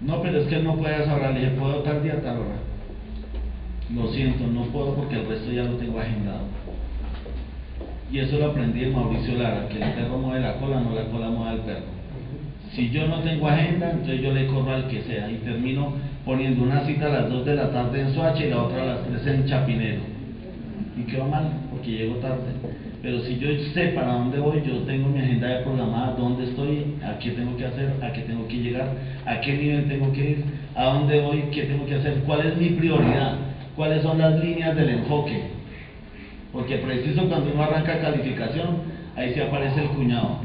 No, 0.00 0.20
pero 0.20 0.38
es 0.38 0.48
que 0.48 0.62
no 0.62 0.76
puede 0.76 1.04
ahora, 1.04 1.30
le 1.30 1.40
dije, 1.40 1.52
¿puedo 1.52 1.82
tal 1.82 2.02
día, 2.02 2.20
tal 2.22 2.38
hora? 2.38 2.56
Lo 3.94 4.08
siento, 4.12 4.46
no 4.46 4.62
puedo 4.66 4.94
porque 4.94 5.16
el 5.16 5.26
resto 5.26 5.52
ya 5.52 5.62
lo 5.62 5.74
tengo 5.74 6.00
agendado. 6.00 6.44
Y 8.10 8.18
eso 8.18 8.38
lo 8.38 8.46
aprendí 8.46 8.80
de 8.80 8.90
Mauricio 8.90 9.34
Lara, 9.34 9.68
que 9.68 9.74
el 9.74 9.92
perro 9.92 10.18
mueve 10.18 10.40
la 10.40 10.54
cola, 10.54 10.80
no 10.80 10.92
la 10.92 11.04
cola 11.04 11.28
mueve 11.28 11.50
al 11.50 11.60
perro. 11.60 12.00
Si 12.72 12.90
yo 12.90 13.06
no 13.06 13.20
tengo 13.20 13.46
agenda, 13.46 13.90
entonces 13.90 14.20
yo 14.22 14.32
le 14.32 14.46
corro 14.46 14.72
al 14.72 14.88
que 14.88 15.02
sea 15.02 15.30
y 15.30 15.36
termino 15.36 15.92
poniendo 16.24 16.64
una 16.64 16.84
cita 16.84 17.06
a 17.06 17.20
las 17.20 17.30
2 17.30 17.44
de 17.44 17.54
la 17.54 17.70
tarde 17.70 18.00
en 18.00 18.14
Soacha 18.14 18.44
y 18.44 18.50
la 18.50 18.62
otra 18.62 18.82
a 18.82 18.86
las 18.86 19.06
3 19.06 19.26
en 19.26 19.46
Chapinero. 19.46 20.00
Y 20.96 21.02
quedó 21.02 21.26
mal, 21.26 21.50
porque 21.70 21.90
llego 21.90 22.16
tarde. 22.16 22.79
Pero 23.02 23.20
si 23.20 23.38
yo 23.38 23.48
sé 23.72 23.88
para 23.88 24.12
dónde 24.12 24.38
voy, 24.38 24.62
yo 24.66 24.80
tengo 24.80 25.08
mi 25.08 25.20
agenda 25.20 25.48
de 25.48 25.62
programada, 25.62 26.16
dónde 26.16 26.44
estoy, 26.44 26.96
a 27.02 27.18
qué 27.18 27.30
tengo 27.30 27.56
que 27.56 27.64
hacer, 27.64 27.94
a 28.02 28.12
qué 28.12 28.20
tengo 28.22 28.46
que 28.46 28.58
llegar, 28.58 28.88
a 29.24 29.40
qué 29.40 29.54
nivel 29.54 29.88
tengo 29.88 30.12
que 30.12 30.30
ir, 30.30 30.44
a 30.74 30.84
dónde 30.84 31.20
voy, 31.20 31.44
qué 31.50 31.62
tengo 31.62 31.86
que 31.86 31.94
hacer, 31.94 32.20
cuál 32.26 32.46
es 32.46 32.56
mi 32.58 32.70
prioridad, 32.70 33.36
cuáles 33.74 34.02
son 34.02 34.18
las 34.18 34.38
líneas 34.38 34.76
del 34.76 34.90
enfoque. 34.90 35.44
Porque 36.52 36.76
preciso 36.76 37.26
cuando 37.26 37.52
uno 37.52 37.62
arranca 37.62 38.00
calificación, 38.00 38.82
ahí 39.16 39.32
se 39.32 39.42
aparece 39.44 39.82
el 39.82 39.88
cuñado. 39.88 40.40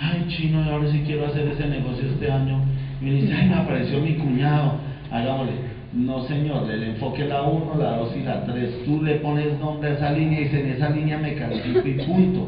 Ay, 0.00 0.24
chino, 0.28 0.62
ahora 0.62 0.90
sí 0.90 1.02
quiero 1.04 1.26
hacer 1.26 1.46
ese 1.48 1.66
negocio 1.66 2.08
este 2.08 2.30
año. 2.30 2.62
Y 3.02 3.04
me 3.04 3.10
dice, 3.12 3.34
ay, 3.34 3.48
me 3.48 3.54
apareció 3.54 4.00
mi 4.00 4.14
cuñado, 4.14 4.78
hagámosle. 5.10 5.77
No, 5.92 6.22
señor, 6.24 6.70
el 6.70 6.82
enfoque 6.82 7.24
la 7.24 7.42
1, 7.42 7.76
la 7.78 7.96
2 7.96 8.16
y 8.16 8.22
la 8.22 8.44
3. 8.44 8.84
Tú 8.84 9.02
le 9.02 9.14
pones 9.16 9.58
nombre 9.58 9.90
a 9.90 9.94
esa 9.94 10.12
línea 10.12 10.40
y 10.40 10.44
dices, 10.44 10.64
en 10.64 10.70
esa 10.72 10.90
línea 10.90 11.18
me 11.18 11.34
califico 11.34 11.88
y 11.88 12.06
punto. 12.06 12.46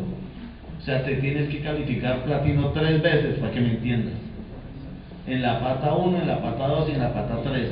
O 0.79 0.83
sea, 0.83 1.05
te 1.05 1.17
tienes 1.17 1.49
que 1.49 1.61
calificar 1.61 2.23
platino 2.25 2.69
tres 2.69 3.03
veces 3.03 3.39
para 3.39 3.53
que 3.53 3.61
me 3.61 3.71
entiendas. 3.73 4.15
En 5.27 5.43
la 5.43 5.61
pata 5.61 5.95
1, 5.95 6.19
en 6.19 6.27
la 6.27 6.41
pata 6.41 6.67
2 6.67 6.89
y 6.89 6.93
en 6.93 7.01
la 7.01 7.13
pata 7.13 7.39
3. 7.43 7.69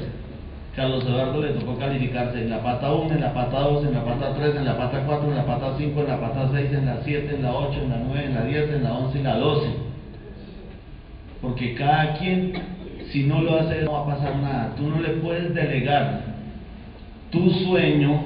Carlos 0.77 1.05
Eduardo 1.05 1.43
le 1.43 1.55
tocó 1.55 1.77
calificarse 1.77 2.41
en 2.41 2.51
la 2.51 2.63
pata 2.63 2.93
1, 2.93 3.13
en 3.13 3.21
la 3.21 3.35
pata 3.35 3.61
2, 3.61 3.87
en 3.87 3.95
la 3.95 4.05
pata 4.05 4.33
3, 4.35 4.57
en 4.57 4.65
la 4.65 4.77
pata 4.77 5.03
4, 5.05 5.29
en 5.29 5.37
la 5.37 5.47
pata 5.47 5.75
5, 5.77 6.01
en 6.01 6.07
la 6.07 6.21
pata 6.21 6.51
6, 6.53 6.73
en 6.73 6.87
la 6.87 7.01
7, 7.03 7.35
en 7.35 7.43
la 7.43 7.53
8, 7.53 7.81
en 7.83 7.91
la 7.91 7.99
9, 7.99 8.25
en 8.25 8.35
la 8.35 8.45
10, 8.45 8.71
en 8.71 8.85
la 8.85 8.93
11 8.93 9.19
y 9.19 9.23
la 9.23 9.37
12. 9.37 9.69
Porque 11.41 11.75
cada 11.75 12.15
quien, 12.15 12.53
si 13.11 13.25
no 13.25 13.43
lo 13.43 13.59
hace, 13.59 13.83
no 13.83 13.93
va 13.93 14.03
a 14.03 14.17
pasar 14.17 14.37
nada. 14.37 14.75
Tú 14.77 14.89
no 14.89 15.01
le 15.01 15.11
puedes 15.21 15.55
delegar 15.55 16.23
tu 17.31 17.51
sueño 17.51 18.23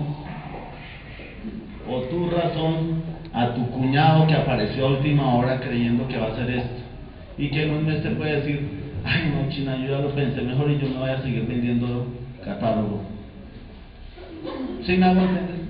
o 1.89 2.01
tu 2.03 2.31
razón 2.31 3.03
a 3.33 3.55
tu 3.55 3.69
cuñado 3.71 4.27
que 4.27 4.35
apareció 4.35 4.87
a 4.87 4.91
última 4.91 5.35
hora 5.35 5.61
creyendo 5.61 6.07
que 6.09 6.19
va 6.19 6.27
a 6.27 6.33
hacer 6.33 6.51
esto. 6.51 6.83
Y 7.39 7.49
que 7.49 7.65
en 7.65 7.71
un 7.71 7.87
mes 7.87 8.03
te 8.03 8.11
puede 8.11 8.41
decir, 8.41 8.69
ay 9.05 9.33
no, 9.35 9.49
China, 9.51 9.77
yo 9.77 9.97
ya 9.97 9.99
lo 9.99 10.11
pensé 10.15 10.43
mejor 10.43 10.71
y 10.71 10.79
yo 10.79 10.89
no 10.89 11.01
voy 11.01 11.11
a 11.11 11.23
seguir 11.23 11.47
vendiendo 11.47 12.07
catálogo. 12.45 13.03
¿Sí 14.85 14.97
me 14.97 15.07
hago 15.07 15.21
entender? 15.21 15.63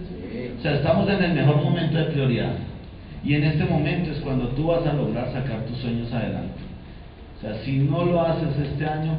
O 0.59 0.62
sea, 0.62 0.75
estamos 0.75 1.09
en 1.09 1.22
el 1.22 1.35
mejor 1.35 1.62
momento 1.62 1.98
de 1.98 2.05
prioridad. 2.05 2.55
Y 3.25 3.35
en 3.35 3.44
este 3.44 3.64
momento 3.64 4.11
es 4.11 4.18
cuando 4.20 4.48
tú 4.48 4.68
vas 4.68 4.85
a 4.87 4.92
lograr 4.94 5.33
sacar 5.33 5.61
tus 5.66 5.79
sueños 5.79 6.12
adelante. 6.12 6.72
O 7.42 7.44
sea, 7.44 7.64
si 7.64 7.78
no 7.78 8.05
lo 8.05 8.22
haces 8.22 8.57
este 8.62 8.87
año, 8.87 9.16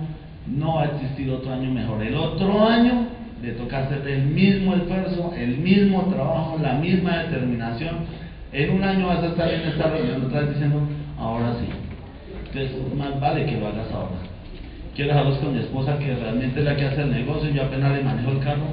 no 0.47 0.75
va 0.75 0.83
a 0.83 0.85
existir 0.85 1.29
otro 1.29 1.51
año 1.51 1.71
mejor. 1.71 2.01
El 2.01 2.15
otro 2.15 2.67
año 2.67 3.07
le 3.41 3.51
toca 3.51 3.79
hacer 3.79 4.07
el 4.07 4.25
mismo 4.27 4.75
esfuerzo, 4.75 5.33
el 5.37 5.57
mismo 5.57 6.03
trabajo, 6.03 6.57
la 6.61 6.75
misma 6.75 7.23
determinación. 7.23 7.95
En 8.53 8.69
un 8.71 8.83
año 8.83 9.07
vas 9.07 9.23
a 9.23 9.27
estar 9.27 9.51
en 9.51 9.61
esta 9.61 9.89
reunión 9.89 10.25
otra 10.25 10.41
vez 10.41 10.49
diciendo, 10.51 10.79
ahora 11.19 11.53
sí. 11.59 11.67
Entonces, 12.47 12.95
más 12.95 13.19
vale 13.19 13.45
que 13.45 13.59
lo 13.59 13.67
hagas 13.67 13.91
ahora 13.91 14.33
quiero 14.95 15.09
dejarlos 15.09 15.39
con 15.39 15.53
mi 15.53 15.59
esposa 15.59 15.97
que 15.97 16.15
realmente 16.15 16.59
es 16.59 16.65
la 16.65 16.75
que 16.75 16.85
hace 16.85 17.01
el 17.01 17.11
negocio, 17.11 17.49
yo 17.49 17.63
apenas 17.63 17.91
le 17.93 18.03
manejo 18.03 18.31
el 18.31 18.39
carro. 18.39 18.67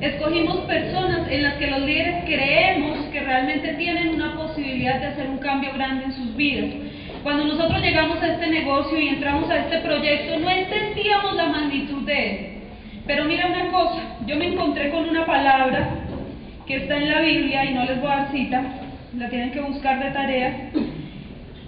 Escogimos 0.00 0.58
personas 0.66 1.26
en 1.30 1.42
las 1.42 1.54
que 1.54 1.68
los 1.68 1.80
líderes 1.80 2.24
creemos 2.26 2.98
que 3.06 3.20
realmente 3.20 3.74
tienen 3.74 4.14
una 4.14 4.34
posibilidad 4.36 5.00
de 5.00 5.06
hacer 5.06 5.26
un 5.28 5.38
cambio 5.38 5.72
grande 5.72 6.04
en 6.04 6.12
sus 6.12 6.36
vidas. 6.36 6.66
Cuando 7.22 7.46
nosotros 7.46 7.80
llegamos 7.80 8.22
a 8.22 8.34
este 8.34 8.45
negocio 8.60 8.98
y 8.98 9.08
entramos 9.08 9.50
a 9.50 9.58
este 9.58 9.78
proyecto, 9.78 10.38
no 10.38 10.50
entendíamos 10.50 11.34
la 11.34 11.46
magnitud 11.46 12.02
de 12.06 12.30
él. 12.30 12.46
Pero 13.06 13.24
mira 13.24 13.46
una 13.46 13.70
cosa, 13.70 14.02
yo 14.26 14.36
me 14.36 14.48
encontré 14.48 14.90
con 14.90 15.08
una 15.08 15.24
palabra 15.24 15.88
que 16.66 16.76
está 16.76 16.96
en 16.96 17.10
la 17.10 17.20
Biblia 17.20 17.64
y 17.64 17.74
no 17.74 17.84
les 17.84 18.00
voy 18.00 18.10
a 18.10 18.16
dar 18.16 18.32
cita, 18.32 18.62
la 19.16 19.28
tienen 19.28 19.52
que 19.52 19.60
buscar 19.60 20.02
de 20.02 20.10
tarea. 20.10 20.70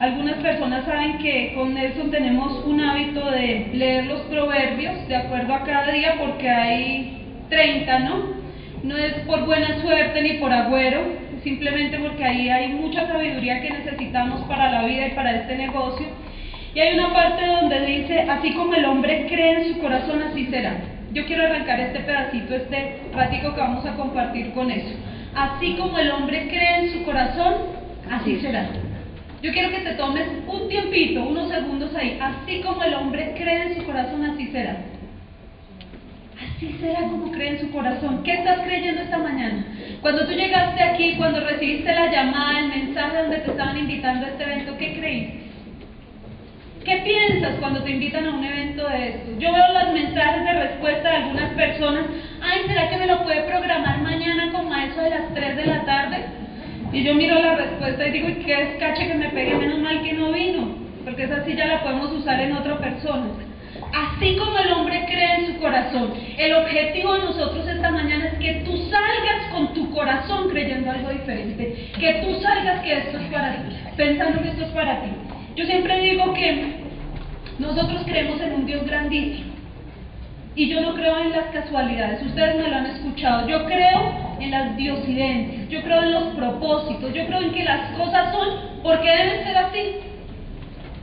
Algunas 0.00 0.36
personas 0.36 0.84
saben 0.84 1.18
que 1.18 1.54
con 1.54 1.74
Nelson 1.74 2.10
tenemos 2.10 2.64
un 2.64 2.80
hábito 2.80 3.30
de 3.30 3.70
leer 3.74 4.06
los 4.06 4.20
proverbios 4.22 5.08
de 5.08 5.16
acuerdo 5.16 5.54
a 5.54 5.64
cada 5.64 5.90
día 5.90 6.14
porque 6.18 6.48
hay 6.48 7.22
30, 7.48 7.98
¿no? 8.00 8.38
No 8.84 8.96
es 8.96 9.12
por 9.26 9.44
buena 9.44 9.80
suerte 9.80 10.22
ni 10.22 10.34
por 10.34 10.52
agüero, 10.52 11.00
simplemente 11.42 11.98
porque 11.98 12.24
ahí 12.24 12.48
hay 12.48 12.68
mucha 12.74 13.08
sabiduría 13.08 13.60
que 13.60 13.70
necesitamos 13.70 14.42
para 14.42 14.70
la 14.70 14.84
vida 14.84 15.08
y 15.08 15.10
para 15.12 15.34
este 15.34 15.56
negocio. 15.56 16.06
Y 16.74 16.80
hay 16.80 16.98
una 16.98 17.12
parte 17.12 17.46
donde 17.46 17.86
dice, 17.86 18.20
así 18.20 18.52
como 18.52 18.74
el 18.74 18.84
hombre 18.84 19.26
cree 19.28 19.62
en 19.62 19.74
su 19.74 19.80
corazón, 19.80 20.22
así 20.22 20.46
será. 20.46 20.76
Yo 21.12 21.24
quiero 21.26 21.44
arrancar 21.46 21.80
este 21.80 22.00
pedacito, 22.00 22.54
este 22.54 23.02
ratico 23.14 23.54
que 23.54 23.60
vamos 23.60 23.86
a 23.86 23.96
compartir 23.96 24.52
con 24.52 24.70
eso. 24.70 24.94
Así 25.34 25.74
como 25.76 25.98
el 25.98 26.10
hombre 26.10 26.48
cree 26.48 26.84
en 26.84 26.92
su 26.92 27.04
corazón, 27.04 27.54
así 28.10 28.38
será. 28.40 28.68
Yo 29.42 29.52
quiero 29.52 29.70
que 29.70 29.78
te 29.78 29.92
tomes 29.92 30.26
un 30.46 30.68
tiempito, 30.68 31.22
unos 31.22 31.50
segundos 31.50 31.94
ahí. 31.94 32.18
Así 32.20 32.60
como 32.60 32.82
el 32.82 32.94
hombre 32.94 33.34
cree 33.36 33.68
en 33.68 33.76
su 33.76 33.84
corazón, 33.84 34.24
así 34.24 34.48
será. 34.48 34.76
Así 36.36 36.76
será 36.80 37.00
como 37.02 37.32
cree 37.32 37.50
en 37.50 37.60
su 37.60 37.70
corazón. 37.70 38.22
¿Qué 38.22 38.34
estás 38.34 38.60
creyendo 38.60 39.00
esta 39.00 39.18
mañana? 39.18 39.64
Cuando 40.02 40.26
tú 40.26 40.32
llegaste 40.32 40.82
aquí, 40.82 41.14
cuando 41.16 41.40
recibiste 41.40 41.92
la 41.92 42.10
llamada, 42.12 42.60
el 42.60 42.68
mensaje 42.68 43.16
donde 43.16 43.38
te 43.38 43.50
estaban 43.50 43.78
invitando 43.78 44.26
a 44.26 44.28
este 44.30 44.44
evento, 44.44 44.76
¿qué 44.76 44.98
creíste? 44.98 45.47
¿Qué 46.84 46.96
piensas 46.98 47.56
cuando 47.60 47.82
te 47.82 47.90
invitan 47.90 48.26
a 48.26 48.30
un 48.30 48.44
evento 48.44 48.88
de 48.88 49.08
estos? 49.08 49.38
Yo 49.38 49.52
veo 49.52 49.84
los 49.84 49.92
mensajes 49.92 50.44
de 50.44 50.52
respuesta 50.52 51.10
de 51.10 51.16
algunas 51.16 51.50
personas. 51.54 52.04
Ay, 52.40 52.62
¿será 52.66 52.88
que 52.88 52.96
me 52.96 53.06
lo 53.06 53.22
puede 53.22 53.42
programar 53.42 54.00
mañana 54.00 54.52
como 54.52 54.72
a 54.72 54.84
eso 54.84 55.02
de 55.02 55.10
las 55.10 55.34
3 55.34 55.56
de 55.56 55.66
la 55.66 55.84
tarde? 55.84 56.24
Y 56.92 57.02
yo 57.02 57.14
miro 57.14 57.38
la 57.38 57.56
respuesta 57.56 58.06
y 58.06 58.12
digo, 58.12 58.28
¿qué 58.44 58.62
es 58.62 58.68
cache 58.78 59.06
que 59.06 59.14
me 59.14 59.28
pegue? 59.28 59.56
Menos 59.56 59.80
mal 59.80 60.02
que 60.02 60.14
no 60.14 60.32
vino, 60.32 60.68
porque 61.04 61.24
esa 61.24 61.44
sí 61.44 61.54
ya 61.54 61.66
la 61.66 61.82
podemos 61.82 62.12
usar 62.12 62.40
en 62.40 62.56
otra 62.56 62.78
persona. 62.78 63.26
Así 63.92 64.36
como 64.36 64.58
el 64.58 64.72
hombre 64.72 65.04
cree 65.06 65.34
en 65.34 65.46
su 65.46 65.60
corazón, 65.60 66.14
el 66.38 66.54
objetivo 66.54 67.14
de 67.14 67.24
nosotros 67.24 67.68
esta 67.68 67.90
mañana 67.90 68.28
es 68.28 68.38
que 68.38 68.62
tú 68.64 68.76
salgas 68.90 69.46
con 69.52 69.74
tu 69.74 69.90
corazón 69.92 70.48
creyendo 70.48 70.90
algo 70.90 71.10
diferente, 71.10 71.90
que 71.98 72.12
tú 72.24 72.40
salgas 72.40 72.80
que 72.82 72.98
esto 72.98 73.18
es 73.18 73.24
para 73.30 73.52
ti, 73.52 73.76
pensando 73.96 74.42
que 74.42 74.48
esto 74.48 74.64
es 74.64 74.70
para 74.70 75.02
ti. 75.02 75.10
Yo 75.58 75.66
siempre 75.66 76.00
digo 76.00 76.32
que 76.34 76.76
nosotros 77.58 78.02
creemos 78.04 78.40
en 78.40 78.52
un 78.52 78.66
Dios 78.66 78.86
grandísimo 78.86 79.54
y 80.54 80.68
yo 80.68 80.80
no 80.82 80.94
creo 80.94 81.18
en 81.18 81.32
las 81.32 81.46
casualidades, 81.46 82.22
ustedes 82.22 82.62
me 82.62 82.68
lo 82.68 82.76
han 82.76 82.86
escuchado, 82.86 83.48
yo 83.48 83.64
creo 83.64 84.36
en 84.38 84.52
las 84.52 84.76
diosidencias, 84.76 85.68
yo 85.68 85.82
creo 85.82 86.02
en 86.04 86.12
los 86.12 86.24
propósitos, 86.36 87.12
yo 87.12 87.26
creo 87.26 87.40
en 87.40 87.50
que 87.50 87.64
las 87.64 87.90
cosas 87.98 88.30
son 88.30 88.48
porque 88.84 89.10
deben 89.10 89.44
ser 89.44 89.56
así. 89.56 89.96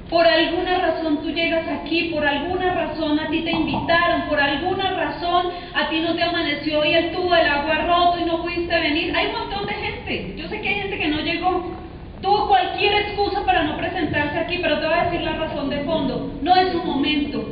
Por 0.09 0.25
alguna 0.25 0.77
razón 0.77 1.21
tú 1.21 1.31
llegas 1.31 1.67
aquí, 1.67 2.11
por 2.13 2.25
alguna 2.25 2.73
razón 2.75 3.19
a 3.19 3.27
ti 3.27 3.41
te 3.41 3.51
invitaron, 3.51 4.29
por 4.29 4.39
alguna 4.39 4.89
razón 4.91 5.47
a 5.73 5.89
ti 5.89 5.99
no 5.99 6.15
te 6.15 6.23
amaneció 6.23 6.85
y 6.85 6.93
el 6.93 7.11
tubo 7.11 7.35
del 7.35 7.47
agua 7.47 7.75
roto 7.79 8.19
y 8.21 8.23
no 8.23 8.41
pudiste 8.41 8.79
venir. 8.79 9.13
Hay 9.17 9.27
un 9.27 9.33
montón 9.33 9.65
de 9.65 9.73
gente. 9.73 10.33
Yo 10.37 10.47
sé 10.47 10.61
que 10.61 10.69
hay 10.69 10.75
gente 10.75 10.97
que 10.97 11.07
no 11.09 11.19
llegó. 11.19 11.74
Tuvo 12.25 12.47
cualquier 12.47 12.93
excusa 12.95 13.45
para 13.45 13.65
no 13.65 13.77
presentarse 13.77 14.39
aquí, 14.39 14.57
pero 14.59 14.79
te 14.79 14.87
voy 14.87 14.97
a 14.97 15.03
decir 15.05 15.21
la 15.21 15.33
razón 15.33 15.69
de 15.69 15.81
fondo. 15.81 16.33
No 16.41 16.55
es 16.55 16.71
su 16.71 16.83
momento. 16.83 17.45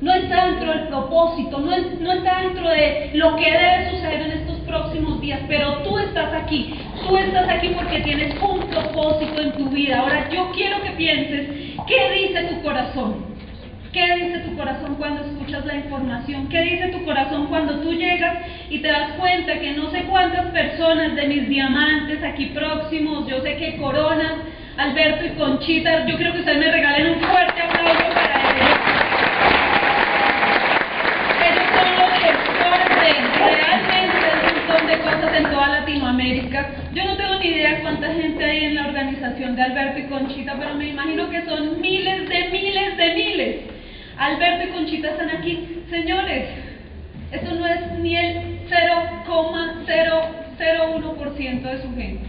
No 0.00 0.12
está 0.12 0.46
dentro 0.46 0.70
del 0.70 0.88
propósito, 0.88 1.58
no, 1.58 1.70
no 2.00 2.12
está 2.12 2.42
dentro 2.42 2.68
de 2.68 3.10
lo 3.14 3.34
que 3.36 3.50
debe 3.50 3.90
suceder 3.90 4.20
en 4.20 4.32
estos 4.32 4.58
próximos 4.58 5.20
días, 5.20 5.40
pero 5.48 5.78
tú 5.78 5.98
estás 5.98 6.32
aquí, 6.34 6.74
tú 7.08 7.16
estás 7.16 7.48
aquí 7.48 7.68
porque 7.68 8.00
tienes 8.00 8.34
un 8.42 8.60
propósito 8.68 9.40
en 9.40 9.52
tu 9.52 9.70
vida. 9.70 10.00
Ahora 10.00 10.28
yo 10.30 10.50
quiero 10.52 10.82
que 10.82 10.90
pienses 10.90 11.74
¿Qué 11.86 12.10
dice 12.12 12.44
tu 12.44 12.62
corazón? 12.62 13.33
¿Qué 13.94 14.12
dice 14.16 14.40
tu 14.40 14.56
corazón 14.56 14.96
cuando 14.96 15.24
escuchas 15.24 15.64
la 15.66 15.76
información? 15.76 16.48
¿Qué 16.48 16.62
dice 16.62 16.88
tu 16.88 17.04
corazón 17.04 17.46
cuando 17.46 17.78
tú 17.78 17.92
llegas 17.92 18.38
y 18.68 18.80
te 18.80 18.88
das 18.88 19.12
cuenta 19.12 19.60
que 19.60 19.70
no 19.70 19.88
sé 19.92 20.02
cuántas 20.10 20.46
personas 20.46 21.14
de 21.14 21.28
mis 21.28 21.48
diamantes 21.48 22.20
aquí 22.24 22.46
próximos, 22.46 23.24
yo 23.28 23.40
sé 23.42 23.56
que 23.56 23.76
Coronas, 23.76 24.32
Alberto 24.78 25.26
y 25.26 25.38
Conchita, 25.38 26.06
yo 26.06 26.16
creo 26.16 26.32
que 26.32 26.40
ustedes 26.40 26.58
me 26.58 26.72
regalen 26.72 27.12
un 27.12 27.20
fuerte 27.20 27.62
aplauso 27.62 28.04
para 28.12 28.40
ellos. 28.50 28.78
Ellos 31.46 31.64
son 31.76 31.94
los 31.94 32.10
gestores 32.18 32.88
de 32.98 33.54
realmente 33.54 34.26
un 34.34 34.66
montón 34.66 34.86
de 34.88 34.98
cosas 34.98 35.36
en 35.36 35.44
toda 35.44 35.68
Latinoamérica. 35.68 36.70
Yo 36.94 37.04
no 37.04 37.16
tengo 37.16 37.36
ni 37.36 37.46
idea 37.46 37.80
cuánta 37.80 38.12
gente 38.12 38.44
hay 38.44 38.64
en 38.64 38.74
la 38.74 38.88
organización 38.88 39.54
de 39.54 39.62
Alberto 39.62 40.00
y 40.00 40.04
Conchita, 40.08 40.56
pero 40.58 40.74
me 40.74 40.88
imagino 40.88 41.30
que 41.30 41.44
son 41.44 41.80
miles 41.80 42.28
de 42.28 42.48
miles 42.50 42.96
de 42.96 43.14
miles. 43.14 43.73
Alberto 44.16 44.68
y 44.68 44.72
Conchita 44.72 45.10
están 45.10 45.30
aquí. 45.30 45.82
Señores, 45.90 46.46
eso 47.32 47.54
no 47.54 47.66
es 47.66 47.92
ni 47.98 48.16
el 48.16 48.60
0,001% 48.68 51.62
de 51.62 51.82
su 51.82 51.94
gente. 51.94 52.26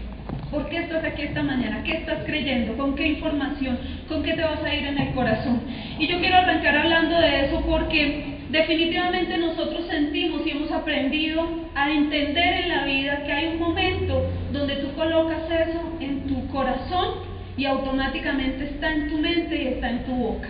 ¿Por 0.50 0.68
qué 0.68 0.78
estás 0.78 1.04
aquí 1.04 1.22
esta 1.22 1.42
mañana? 1.42 1.82
¿Qué 1.84 1.98
estás 1.98 2.24
creyendo? 2.24 2.76
¿Con 2.76 2.94
qué 2.94 3.06
información? 3.08 3.78
¿Con 4.08 4.22
qué 4.22 4.34
te 4.34 4.42
vas 4.42 4.62
a 4.64 4.74
ir 4.74 4.86
en 4.86 4.98
el 4.98 5.12
corazón? 5.12 5.62
Y 5.98 6.06
yo 6.06 6.18
quiero 6.18 6.36
arrancar 6.36 6.76
hablando 6.76 7.18
de 7.18 7.46
eso 7.46 7.62
porque 7.66 8.36
definitivamente 8.50 9.38
nosotros 9.38 9.86
sentimos 9.88 10.46
y 10.46 10.50
hemos 10.50 10.70
aprendido 10.70 11.48
a 11.74 11.90
entender 11.90 12.60
en 12.62 12.68
la 12.68 12.84
vida 12.84 13.24
que 13.24 13.32
hay 13.32 13.46
un 13.48 13.58
momento 13.58 14.30
donde 14.52 14.76
tú 14.76 14.92
colocas 14.94 15.50
eso 15.50 15.82
en 16.00 16.26
tu 16.26 16.46
corazón 16.48 17.26
y 17.56 17.64
automáticamente 17.64 18.64
está 18.64 18.92
en 18.92 19.08
tu 19.08 19.16
mente 19.18 19.62
y 19.62 19.66
está 19.68 19.88
en 19.90 20.04
tu 20.04 20.12
boca. 20.12 20.48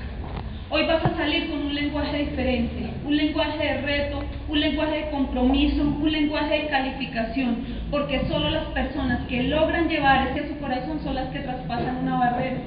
Hoy 0.69 0.85
vas 0.85 1.05
a 1.05 1.17
salir 1.17 1.49
con 1.49 1.61
un 1.61 1.75
lenguaje 1.75 2.25
diferente, 2.25 2.91
un 3.05 3.17
lenguaje 3.17 3.57
de 3.57 3.81
reto, 3.83 4.21
un 4.49 4.61
lenguaje 4.61 4.97
de 4.97 5.11
compromiso, 5.11 5.81
un 5.81 6.11
lenguaje 6.11 6.63
de 6.63 6.67
calificación, 6.67 7.59
porque 7.89 8.27
solo 8.27 8.51
las 8.51 8.65
personas 8.67 9.29
que 9.29 9.45
logran 9.45 9.89
llevar 9.89 10.27
ese 10.27 10.41
a 10.41 10.49
su 10.49 10.59
corazón 10.59 10.99
son 11.05 11.15
las 11.15 11.29
que 11.29 11.39
traspasan 11.39 11.99
una 11.99 12.19
barrera. 12.19 12.59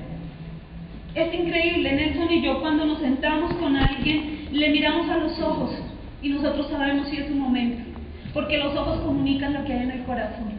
Es 1.13 1.33
increíble, 1.33 1.91
Nelson 1.91 2.31
y 2.31 2.41
yo 2.41 2.61
cuando 2.61 2.85
nos 2.85 2.99
sentamos 2.99 3.53
con 3.55 3.75
alguien, 3.75 4.47
le 4.53 4.69
miramos 4.69 5.09
a 5.09 5.17
los 5.17 5.37
ojos 5.41 5.71
y 6.21 6.29
nosotros 6.29 6.69
sabemos 6.69 7.09
si 7.09 7.17
es 7.17 7.29
un 7.29 7.39
momento, 7.39 7.83
porque 8.33 8.59
los 8.59 8.73
ojos 8.77 9.01
comunican 9.01 9.53
lo 9.53 9.65
que 9.65 9.73
hay 9.73 9.83
en 9.83 9.91
el 9.91 10.03
corazón. 10.03 10.53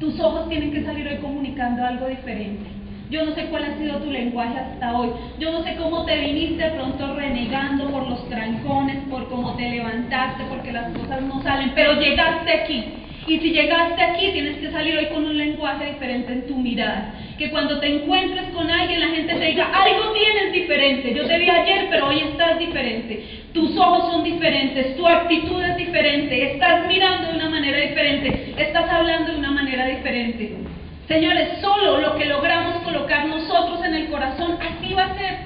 Tus 0.00 0.18
ojos 0.18 0.48
tienen 0.48 0.72
que 0.72 0.82
salir 0.82 1.06
hoy 1.06 1.18
comunicando 1.18 1.84
algo 1.84 2.08
diferente. 2.08 2.83
Yo 3.14 3.24
no 3.24 3.32
sé 3.36 3.44
cuál 3.44 3.62
ha 3.62 3.78
sido 3.78 3.98
tu 3.98 4.10
lenguaje 4.10 4.58
hasta 4.58 4.98
hoy. 4.98 5.08
Yo 5.38 5.52
no 5.52 5.62
sé 5.62 5.76
cómo 5.76 6.04
te 6.04 6.18
viniste 6.18 6.64
pronto 6.70 7.14
renegando 7.14 7.88
por 7.92 8.08
los 8.08 8.28
trancones, 8.28 9.04
por 9.08 9.28
cómo 9.28 9.54
te 9.54 9.70
levantaste, 9.70 10.42
porque 10.50 10.72
las 10.72 10.92
cosas 10.92 11.22
no 11.22 11.40
salen, 11.44 11.70
pero 11.76 11.92
llegaste 12.00 12.50
aquí. 12.50 12.84
Y 13.28 13.38
si 13.38 13.52
llegaste 13.52 14.02
aquí, 14.02 14.32
tienes 14.32 14.58
que 14.58 14.72
salir 14.72 14.98
hoy 14.98 15.06
con 15.14 15.24
un 15.26 15.36
lenguaje 15.36 15.92
diferente 15.92 16.32
en 16.32 16.48
tu 16.48 16.56
mirada. 16.56 17.14
Que 17.38 17.50
cuando 17.50 17.78
te 17.78 17.86
encuentres 17.86 18.46
con 18.46 18.68
alguien, 18.68 18.98
la 18.98 19.14
gente 19.14 19.32
te 19.32 19.44
diga, 19.44 19.66
algo 19.66 20.12
tienes 20.12 20.52
diferente. 20.52 21.14
Yo 21.14 21.24
te 21.24 21.38
vi 21.38 21.48
ayer, 21.48 21.86
pero 21.90 22.08
hoy 22.08 22.18
estás 22.18 22.58
diferente. 22.58 23.44
Tus 23.52 23.78
ojos 23.78 24.12
son 24.12 24.24
diferentes, 24.24 24.96
tu 24.96 25.06
actitud 25.06 25.62
es 25.62 25.76
diferente, 25.76 26.54
estás 26.54 26.88
mirando 26.88 27.28
de 27.28 27.34
una 27.36 27.48
manera 27.48 27.78
diferente, 27.78 28.54
estás 28.58 28.90
hablando 28.90 29.30
de 29.30 29.38
una 29.38 29.52
manera 29.52 29.86
diferente. 29.86 30.64
Señores, 31.08 31.60
solo 31.60 31.98
lo 31.98 32.16
que 32.16 32.24
logramos 32.24 32.76
colocar 32.82 33.26
nosotros 33.26 33.84
en 33.84 33.94
el 33.94 34.06
corazón, 34.08 34.58
así 34.58 34.94
va 34.94 35.04
a 35.04 35.18
ser. 35.18 35.38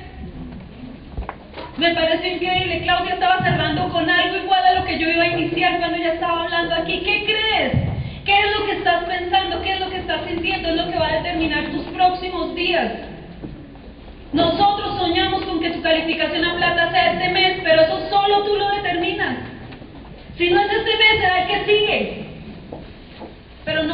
Me 1.76 1.94
parece 1.94 2.34
increíble. 2.34 2.82
Claudia 2.82 3.14
estaba 3.14 3.42
cerrando 3.42 3.88
con 3.88 4.08
algo 4.08 4.36
igual 4.36 4.64
a 4.64 4.80
lo 4.80 4.84
que 4.84 4.98
yo 4.98 5.08
iba 5.08 5.24
a 5.24 5.28
iniciar 5.28 5.78
cuando 5.78 5.96
ella 5.96 6.14
estaba 6.14 6.44
hablando 6.44 6.74
aquí. 6.76 7.00
¿Qué 7.00 7.24
crees? 7.24 7.72
¿Qué 8.24 8.38
es 8.38 8.58
lo 8.58 8.66
que 8.66 8.72
estás 8.72 9.04
pensando? 9.04 9.60
¿Qué 9.62 9.72
es 9.72 9.80
lo 9.80 9.90
que 9.90 9.96
estás 9.96 10.20
sintiendo? 10.28 10.68
Es 10.68 10.76
lo 10.76 10.90
que 10.90 10.98
va 10.98 11.08
a 11.08 11.22
determinar 11.22 11.64
tus 11.70 11.82
próximos 11.86 12.54
días. 12.54 12.92
Nosotros 14.32 14.98
soñamos 14.98 15.42
con 15.42 15.60
que 15.60 15.70
tu 15.70 15.82
calificación 15.82 16.44
a 16.44 16.56
plata 16.56 16.90
sea 16.92 17.12
este 17.14 17.30
mes, 17.30 17.60
pero 17.64 17.82
eso 17.82 18.08
solo 18.10 18.44
tú 18.44 18.54
lo 18.54 18.68
determinas. 18.76 19.38
Si 20.36 20.50
no 20.50 20.60
es 20.60 20.70
este 20.70 20.96
mes, 20.96 21.20
será 21.20 21.42
el 21.42 21.48
que 21.48 21.64
sigue 21.64 22.17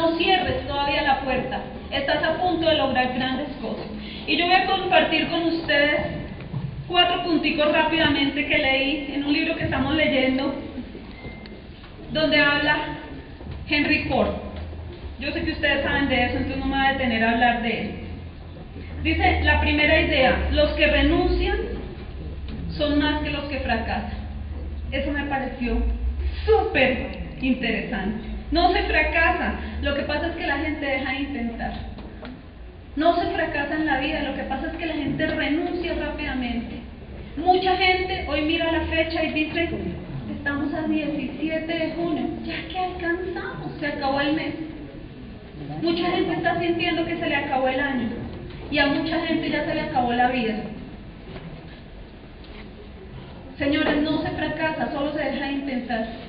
no 0.05 0.17
cierres 0.17 0.67
todavía 0.67 1.01
la 1.01 1.21
puerta. 1.21 1.61
Estás 1.91 2.23
a 2.23 2.37
punto 2.37 2.69
de 2.69 2.75
lograr 2.75 3.13
grandes 3.13 3.49
cosas. 3.61 3.85
Y 4.27 4.37
yo 4.37 4.45
voy 4.45 4.55
a 4.55 4.65
compartir 4.65 5.27
con 5.29 5.43
ustedes 5.43 6.01
cuatro 6.87 7.23
punticos 7.23 7.71
rápidamente 7.71 8.45
que 8.45 8.57
leí 8.57 9.13
en 9.13 9.25
un 9.25 9.33
libro 9.33 9.55
que 9.55 9.65
estamos 9.65 9.95
leyendo, 9.95 10.53
donde 12.11 12.39
habla 12.39 12.77
Henry 13.67 14.03
Ford. 14.05 14.29
Yo 15.19 15.31
sé 15.31 15.43
que 15.43 15.51
ustedes 15.53 15.83
saben 15.83 16.09
de 16.09 16.25
eso, 16.25 16.37
entonces 16.37 16.57
no 16.57 16.65
me 16.65 16.77
voy 16.77 16.85
a 16.85 16.91
detener 16.91 17.23
a 17.23 17.31
hablar 17.31 17.61
de 17.63 17.81
él. 17.81 17.91
Dice 19.03 19.41
la 19.43 19.61
primera 19.61 20.01
idea, 20.01 20.49
los 20.51 20.71
que 20.71 20.87
renuncian 20.87 21.57
son 22.77 22.99
más 22.99 23.23
que 23.23 23.29
los 23.29 23.43
que 23.45 23.59
fracasan. 23.59 24.25
Eso 24.91 25.11
me 25.11 25.23
pareció 25.23 25.77
súper 26.45 27.19
interesante. 27.41 28.34
No 28.55 28.71
se 28.71 28.83
fracasa, 28.83 29.55
lo 29.81 29.93
que 29.95 30.03
pasa 30.03 30.27
es 30.27 30.35
que 30.37 30.47
la 30.47 30.57
gente 30.59 30.85
deja 30.85 31.11
de 31.11 31.19
intentar. 31.19 31.73
No 32.95 33.13
se 33.19 33.25
fracasa 33.31 33.75
en 33.75 33.85
la 33.85 33.99
vida, 33.99 34.23
lo 34.23 34.33
que 34.33 34.43
pasa 34.43 34.67
es 34.67 34.77
que 34.77 34.85
la 34.85 34.93
gente 34.93 35.27
renuncia 35.27 35.93
rápidamente. 35.95 36.79
Mucha 37.35 37.75
gente 37.75 38.25
hoy 38.29 38.43
mira 38.43 38.71
la 38.71 38.85
fecha 38.85 39.25
y 39.25 39.33
dice, 39.33 39.69
estamos 40.37 40.73
a 40.73 40.87
17 40.87 41.65
de 41.67 41.91
junio, 41.95 42.27
ya 42.45 42.65
que 42.69 42.79
alcanzamos, 42.79 43.73
se 43.77 43.87
acabó 43.87 44.21
el 44.21 44.35
mes. 44.35 44.55
Mucha 45.81 46.11
gente 46.11 46.35
está 46.35 46.57
sintiendo 46.57 47.05
que 47.05 47.17
se 47.17 47.27
le 47.27 47.35
acabó 47.35 47.67
el 47.67 47.79
año 47.81 48.07
y 48.71 48.77
a 48.77 48.87
mucha 48.87 49.19
gente 49.19 49.49
ya 49.49 49.65
se 49.65 49.75
le 49.75 49.81
acabó 49.81 50.13
la 50.13 50.29
vida. 50.29 50.55
Señores, 53.57 54.01
no 54.01 54.21
se 54.21 54.29
fracasa, 54.29 54.93
solo 54.93 55.11
se 55.11 55.19
deja 55.19 55.45
de 55.45 55.51
intentar. 55.51 56.24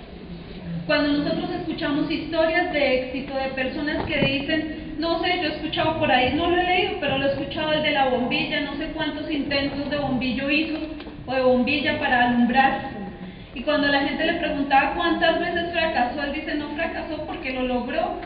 Cuando 0.87 1.18
nosotros 1.18 1.51
escuchamos 1.51 2.09
historias 2.09 2.72
de 2.72 3.01
éxito 3.01 3.35
de 3.35 3.49
personas 3.51 4.05
que 4.05 4.18
dicen, 4.20 4.94
no 4.99 5.20
sé, 5.20 5.40
yo 5.42 5.49
he 5.49 5.55
escuchado 5.57 5.99
por 5.99 6.12
ahí, 6.12 6.35
no 6.35 6.49
lo 6.49 6.57
he 6.57 6.62
leído, 6.62 6.92
pero 7.01 7.18
lo 7.18 7.27
he 7.27 7.33
escuchado 7.33 7.72
el 7.72 7.83
de 7.83 7.90
la 7.90 8.09
bombilla, 8.09 8.61
no 8.61 8.77
sé 8.77 8.92
cuántos 8.94 9.29
intentos 9.29 9.90
de 9.90 9.99
bombillo 9.99 10.49
hizo 10.49 10.79
o 11.27 11.35
de 11.35 11.42
bombilla 11.42 11.99
para 11.99 12.29
alumbrar. 12.29 12.90
Y 13.53 13.62
cuando 13.62 13.88
la 13.88 14.03
gente 14.03 14.27
le 14.27 14.35
preguntaba 14.35 14.94
cuántas 14.94 15.40
veces 15.40 15.72
fracasó, 15.72 16.22
él 16.22 16.35
dice, 16.35 16.55
no 16.55 16.68
fracasó 16.68 17.27
porque 17.27 17.53
lo 17.53 17.62
logró. 17.64 18.20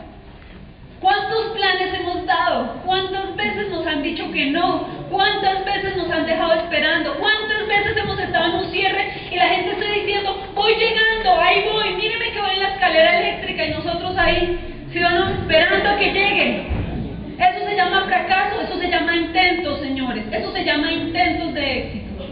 ¿Cuántos 0.99 1.53
planes 1.55 1.99
hemos 1.99 2.27
dado? 2.27 2.79
¿Cuántas 2.85 3.35
veces 3.35 3.71
nos 3.71 3.87
han 3.87 4.03
dicho 4.03 4.31
que 4.31 4.51
no? 4.51 5.00
¿Cuántas 5.11 5.65
veces 5.65 5.97
nos 5.97 6.09
han 6.09 6.25
dejado 6.25 6.53
esperando? 6.53 7.15
¿Cuántas 7.19 7.67
veces 7.67 7.97
hemos 7.97 8.17
estado 8.17 8.45
en 8.45 8.65
un 8.65 8.71
cierre 8.71 9.11
y 9.29 9.35
la 9.35 9.49
gente 9.49 9.71
está 9.71 9.91
diciendo, 9.91 10.41
voy 10.55 10.73
llegando, 10.75 11.41
ahí 11.41 11.65
voy, 11.69 11.95
míreme 11.95 12.31
que 12.31 12.39
voy 12.39 12.53
en 12.53 12.59
la 12.61 12.69
escalera 12.69 13.19
eléctrica 13.19 13.65
y 13.65 13.71
nosotros 13.71 14.17
ahí, 14.17 14.57
ciudadanos, 14.91 15.31
esperando 15.31 15.89
a 15.89 15.97
que 15.97 16.13
lleguen? 16.13 16.67
Eso 17.37 17.67
se 17.67 17.75
llama 17.75 18.05
fracaso, 18.05 18.61
eso 18.61 18.79
se 18.79 18.87
llama 18.87 19.15
intentos, 19.15 19.81
señores. 19.81 20.23
Eso 20.31 20.53
se 20.53 20.63
llama 20.63 20.91
intentos 20.91 21.53
de 21.55 21.79
éxito. 21.79 22.25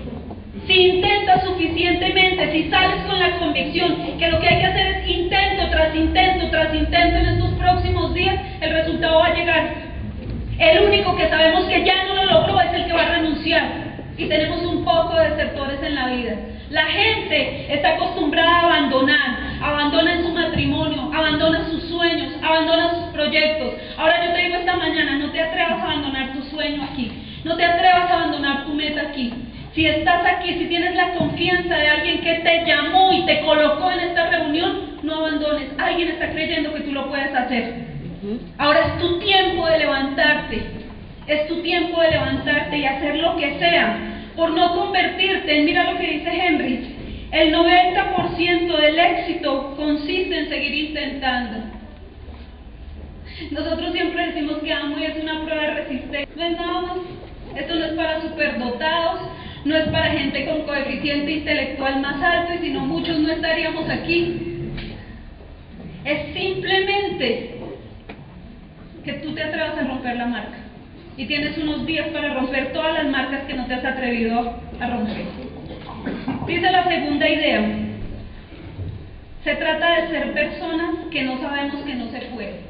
Si 0.65 0.74
intentas 0.74 1.44
suficientemente, 1.44 2.52
si 2.52 2.70
sales 2.70 3.02
con 3.08 3.20
la 3.20 3.39
convicción 3.39 4.18
que 4.18 4.28
lo 4.28 4.39
que 4.39 4.48
hay 4.48 4.60
que 4.60 4.65
hacer 4.68 4.88
es 4.88 5.10
intento 5.10 5.70
tras 5.72 5.96
intento 5.96 6.50
tras 6.52 6.76
intento 6.76 7.18
en 7.18 7.26
estos 7.26 7.50
próximos 7.54 8.13
días, 8.13 8.36
el 8.62 8.72
resultado 8.72 9.20
va 9.20 9.28
a 9.28 9.34
llegar. 9.34 9.89
El 10.60 10.84
único 10.84 11.15
que 11.15 11.28
sabemos 11.30 11.65
que 11.65 11.84
ya 11.84 12.04
no 12.04 12.15
lo 12.15 12.26
logró 12.26 12.59
a 12.99 13.09
renunciar. 13.15 13.89
Y 14.17 14.25
tenemos 14.27 14.62
un 14.63 14.83
poco 14.83 15.15
de 15.15 15.29
desertores 15.29 15.81
en 15.81 15.95
la 15.95 16.07
vida. 16.07 16.35
La 16.69 16.85
gente 16.85 17.73
está 17.73 17.95
acostumbrada 17.95 18.49
a 18.49 18.65
abandonar, 18.65 19.39
abandona 19.62 20.21
su 20.21 20.29
matrimonio, 20.29 21.09
abandona 21.12 21.65
sus 21.65 21.83
sueños, 21.85 22.33
abandona 22.43 22.93
sus 22.95 23.05
proyectos. 23.13 23.73
Ahora 23.97 24.23
yo 24.23 24.33
te 24.33 24.41
digo 24.41 24.55
esta 24.57 24.75
mañana, 24.75 25.17
no 25.17 25.31
te 25.31 25.41
atrevas 25.41 25.79
a 25.79 25.83
abandonar 25.83 26.33
tu 26.33 26.43
sueño 26.43 26.83
aquí, 26.83 27.12
no 27.43 27.55
te 27.55 27.65
atrevas 27.65 28.12
a 28.12 28.13
abandonar 28.13 28.65
tu 28.65 28.73
meta 28.73 29.01
aquí. 29.01 29.33
Si 29.73 29.85
estás 29.85 30.23
aquí, 30.25 30.53
si 30.59 30.65
tienes 30.65 30.95
la 30.95 31.13
confianza 31.13 31.75
de 31.75 31.88
alguien 31.88 32.21
que 32.21 32.35
te 32.35 32.65
llamó 32.65 33.13
y 33.13 33.25
te 33.25 33.39
colocó 33.41 33.91
en 33.91 34.01
esta 34.01 34.29
reunión, 34.29 34.99
no 35.01 35.15
abandones. 35.15 35.69
Alguien 35.77 36.09
está 36.09 36.29
creyendo 36.31 36.73
que 36.73 36.81
tú 36.81 36.91
lo 36.91 37.07
puedes 37.07 37.33
hacer. 37.33 37.73
Ahora 38.57 38.79
es 38.79 38.99
tu 38.99 39.19
tiempo 39.19 39.65
de 39.65 39.79
levantarte. 39.79 40.79
Es 41.30 41.48
tu 41.48 41.62
tiempo 41.62 42.02
de 42.02 42.10
levantarte 42.10 42.76
y 42.76 42.86
hacer 42.86 43.18
lo 43.18 43.38
que 43.38 43.60
sea 43.60 44.00
por 44.36 44.50
no 44.50 44.74
convertirte 44.74 45.60
en, 45.60 45.65
mira 45.65 45.92
lo 45.92 46.00
que 46.00 46.08
dice 46.08 46.30
Henry, 46.32 46.80
el 47.32 47.54
90% 47.54 48.78
del 48.78 48.98
éxito 48.98 49.76
consiste 49.76 50.36
en 50.36 50.50
seguir 50.50 50.74
intentando. 50.89 51.60
Nosotros 53.52 53.94
siempre 53.94 54.26
decimos 54.26 54.58
que 54.58 54.74
amo 54.74 54.98
es 54.98 55.22
una 55.22 55.44
prueba 55.46 55.62
de 55.62 55.74
resistencia. 55.76 56.28
No 56.36 56.44
es 56.44 56.58
nada. 56.58 56.96
Esto 57.56 57.76
no 57.76 57.86
es 57.86 57.92
para 57.92 58.22
superdotados, 58.22 59.22
no 59.65 59.78
es 59.78 59.88
para 59.89 60.12
gente 60.12 60.46
con 60.46 60.63
coeficiente 60.63 61.32
intelectual 61.32 62.02
más 62.02 62.24
alto 62.24 62.54
y 62.56 62.58
si 62.58 62.70
no 62.74 62.80
muchos 62.82 63.20
no 63.20 63.32
estaríamos 63.32 63.88
aquí. 63.88 64.72
Es 66.06 66.34
simplemente 66.34 67.56
que 69.06 69.13
tú 69.13 69.36
te 69.36 69.44
atrevas 69.44 69.78
a 69.78 69.84
romper 69.84 70.15
la 70.15 70.26
marca 70.26 70.68
y 71.19 71.25
tienes 71.25 71.58
unos 71.58 71.86
días 71.86 72.08
para 72.13 72.34
romper 72.34 72.71
todas 72.71 72.93
las 72.93 73.05
marcas 73.08 73.41
que 73.41 73.53
no 73.53 73.65
te 73.65 73.73
has 73.73 73.84
atrevido 73.84 74.53
a 74.79 74.88
romper. 74.88 75.25
Dice 76.47 76.71
la 76.71 76.88
segunda 76.88 77.27
idea. 77.27 77.62
Se 79.43 79.55
trata 79.55 79.99
de 79.99 80.08
ser 80.08 80.34
personas 80.34 80.95
que 81.12 81.23
no 81.23 81.41
sabemos 81.41 81.84
que 81.84 81.95
no 81.95 82.10
se 82.10 82.19
puede. 82.21 82.62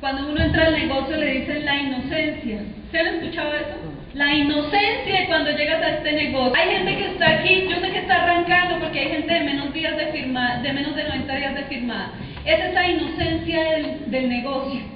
Cuando 0.00 0.32
uno 0.32 0.42
entra 0.42 0.66
al 0.66 0.72
negocio 0.72 1.16
le 1.16 1.32
dicen 1.32 1.64
la 1.64 1.76
inocencia. 1.76 2.58
¿Se 2.90 2.98
han 2.98 3.06
escuchado 3.06 3.54
eso? 3.54 3.92
La 4.14 4.34
inocencia 4.34 5.26
cuando 5.28 5.52
llegas 5.52 5.80
a 5.80 5.90
este 5.90 6.10
negocio. 6.10 6.60
Hay 6.60 6.70
gente 6.70 6.96
que 6.96 7.06
está 7.12 7.38
aquí, 7.38 7.68
yo 7.70 7.76
sé 7.76 7.88
que 7.92 7.98
está 8.00 8.24
arrancando 8.24 8.80
porque 8.80 8.98
hay 8.98 9.08
gente 9.10 9.32
de 9.32 9.44
menos 9.44 9.72
días 9.72 9.96
de 9.96 10.06
firmada, 10.06 10.60
de 10.60 10.72
menos 10.72 10.96
de 10.96 11.04
90 11.04 11.36
días 11.36 11.54
de 11.54 11.62
firmada. 11.66 12.10
Es 12.44 12.58
esa 12.64 12.88
inocencia 12.88 13.62
del 14.06 14.28
negocio. 14.28 14.91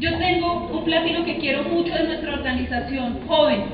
Yo 0.00 0.16
tengo 0.16 0.66
un 0.72 0.82
platino 0.82 1.26
que 1.26 1.36
quiero 1.36 1.62
mucho 1.64 1.92
de 1.92 2.04
nuestra 2.04 2.32
organización, 2.32 3.20
joven. 3.28 3.64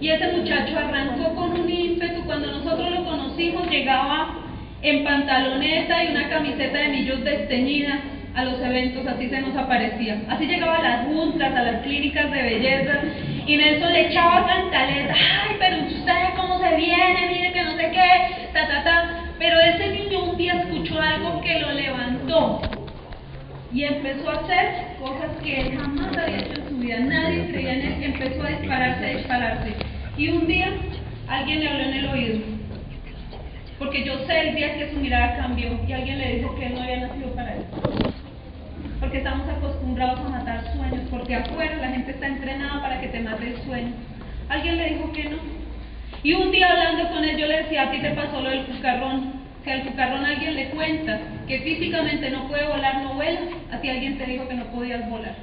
Y 0.00 0.08
ese 0.08 0.32
muchacho 0.32 0.76
arrancó 0.76 1.36
con 1.36 1.52
un 1.52 1.70
ímpetu. 1.70 2.24
Cuando 2.24 2.50
nosotros 2.50 2.90
lo 2.90 3.04
conocimos, 3.04 3.70
llegaba 3.70 4.40
en 4.82 5.04
pantaloneta 5.04 6.02
y 6.02 6.08
una 6.08 6.28
camiseta 6.28 6.78
de 6.78 6.88
millos 6.88 7.22
desteñida 7.22 8.00
a 8.34 8.44
los 8.44 8.60
eventos, 8.60 9.06
así 9.06 9.28
se 9.28 9.40
nos 9.40 9.56
aparecía. 9.56 10.20
Así 10.28 10.46
llegaba 10.46 10.78
a 10.78 10.82
las 10.82 11.06
juntas, 11.06 11.54
a 11.54 11.62
las 11.62 11.82
clínicas 11.82 12.28
de 12.32 12.42
belleza, 12.42 13.02
y 13.46 13.56
Nelson 13.56 13.92
le 13.92 14.08
echaba 14.08 14.46
cantaleta, 14.48 15.14
ay, 15.14 15.56
pero 15.60 15.76
usted 15.86 16.34
cómo 16.36 16.58
se 16.58 16.74
viene, 16.74 17.28
mire 17.32 17.52
que 17.52 17.62
no 17.62 17.76
sé 17.76 17.92
qué, 17.92 18.48
ta, 18.52 18.66
ta, 18.66 18.82
ta. 18.82 19.24
Pero 19.38 19.60
ese 19.60 19.90
niño 19.90 20.24
un 20.24 20.36
día 20.36 20.54
escuchó 20.54 21.00
algo 21.00 21.40
que 21.40 21.60
lo 21.60 21.70
levantó 21.70 22.75
y 23.76 23.84
empezó 23.84 24.30
a 24.30 24.36
hacer 24.36 24.96
cosas 24.98 25.36
que 25.42 25.60
él 25.60 25.78
jamás 25.78 26.16
había 26.16 26.38
hecho 26.38 26.62
en 26.62 26.68
su 26.70 26.78
vida. 26.78 26.98
Nadie 26.98 27.48
creía 27.48 27.74
en 27.74 27.80
él, 27.82 28.04
empezó 28.04 28.42
a 28.42 28.48
dispararse, 28.48 29.04
a 29.04 29.16
dispararse. 29.18 29.72
Y 30.16 30.28
un 30.30 30.46
día 30.46 30.68
alguien 31.28 31.60
le 31.60 31.68
habló 31.68 31.82
en 31.82 31.92
el 31.92 32.08
oído. 32.08 32.38
Porque 33.78 34.02
yo 34.02 34.18
sé 34.26 34.48
el 34.48 34.56
día 34.56 34.78
que 34.78 34.92
su 34.92 34.96
mirada 34.96 35.36
cambió 35.36 35.78
y 35.86 35.92
alguien 35.92 36.16
le 36.16 36.36
dijo 36.36 36.56
que 36.56 36.66
él 36.68 36.74
no 36.74 36.80
había 36.80 37.06
nacido 37.06 37.28
para 37.34 37.54
él. 37.54 37.64
Porque 38.98 39.18
estamos 39.18 39.46
acostumbrados 39.46 40.20
a 40.20 40.28
matar 40.30 40.72
sueños, 40.74 41.06
porque 41.10 41.34
afuera 41.34 41.76
la 41.76 41.88
gente 41.88 42.12
está 42.12 42.28
entrenada 42.28 42.80
para 42.80 42.98
que 43.02 43.08
te 43.08 43.20
mate 43.20 43.46
el 43.46 43.62
sueño. 43.62 43.92
Alguien 44.48 44.78
le 44.78 44.88
dijo 44.94 45.12
que 45.12 45.24
no. 45.24 45.36
Y 46.22 46.32
un 46.32 46.50
día 46.50 46.70
hablando 46.70 47.10
con 47.10 47.22
él, 47.22 47.36
yo 47.36 47.46
le 47.46 47.64
decía, 47.64 47.82
a 47.82 47.90
ti 47.90 47.98
te 47.98 48.12
pasó 48.12 48.40
lo 48.40 48.48
del 48.48 48.64
cucarrón. 48.64 49.35
Que 49.66 49.72
al 49.72 49.82
cucarrón 49.82 50.24
alguien 50.24 50.54
le 50.54 50.68
cuenta 50.68 51.18
que 51.48 51.58
físicamente 51.58 52.30
no 52.30 52.46
puede 52.46 52.68
volar, 52.68 53.02
no 53.02 53.14
vuela. 53.14 53.40
A 53.72 53.74
alguien 53.74 54.16
te 54.16 54.24
dijo 54.24 54.46
que 54.46 54.54
no 54.54 54.66
podías 54.66 55.10
volar. 55.10 55.34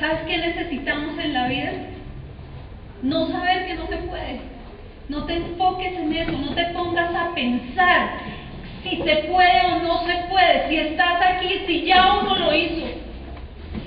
¿Sabes 0.00 0.20
qué 0.26 0.38
necesitamos 0.38 1.18
en 1.18 1.34
la 1.34 1.48
vida? 1.48 1.72
No 3.02 3.30
saber 3.30 3.66
que 3.66 3.74
no 3.74 3.86
se 3.88 3.96
puede. 3.98 4.40
No 5.10 5.24
te 5.24 5.34
enfoques 5.34 5.98
en 5.98 6.14
eso, 6.14 6.32
no 6.32 6.54
te 6.54 6.64
pongas 6.72 7.14
a 7.14 7.34
pensar 7.34 8.20
si 8.82 9.02
se 9.02 9.16
puede 9.30 9.60
o 9.66 9.82
no 9.82 10.06
se 10.06 10.14
puede, 10.30 10.68
si 10.70 10.76
estás 10.78 11.20
aquí, 11.20 11.60
si 11.66 11.84
ya 11.84 12.20
uno 12.22 12.36
lo 12.36 12.54
hizo. 12.54 12.86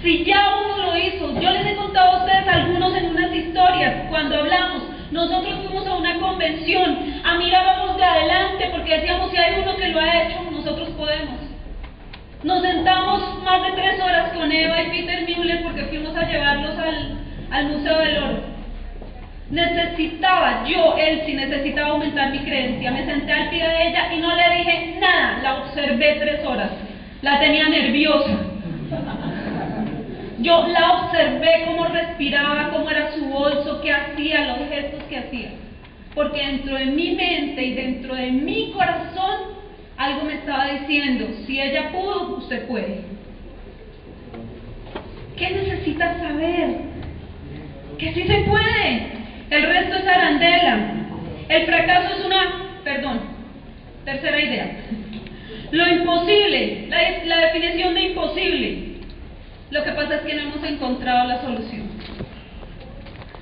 Si 0.03 0.23
ya 0.23 0.59
uno 0.63 0.77
lo 0.77 0.95
hizo. 0.95 1.41
Yo 1.41 1.49
les 1.49 1.65
he 1.65 1.75
contado 1.75 2.17
a 2.17 2.17
ustedes 2.19 2.47
algunos 2.47 2.95
en 2.95 3.05
unas 3.07 3.33
historias 3.33 4.09
cuando 4.09 4.37
hablamos. 4.37 4.88
Nosotros 5.11 5.59
fuimos 5.65 5.87
a 5.87 5.95
una 5.95 6.19
convención, 6.19 7.21
a 7.23 7.37
mirábamos 7.37 7.97
de 7.97 8.03
adelante 8.03 8.69
porque 8.71 8.99
decíamos 8.99 9.31
si 9.31 9.37
hay 9.37 9.61
uno 9.61 9.75
que 9.75 9.87
lo 9.87 9.99
ha 9.99 10.23
hecho, 10.23 10.51
nosotros 10.51 10.89
podemos. 10.89 11.39
Nos 12.43 12.61
sentamos 12.61 13.43
más 13.43 13.61
de 13.63 13.71
tres 13.71 13.99
horas 14.01 14.31
con 14.33 14.51
Eva 14.51 14.81
y 14.81 14.89
Peter 14.89 15.25
Müller 15.25 15.63
porque 15.63 15.85
fuimos 15.85 16.15
a 16.15 16.25
llevarlos 16.25 16.77
al, 16.77 17.17
al 17.51 17.67
Museo 17.67 17.97
del 17.99 18.17
Oro. 18.23 18.59
Necesitaba, 19.49 20.63
yo, 20.67 20.95
sí 21.25 21.33
necesitaba 21.33 21.89
aumentar 21.89 22.31
mi 22.31 22.39
creencia. 22.39 22.91
Me 22.91 23.05
senté 23.05 23.33
al 23.33 23.49
pie 23.49 23.67
de 23.67 23.87
ella 23.89 24.13
y 24.13 24.19
no 24.19 24.35
le 24.35 24.57
dije 24.57 24.97
nada. 25.01 25.39
La 25.41 25.55
observé 25.55 26.17
tres 26.19 26.45
horas. 26.45 26.69
La 27.23 27.39
tenía 27.39 27.67
nerviosa. 27.67 28.37
Yo 30.41 30.67
la 30.67 31.03
observé 31.03 31.63
cómo 31.65 31.85
respiraba, 31.87 32.69
cómo 32.69 32.89
era 32.89 33.11
su 33.13 33.25
bolso, 33.25 33.81
qué 33.81 33.91
hacía, 33.91 34.57
los 34.57 34.69
gestos 34.69 35.03
que 35.09 35.17
hacía. 35.17 35.51
Porque 36.15 36.45
dentro 36.45 36.75
de 36.75 36.85
mi 36.85 37.11
mente 37.11 37.61
y 37.63 37.73
dentro 37.73 38.15
de 38.15 38.31
mi 38.31 38.71
corazón 38.71 39.59
algo 39.97 40.23
me 40.23 40.35
estaba 40.35 40.65
diciendo, 40.65 41.27
si 41.45 41.59
ella 41.59 41.91
pudo, 41.91 42.37
usted 42.37 42.67
puede. 42.67 43.01
¿Qué 45.35 45.49
necesitas 45.49 46.17
saber? 46.19 46.77
Que 47.97 48.13
sí 48.13 48.23
se 48.23 48.37
puede. 48.43 49.07
El 49.49 49.63
resto 49.63 49.97
es 49.97 50.07
arandela. 50.07 50.93
El 51.49 51.65
fracaso 51.65 52.15
es 52.17 52.25
una, 52.25 52.79
perdón, 52.85 53.19
tercera 54.05 54.39
idea. 54.41 54.71
Lo 55.71 55.85
imposible, 55.85 56.87
la, 56.87 57.25
la 57.25 57.37
definición 57.47 57.93
de 57.93 58.01
imposible. 58.01 58.88
Lo 59.71 59.83
que 59.83 59.91
pasa 59.91 60.15
es 60.15 60.21
que 60.21 60.33
no 60.35 60.41
hemos 60.41 60.63
encontrado 60.63 61.27
la 61.27 61.41
solución. 61.41 61.89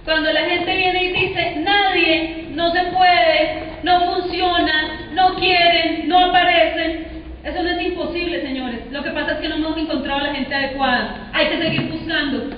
Cuando 0.03 0.31
la 0.31 0.41
gente 0.41 0.75
viene 0.75 1.03
y 1.03 1.27
dice, 1.27 1.55
nadie, 1.59 2.47
no 2.51 2.71
se 2.71 2.81
puede, 2.83 3.63
no 3.83 4.13
funciona, 4.13 5.09
no 5.13 5.35
quieren, 5.35 6.07
no 6.07 6.17
aparecen, 6.17 7.07
eso 7.47 7.63
no 7.63 7.69
es 7.69 7.81
imposible, 7.81 8.41
señores. 8.41 8.91
Lo 8.91 9.01
que 9.03 9.11
pasa 9.11 9.33
es 9.33 9.37
que 9.37 9.47
no 9.47 9.55
hemos 9.55 9.77
encontrado 9.77 10.19
la 10.19 10.35
gente 10.35 10.53
adecuada. 10.53 11.29
Hay 11.31 11.47
que 11.47 11.57
seguir 11.59 11.83
buscando. 11.89 12.49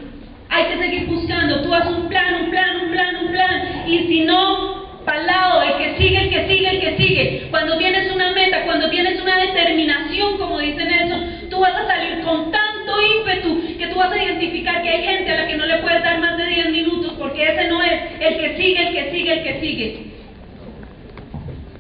Hay 0.50 0.64
que 0.66 0.78
seguir 0.78 1.06
buscando. 1.06 1.62
Tú 1.62 1.72
haces 1.76 1.92
un 1.92 2.10
plan, 2.10 2.44
un 2.44 2.50
plan, 2.50 2.86
un 2.86 2.92
plan, 2.92 3.16
un 3.18 3.32
plan. 3.32 3.84
Y 3.86 4.00
si 4.08 4.22
no, 4.22 5.04
para 5.06 5.22
lado, 5.22 5.62
el 5.62 5.78
que 5.78 5.98
sigue, 6.00 6.22
el 6.22 6.30
que 6.32 6.48
sigue, 6.48 6.70
el 6.70 6.80
que 6.80 6.98
sigue. 6.98 7.48
Cuando 7.52 7.78
tienes 7.78 8.12
una 8.12 8.32
meta, 8.32 8.64
cuando 8.66 8.90
tienes 8.90 9.22
una 9.22 9.38
determinación, 9.38 10.40
como 10.40 10.58
dice 10.58 10.84
Nelson, 10.84 11.50
tú 11.52 11.60
vas 11.60 11.76
a 11.76 11.86
salir 11.86 12.22
con 12.22 12.52
tanto 12.52 13.02
ímpetu 13.18 13.59
que 13.80 13.88
tú 13.88 13.96
vas 13.96 14.12
a 14.12 14.24
identificar 14.24 14.84
que 14.84 14.90
hay 14.90 15.04
gente 15.04 15.32
a 15.32 15.42
la 15.42 15.48
que 15.48 15.56
no 15.56 15.66
le 15.66 15.78
puedes 15.78 16.04
dar 16.04 16.20
más 16.20 16.38
de 16.38 16.46
10 16.46 16.72
minutos 16.72 17.14
porque 17.18 17.44
ese 17.44 17.70
no 17.70 17.82
es 17.82 18.02
el 18.20 18.38
que 18.38 18.58
sigue, 18.58 18.88
el 18.88 18.94
que 18.94 19.12
sigue, 19.12 19.34
el 19.34 19.44
que 19.44 19.60
sigue. 19.62 20.10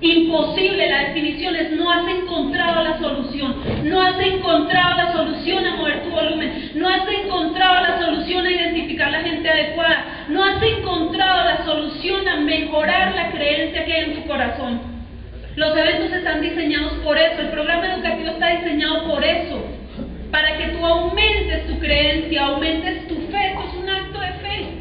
Imposible, 0.02 0.90
la 0.90 1.10
definición 1.10 1.56
es 1.58 1.72
no 1.72 1.92
has 1.92 2.08
encontrado 2.08 2.84
la 2.86 2.98
solución, 3.00 3.54
no 3.84 4.02
has 4.02 4.18
encontrado 4.18 4.96
la 4.96 5.12
solución 5.12 5.66
a 5.66 5.76
mover 5.76 6.04
tu 6.04 6.10
volumen, 6.10 6.72
no 6.76 6.88
has 6.88 7.02
encontrado 7.22 7.82
la 7.82 8.00
solución 8.00 8.46
a 8.46 8.52
identificar 8.52 9.12
la 9.12 9.20
gente 9.20 9.50
adecuada, 9.50 10.26
no 10.30 10.42
has 10.42 10.64
encontrado 10.64 11.44
la 11.44 11.66
solución 11.66 12.26
a 12.30 12.38
mejorar 12.38 13.14
la 13.14 13.30
creencia 13.32 13.84
que 13.84 13.94
hay 13.94 14.04
en 14.06 14.16
tu 14.16 14.26
corazón. 14.26 14.80
Los 15.58 15.76
eventos 15.76 16.14
están 16.14 16.40
diseñados 16.40 16.94
por 17.04 17.18
eso, 17.18 17.42
el 17.42 17.50
programa 17.50 17.94
educativo 17.94 18.30
está 18.30 18.56
diseñado 18.56 19.06
por 19.06 19.22
eso, 19.22 19.79
para 20.32 20.58
que 20.58 20.68
tú 20.70 20.86
aumentes 20.86 21.68
tu 21.68 21.80
creencia, 21.80 22.46
aumentes 22.46 23.08
tu 23.08 23.16
fe, 23.32 23.48
esto 23.48 23.64
es 23.68 23.74
un 23.76 23.90
acto 23.90 24.20
de 24.20 24.28
fe. 24.28 24.80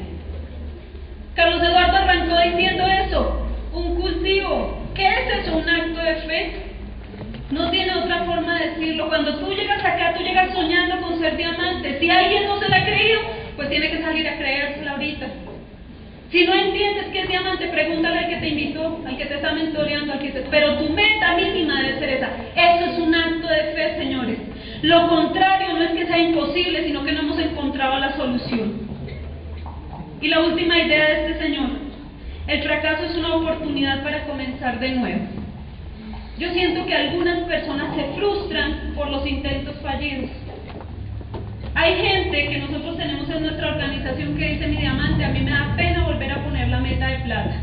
empezó 2.12 2.40
diciendo 2.40 2.84
eso, 2.86 3.46
un 3.72 3.94
cultivo. 3.96 4.78
¿Qué 4.94 5.06
es 5.06 5.46
eso? 5.46 5.56
Un 5.56 5.68
acto 5.68 6.00
de 6.00 6.14
fe. 6.16 6.52
No 7.50 7.70
tiene 7.70 7.94
otra 7.94 8.24
forma 8.24 8.58
de 8.58 8.70
decirlo. 8.70 9.08
Cuando 9.08 9.36
tú 9.38 9.52
llegas 9.52 9.82
acá, 9.84 10.14
tú 10.16 10.22
llegas 10.22 10.52
soñando 10.52 11.00
con 11.00 11.18
ser 11.18 11.36
diamante. 11.36 11.98
Si 11.98 12.10
alguien 12.10 12.46
no 12.46 12.58
se 12.58 12.68
la 12.68 12.76
ha 12.76 12.84
creído, 12.84 13.20
pues 13.56 13.70
tiene 13.70 13.90
que 13.90 14.02
salir 14.02 14.28
a 14.28 14.36
creérsela 14.36 14.92
ahorita. 14.92 15.26
Si 16.30 16.44
no 16.44 16.54
entiendes 16.54 17.06
qué 17.10 17.20
es 17.20 17.28
diamante, 17.28 17.68
pregúntale 17.68 18.18
al 18.18 18.28
que 18.28 18.36
te 18.36 18.48
invitó, 18.48 19.02
al 19.06 19.16
que 19.16 19.24
te 19.24 19.36
está 19.36 19.52
mentoreando, 19.52 20.12
al 20.12 20.18
que 20.18 20.28
te... 20.28 20.40
Pero 20.50 20.76
tu 20.76 20.92
meta 20.92 21.34
mínima 21.36 21.80
debe 21.80 21.98
ser 22.00 22.08
esa. 22.10 22.30
Eso 22.54 22.84
es 22.92 22.98
un 22.98 23.14
acto 23.14 23.48
de 23.48 23.62
fe, 23.74 23.96
señores. 23.96 24.38
Lo 24.82 25.08
contrario 25.08 25.74
no 25.74 25.82
es 25.82 25.90
que 25.90 26.06
sea 26.06 26.18
imposible, 26.18 26.84
sino 26.84 27.04
que 27.04 27.12
no 27.12 27.20
hemos 27.20 27.38
encontrado 27.38 27.98
la 27.98 28.16
solución. 28.16 28.88
Y 30.20 30.28
la 30.28 30.40
última 30.40 30.78
idea 30.78 31.08
de 31.08 31.30
este 31.30 31.38
señor. 31.44 31.70
El 32.46 32.62
fracaso 32.62 33.04
es 33.04 33.16
una 33.16 33.34
oportunidad 33.34 34.02
para 34.02 34.24
comenzar 34.26 34.78
de 34.78 34.92
nuevo. 34.92 35.26
Yo 36.38 36.50
siento 36.52 36.86
que 36.86 36.94
algunas 36.94 37.40
personas 37.40 37.94
se 37.96 38.04
frustran 38.16 38.92
por 38.94 39.10
los 39.10 39.26
intentos 39.26 39.74
fallidos. 39.82 40.30
Hay 41.74 41.94
gente 41.96 42.48
que 42.48 42.58
nosotros 42.58 42.96
tenemos 42.96 43.28
en 43.28 43.42
nuestra 43.42 43.68
organización 43.68 44.36
que 44.36 44.48
dice, 44.52 44.68
mi 44.68 44.76
diamante, 44.76 45.24
a 45.24 45.28
mí 45.30 45.40
me 45.40 45.50
da 45.50 45.74
pena 45.76 46.04
volver 46.04 46.32
a 46.32 46.44
poner 46.44 46.68
la 46.68 46.80
meta 46.80 47.06
de 47.08 47.18
plata. 47.18 47.62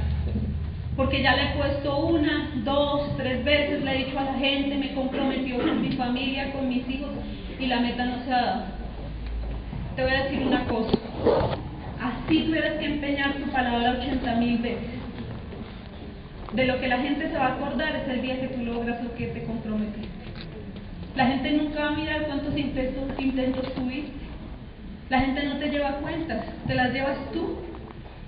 Porque 0.96 1.22
ya 1.22 1.36
le 1.36 1.43
he 1.43 1.56
puesto 1.56 1.98
una, 1.98 2.52
dos, 2.64 3.18
tres 3.18 3.43
veces, 3.43 3.84
le 3.84 3.91
he 3.91 4.06
dicho 4.06 4.18
a 4.18 4.24
la 4.24 4.34
gente, 4.36 4.76
me 4.76 4.93
comprometió 4.93 5.58
con 5.58 5.82
mi 5.82 5.91
familia, 5.91 6.54
con 6.54 6.70
mis 6.70 6.88
hijos, 6.89 7.12
y 7.60 7.66
la 7.68 7.82
meta 7.82 8.06
no 8.06 8.24
se 8.24 8.34
ha 8.34 8.46
dado. 8.46 8.64
Te 9.96 10.04
voy 10.04 10.12
a 10.12 10.24
decir 10.24 10.48
una 10.48 10.66
cosa. 10.66 10.98
Así 12.02 12.43
tuvieras 12.43 12.78
que 12.80 12.86
empeñar 12.86 13.34
tu 13.34 13.52
palabra 13.52 13.98
80 14.00 14.36
mil 14.36 14.58
veces. 14.60 14.96
De 16.54 16.66
lo 16.66 16.80
que 16.80 16.88
la 16.88 17.00
gente 17.00 17.30
se 17.30 17.38
va 17.38 17.48
a 17.48 17.56
acordar 17.56 17.96
es 17.96 18.08
el 18.08 18.22
día 18.22 18.39
que 18.39 18.48
tú 18.48 18.64
logras 18.64 19.04
lo 19.04 19.14
que 19.16 19.28
te 19.28 19.43
comprometiste. 19.43 20.08
La 21.16 21.28
gente 21.28 21.52
nunca 21.52 21.80
va 21.80 21.88
a 21.88 21.96
mirar 21.96 22.26
cuántos 22.28 22.58
intentos, 22.58 23.04
intentos 23.20 23.74
tuviste. 23.74 24.12
La 25.10 25.22
gente 25.22 25.43
no 25.43 25.58
te 25.58 25.70
lleva 25.70 25.98
cuentas, 25.98 26.46
te 26.68 26.76
las 26.76 26.93
llevas 26.93 27.18
tú. 27.32 27.58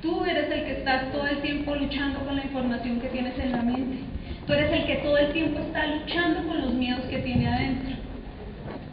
Tú 0.02 0.24
eres 0.26 0.52
el 0.52 0.64
que 0.66 0.74
estás 0.74 1.12
todo 1.12 1.26
el 1.26 1.42
tiempo 1.42 1.76
luchando 1.76 2.20
con 2.20 2.36
la 2.36 2.44
información 2.44 3.00
que 3.00 3.08
tienes 3.08 3.38
en 3.40 3.52
la 3.52 3.64
mente. 3.64 3.98
Tú 4.46 4.54
eres 4.54 4.72
el 4.72 4.86
que 4.86 4.96
todo 4.98 5.18
el 5.18 5.34
tiempo 5.34 5.60
está 5.60 5.88
luchando 5.88 6.48
con 6.48 6.62
los 6.62 6.74
miedos 6.74 7.06
que 7.06 7.18
tiene 7.20 7.48
adentro. 7.48 7.96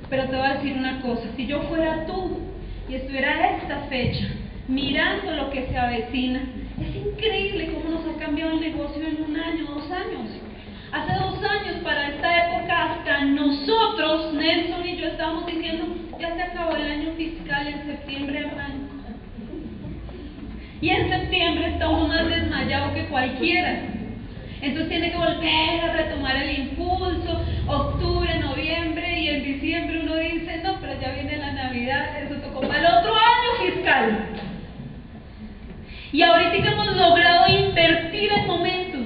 Pero 0.08 0.24
te 0.24 0.36
voy 0.36 0.46
a 0.46 0.54
decir 0.54 0.76
una 0.76 1.00
cosa, 1.02 1.22
si 1.36 1.46
yo 1.46 1.62
fuera 1.64 2.06
tú 2.06 2.38
y 2.88 2.94
estuviera 2.94 3.56
esta 3.56 3.80
fecha 3.88 4.28
mirando 4.66 5.30
lo 5.32 5.50
que 5.50 5.66
se 5.66 5.76
avecina, 5.76 6.40
es 6.80 6.96
increíble 6.96 7.72
cómo 7.74 7.96
nos 7.96 8.06
ha 8.06 8.18
cambiado 8.18 8.52
el 8.52 8.60
negocio 8.60 9.06
en 9.06 9.30
un 9.30 9.36
año, 9.36 9.66
dos 9.66 9.90
años. 9.90 10.30
Hace 10.90 11.12
dos 11.14 11.42
años, 11.44 11.82
para 11.82 12.08
esta 12.08 12.46
época, 12.46 12.92
hasta 12.92 13.24
nosotros, 13.24 14.32
Nelson 14.32 14.86
y 14.86 14.96
yo, 14.96 15.06
estábamos 15.08 15.46
diciendo, 15.46 15.86
ya 16.18 16.34
se 16.34 16.42
acabó 16.42 16.76
el 16.76 16.90
año 16.90 17.12
fiscal, 17.16 17.66
en 17.66 17.86
septiembre 17.86 18.38
arranca. 18.38 18.83
Y 20.80 20.90
en 20.90 21.08
septiembre 21.08 21.68
está 21.68 21.88
uno 21.88 22.08
más 22.08 22.26
desmayado 22.26 22.94
que 22.94 23.06
cualquiera. 23.06 23.78
Entonces 24.60 24.88
tiene 24.88 25.10
que 25.10 25.18
volver 25.18 25.80
a 25.80 25.92
retomar 25.92 26.36
el 26.36 26.58
impulso, 26.58 27.44
octubre, 27.66 28.38
noviembre 28.38 29.20
y 29.20 29.28
en 29.28 29.44
diciembre 29.44 30.00
uno 30.02 30.16
dice, 30.16 30.60
no, 30.64 30.80
pero 30.80 30.98
ya 31.00 31.12
viene 31.12 31.36
la 31.36 31.52
Navidad, 31.52 32.22
eso 32.22 32.36
tocó 32.36 32.60
para 32.62 32.78
el 32.78 32.86
otro 32.86 33.14
año 33.14 33.74
fiscal. 33.74 34.26
Y 36.12 36.22
ahorita 36.22 36.70
hemos 36.70 36.96
logrado 36.96 37.48
invertir 37.48 38.32
en 38.32 38.46
momentos. 38.46 39.00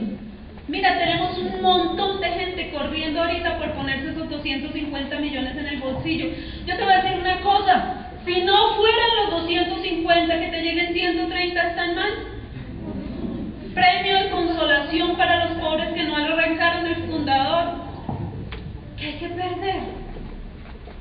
Mira, 0.68 0.98
tenemos 0.98 1.38
un 1.38 1.62
montón 1.62 2.20
de 2.20 2.28
gente 2.28 2.70
corriendo 2.70 3.22
ahorita 3.22 3.58
por 3.58 3.72
ponerse 3.72 4.10
esos 4.10 4.28
250 4.28 5.18
millones 5.18 5.56
en 5.56 5.66
el 5.66 5.80
bolsillo. 5.80 6.26
Yo 6.66 6.76
te 6.76 6.84
voy 6.84 6.92
a 6.92 7.02
decir 7.02 7.18
una 7.18 7.40
cosa, 7.40 7.97
si 8.28 8.42
no 8.42 8.74
fueran 8.74 9.16
los 9.22 9.30
250 9.42 10.40
que 10.40 10.48
te 10.48 10.62
lleguen 10.62 10.92
130 10.92 11.68
están 11.68 11.94
mal. 11.94 12.12
Premio 13.74 14.18
de 14.18 14.30
consolación 14.30 15.16
para 15.16 15.46
los 15.46 15.58
pobres 15.58 15.88
que 15.94 16.04
no 16.04 16.16
arrancaron 16.16 16.86
el 16.86 16.96
fundador. 17.06 17.88
¿Qué 18.98 19.06
hay 19.06 19.12
que 19.14 19.28
perder? 19.28 19.80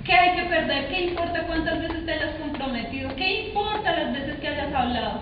¿Qué 0.06 0.14
hay 0.14 0.36
que 0.38 0.44
perder? 0.44 0.88
¿Qué 0.88 1.02
importa 1.06 1.44
cuántas 1.48 1.82
veces 1.82 2.06
te 2.06 2.14
hayas 2.14 2.36
comprometido? 2.36 3.14
¿Qué 3.16 3.48
importa 3.48 3.92
las 3.92 4.14
veces 4.14 4.40
que 4.40 4.48
hayas 4.48 4.74
hablado? 4.74 5.22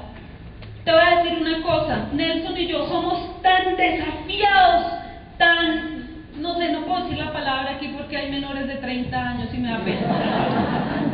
Te 0.84 0.92
voy 0.92 1.02
a 1.02 1.24
decir 1.24 1.40
una 1.40 1.64
cosa, 1.64 2.10
Nelson 2.14 2.58
y 2.58 2.68
yo 2.68 2.88
somos 2.88 3.42
tan 3.42 3.76
desafiados, 3.76 4.94
tan, 5.40 6.08
no 6.38 6.54
sé, 6.60 6.72
no 6.72 6.82
puedo 6.86 7.06
decir 7.06 7.18
la 7.18 7.34
palabra 7.34 7.72
aquí 7.72 7.88
porque 7.88 8.16
hay 8.16 8.30
menores 8.30 8.68
de 8.68 8.76
30 8.76 9.18
años 9.18 9.50
y 9.52 9.58
me 9.58 9.72
da 9.72 9.80
pena. 9.80 11.05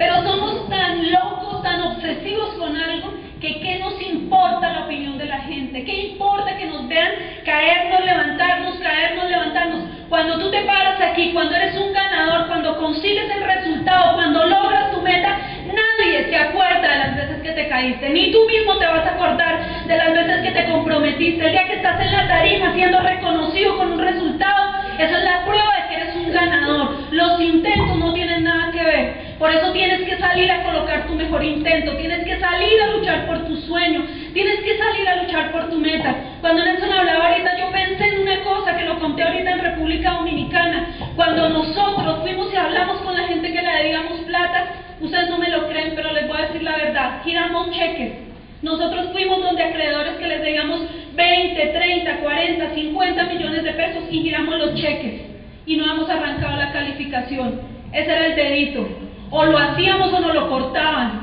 Pero 0.00 0.22
somos 0.22 0.66
tan 0.70 1.12
locos, 1.12 1.62
tan 1.62 1.82
obsesivos 1.82 2.54
con 2.54 2.74
algo, 2.74 3.12
que 3.38 3.60
qué 3.60 3.78
nos 3.80 4.00
importa 4.00 4.72
la 4.72 4.84
opinión 4.86 5.18
de 5.18 5.26
la 5.26 5.40
gente, 5.40 5.84
qué 5.84 6.12
importa 6.12 6.56
que 6.56 6.64
nos 6.68 6.88
vean 6.88 7.10
caernos, 7.44 8.06
levantarnos, 8.06 8.76
caernos, 8.76 9.28
levantarnos. 9.28 9.84
Cuando 10.08 10.38
tú 10.38 10.50
te 10.50 10.62
paras 10.62 10.98
aquí, 11.02 11.32
cuando 11.34 11.54
eres 11.54 11.76
un 11.76 11.92
ganador, 11.92 12.46
cuando 12.46 12.78
consigues 12.78 13.30
el 13.30 13.44
resultado, 13.44 14.14
cuando 14.14 14.46
logras 14.46 14.90
tu 14.90 15.02
meta, 15.02 15.36
nadie 15.66 16.30
se 16.30 16.36
acuerda 16.36 16.80
de 16.80 16.98
las 16.98 17.16
veces 17.16 17.42
que 17.42 17.50
te 17.50 17.68
caíste, 17.68 18.08
ni 18.08 18.32
tú 18.32 18.38
mismo 18.46 18.78
te 18.78 18.86
vas 18.86 19.04
a 19.04 19.16
acordar 19.16 19.84
de 19.86 19.96
las 19.98 20.14
veces 20.14 20.40
que 20.40 20.50
te 20.52 20.64
comprometiste. 20.64 21.44
El 21.44 21.52
día 21.52 21.66
que 21.66 21.74
estás 21.74 22.00
en 22.00 22.12
la 22.12 22.26
tarima 22.26 22.72
siendo 22.72 23.00
reconocido 23.00 23.76
con 23.76 23.92
un 23.92 23.98
resultado, 23.98 24.80
esa 24.98 25.18
es 25.18 25.24
la 25.24 25.44
prueba 25.44 25.74
de 25.76 25.88
que 25.88 26.02
eres 26.02 26.16
un 26.16 26.32
ganador. 26.32 26.96
Los 27.10 27.38
intentos 27.38 27.98
no 27.98 28.14
tienen 28.14 28.44
nada 28.44 28.72
que 28.72 28.82
ver. 28.82 29.19
Por 29.40 29.50
eso 29.50 29.72
tienes 29.72 30.02
que 30.02 30.18
salir 30.18 30.52
a 30.52 30.62
colocar 30.62 31.06
tu 31.06 31.14
mejor 31.14 31.42
intento, 31.42 31.96
tienes 31.96 32.26
que 32.26 32.38
salir 32.38 32.78
a 32.82 32.88
luchar 32.88 33.26
por 33.26 33.46
tu 33.46 33.56
sueño, 33.56 34.04
tienes 34.34 34.60
que 34.60 34.76
salir 34.76 35.08
a 35.08 35.22
luchar 35.22 35.50
por 35.50 35.70
tu 35.70 35.78
meta. 35.78 36.14
Cuando 36.42 36.62
Nelson 36.62 36.92
hablaba 36.92 37.28
ahorita, 37.28 37.58
yo 37.58 37.70
pensé 37.70 38.04
en 38.04 38.20
una 38.20 38.38
cosa 38.42 38.76
que 38.76 38.84
lo 38.84 38.98
conté 39.00 39.22
ahorita 39.22 39.50
en 39.50 39.60
República 39.60 40.10
Dominicana. 40.10 40.90
Cuando 41.16 41.48
nosotros 41.48 42.20
fuimos 42.20 42.52
y 42.52 42.56
hablamos 42.56 42.98
con 42.98 43.16
la 43.16 43.28
gente 43.28 43.50
que 43.50 43.62
le 43.62 43.72
debíamos 43.78 44.20
plata, 44.26 44.74
ustedes 45.00 45.30
no 45.30 45.38
me 45.38 45.48
lo 45.48 45.70
creen, 45.70 45.94
pero 45.96 46.12
les 46.12 46.28
voy 46.28 46.36
a 46.36 46.46
decir 46.46 46.62
la 46.62 46.76
verdad, 46.76 47.22
giramos 47.24 47.70
cheques. 47.70 48.12
Nosotros 48.60 49.08
fuimos 49.12 49.42
donde 49.42 49.62
acreedores 49.62 50.16
que 50.16 50.28
les 50.28 50.42
debíamos 50.42 50.82
20, 51.14 51.66
30, 51.66 52.16
40, 52.18 52.74
50 52.74 53.24
millones 53.24 53.64
de 53.64 53.72
pesos 53.72 54.04
y 54.10 54.20
giramos 54.20 54.58
los 54.58 54.74
cheques. 54.74 55.22
Y 55.64 55.78
no 55.78 55.90
hemos 55.90 56.10
arrancado 56.10 56.58
la 56.58 56.72
calificación. 56.72 57.58
Ese 57.90 58.10
era 58.12 58.26
el 58.26 58.36
dedito. 58.36 59.09
O 59.30 59.44
lo 59.44 59.58
hacíamos 59.58 60.12
o 60.12 60.20
no 60.20 60.32
lo 60.32 60.48
cortaban. 60.48 61.22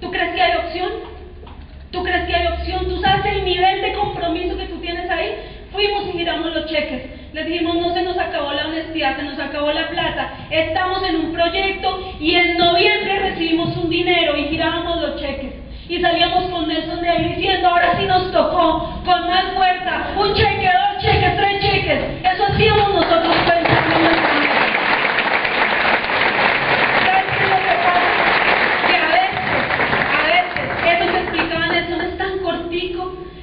¿Tú 0.00 0.10
crees 0.10 0.34
que 0.34 0.42
hay 0.42 0.56
opción? 0.56 0.90
¿Tú 1.90 2.02
crees 2.02 2.26
que 2.26 2.34
hay 2.34 2.46
opción? 2.46 2.88
¿Tú 2.88 3.00
sabes 3.00 3.26
el 3.26 3.44
nivel 3.44 3.82
de 3.82 3.92
compromiso 3.92 4.56
que 4.56 4.66
tú 4.66 4.76
tienes 4.78 5.10
ahí? 5.10 5.34
Fuimos 5.72 6.06
y 6.08 6.12
giramos 6.12 6.54
los 6.54 6.66
cheques. 6.66 7.20
Les 7.32 7.46
dijimos, 7.46 7.76
no 7.76 7.92
se 7.94 8.02
nos 8.02 8.18
acabó 8.18 8.52
la 8.52 8.66
honestidad, 8.66 9.16
se 9.16 9.22
nos 9.22 9.38
acabó 9.38 9.70
la 9.72 9.88
plata. 9.88 10.32
Estamos 10.50 11.02
en 11.08 11.16
un 11.16 11.32
proyecto 11.32 12.14
y 12.18 12.34
en 12.34 12.56
noviembre 12.56 13.18
recibimos 13.20 13.76
un 13.76 13.90
dinero 13.90 14.36
y 14.36 14.48
girábamos 14.48 15.00
los 15.00 15.20
cheques. 15.20 15.52
Y 15.88 16.00
salíamos 16.00 16.44
con 16.44 16.68
Nelson 16.68 17.00
de 17.02 17.08
ahí 17.08 17.34
diciendo, 17.34 17.68
ahora 17.68 17.98
sí 17.98 18.06
nos 18.06 18.32
tocó, 18.32 19.02
con 19.04 19.26
más 19.26 19.44
fuerza, 19.54 20.06
un 20.16 20.32
cheque, 20.34 20.70
dos 20.72 21.02
cheques, 21.02 21.36
tres 21.36 21.60
cheques. 21.60 22.00
Eso 22.32 22.44
hacíamos 22.46 22.94
nosotros 22.94 23.36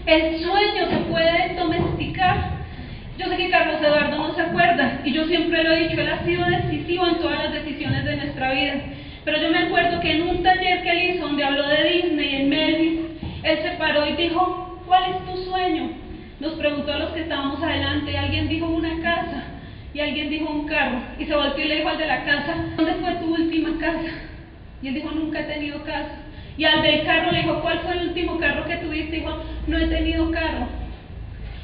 El 0.07 0.39
sueño 0.39 0.89
se 0.89 0.97
puede 1.11 1.53
domesticar. 1.55 2.51
Yo 3.17 3.25
sé 3.25 3.35
que 3.35 3.49
Carlos 3.49 3.81
Eduardo 3.81 4.17
no 4.17 4.33
se 4.33 4.41
acuerda 4.41 5.01
y 5.03 5.11
yo 5.11 5.25
siempre 5.25 5.61
lo 5.65 5.73
he 5.73 5.89
dicho, 5.89 5.99
él 5.99 6.07
ha 6.07 6.23
sido 6.23 6.45
decisivo 6.45 7.07
en 7.07 7.15
todas 7.15 7.43
las 7.43 7.51
decisiones 7.51 8.05
de 8.05 8.15
nuestra 8.15 8.53
vida. 8.53 8.75
Pero 9.25 9.41
yo 9.41 9.49
me 9.49 9.57
acuerdo 9.57 9.99
que 9.99 10.13
en 10.13 10.29
un 10.29 10.41
taller 10.43 10.81
que 10.81 10.91
él 10.91 11.09
hizo 11.09 11.27
donde 11.27 11.43
habló 11.43 11.67
de 11.67 11.83
Disney 11.83 12.35
en 12.35 12.49
Melvis, 12.49 12.99
él 13.43 13.59
se 13.61 13.71
paró 13.71 14.07
y 14.07 14.15
dijo, 14.15 14.81
¿cuál 14.87 15.11
es 15.11 15.25
tu 15.25 15.43
sueño? 15.43 15.89
Nos 16.39 16.53
preguntó 16.53 16.93
a 16.93 16.99
los 16.99 17.09
que 17.09 17.23
estábamos 17.23 17.61
adelante, 17.61 18.17
alguien 18.17 18.47
dijo 18.47 18.67
una 18.67 19.01
casa 19.01 19.43
y 19.93 19.99
alguien 19.99 20.29
dijo 20.29 20.49
un 20.49 20.67
carro 20.67 21.01
y 21.19 21.25
se 21.25 21.35
volvió 21.35 21.65
y 21.65 21.67
le 21.67 21.75
dijo 21.77 21.89
al 21.89 21.97
de 21.97 22.07
la 22.07 22.23
casa, 22.23 22.55
¿dónde 22.77 22.93
fue 22.93 23.11
tu 23.15 23.33
última 23.33 23.77
casa? 23.77 24.13
Y 24.81 24.87
él 24.87 24.93
dijo, 24.93 25.11
nunca 25.11 25.41
he 25.41 25.43
tenido 25.43 25.83
casa. 25.83 26.26
Y 26.57 26.65
al 26.65 26.81
del 26.81 27.05
carro 27.05 27.31
le 27.31 27.43
dijo, 27.43 27.61
¿cuál 27.61 27.79
fue 27.79 27.93
el 27.93 28.07
último 28.09 28.39
carro 28.39 28.65
que 28.65 28.77
tuviste? 28.77 29.17
Dijo, 29.17 29.31
no 29.67 29.77
he 29.77 29.87
tenido 29.87 30.31
carro. 30.31 30.67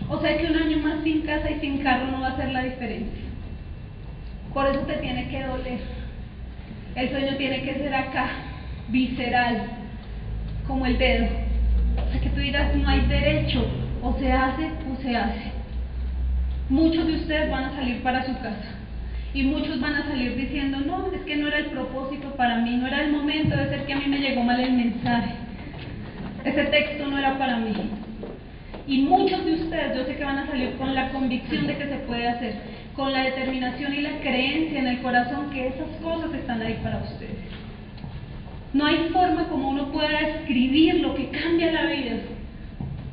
O 0.08 0.20
sea 0.22 0.38
que 0.38 0.46
un 0.46 0.56
año 0.56 0.78
más 0.78 1.04
sin 1.04 1.22
casa 1.22 1.50
y 1.50 1.60
sin 1.60 1.80
carro 1.80 2.12
no 2.12 2.22
va 2.22 2.28
a 2.28 2.32
hacer 2.34 2.50
la 2.52 2.64
diferencia. 2.64 3.24
Por 4.54 4.68
eso 4.68 4.82
te 4.82 4.94
tiene 4.98 5.30
que 5.30 5.44
doler. 5.44 5.80
El 6.96 7.10
sueño 7.10 7.38
tiene 7.38 7.64
que 7.64 7.74
ser 7.74 7.96
acá, 7.96 8.28
visceral, 8.90 9.64
como 10.68 10.86
el 10.86 11.00
dedo. 11.00 11.28
Hasta 11.98 12.20
que 12.20 12.30
tú 12.30 12.40
digas, 12.40 12.76
no 12.76 12.88
hay 12.88 13.02
derecho, 13.08 13.66
o 14.04 14.16
se 14.20 14.32
hace 14.32 14.70
o 14.92 15.02
se 15.02 15.18
hace. 15.18 15.52
Muchos 16.70 17.08
de 17.08 17.16
ustedes 17.16 17.50
van 17.50 17.66
a 17.66 17.76
salir 17.76 18.04
para 18.04 18.24
su 18.26 18.34
casa 18.36 18.73
y 19.34 19.44
muchos 19.44 19.80
van 19.80 19.96
a 19.96 20.08
salir 20.08 20.36
diciendo, 20.36 20.80
no, 20.86 21.12
es 21.12 21.22
que 21.22 21.36
no 21.36 21.48
era 21.48 21.58
el 21.58 21.66
propósito 21.68 22.30
para 22.36 22.58
mí, 22.60 22.78
no 22.78 22.86
era 22.86 23.04
el 23.04 23.12
momento 23.12 23.56
de 23.56 23.70
ser 23.70 23.86
que 23.86 23.94
a 23.94 23.98
mí 23.98 24.06
me 24.08 24.20
llegó 24.20 24.44
mal 24.44 24.60
el 24.60 24.74
mensaje. 24.74 25.34
Ese 26.44 26.64
texto 26.66 27.08
no 27.08 27.18
era 27.18 27.38
para 27.40 27.58
mí. 27.58 27.74
Y 28.86 29.00
muchos 29.00 29.44
de 29.46 29.54
ustedes 29.54 29.98
yo 29.98 30.06
sé 30.06 30.18
que 30.18 30.24
van 30.24 30.38
a 30.38 30.48
salir 30.48 30.74
con 30.74 30.94
la 30.94 31.10
convicción 31.10 31.66
de 31.66 31.78
que 31.78 31.88
se 31.88 31.96
puede 32.06 32.28
hacer, 32.28 32.56
con 32.96 33.12
la 33.12 33.24
determinación 33.24 33.94
y 33.96 34.02
la 34.02 34.20
creencia 34.20 34.80
en 34.80 34.88
el 34.88 35.02
corazón 35.02 35.50
que 35.52 35.68
esas 35.68 35.88
cosas 36.04 36.32
están 36.34 36.62
ahí 36.62 36.78
para 36.84 37.00
ustedes. 37.00 37.38
No 38.74 38.86
hay 38.86 39.10
forma 39.12 39.48
como 39.48 39.70
uno 39.70 39.92
pueda 39.92 40.20
escribir 40.20 41.00
lo 41.00 41.16
que 41.16 41.30
cambia 41.30 41.72
la 41.72 41.86
vida. 41.86 42.18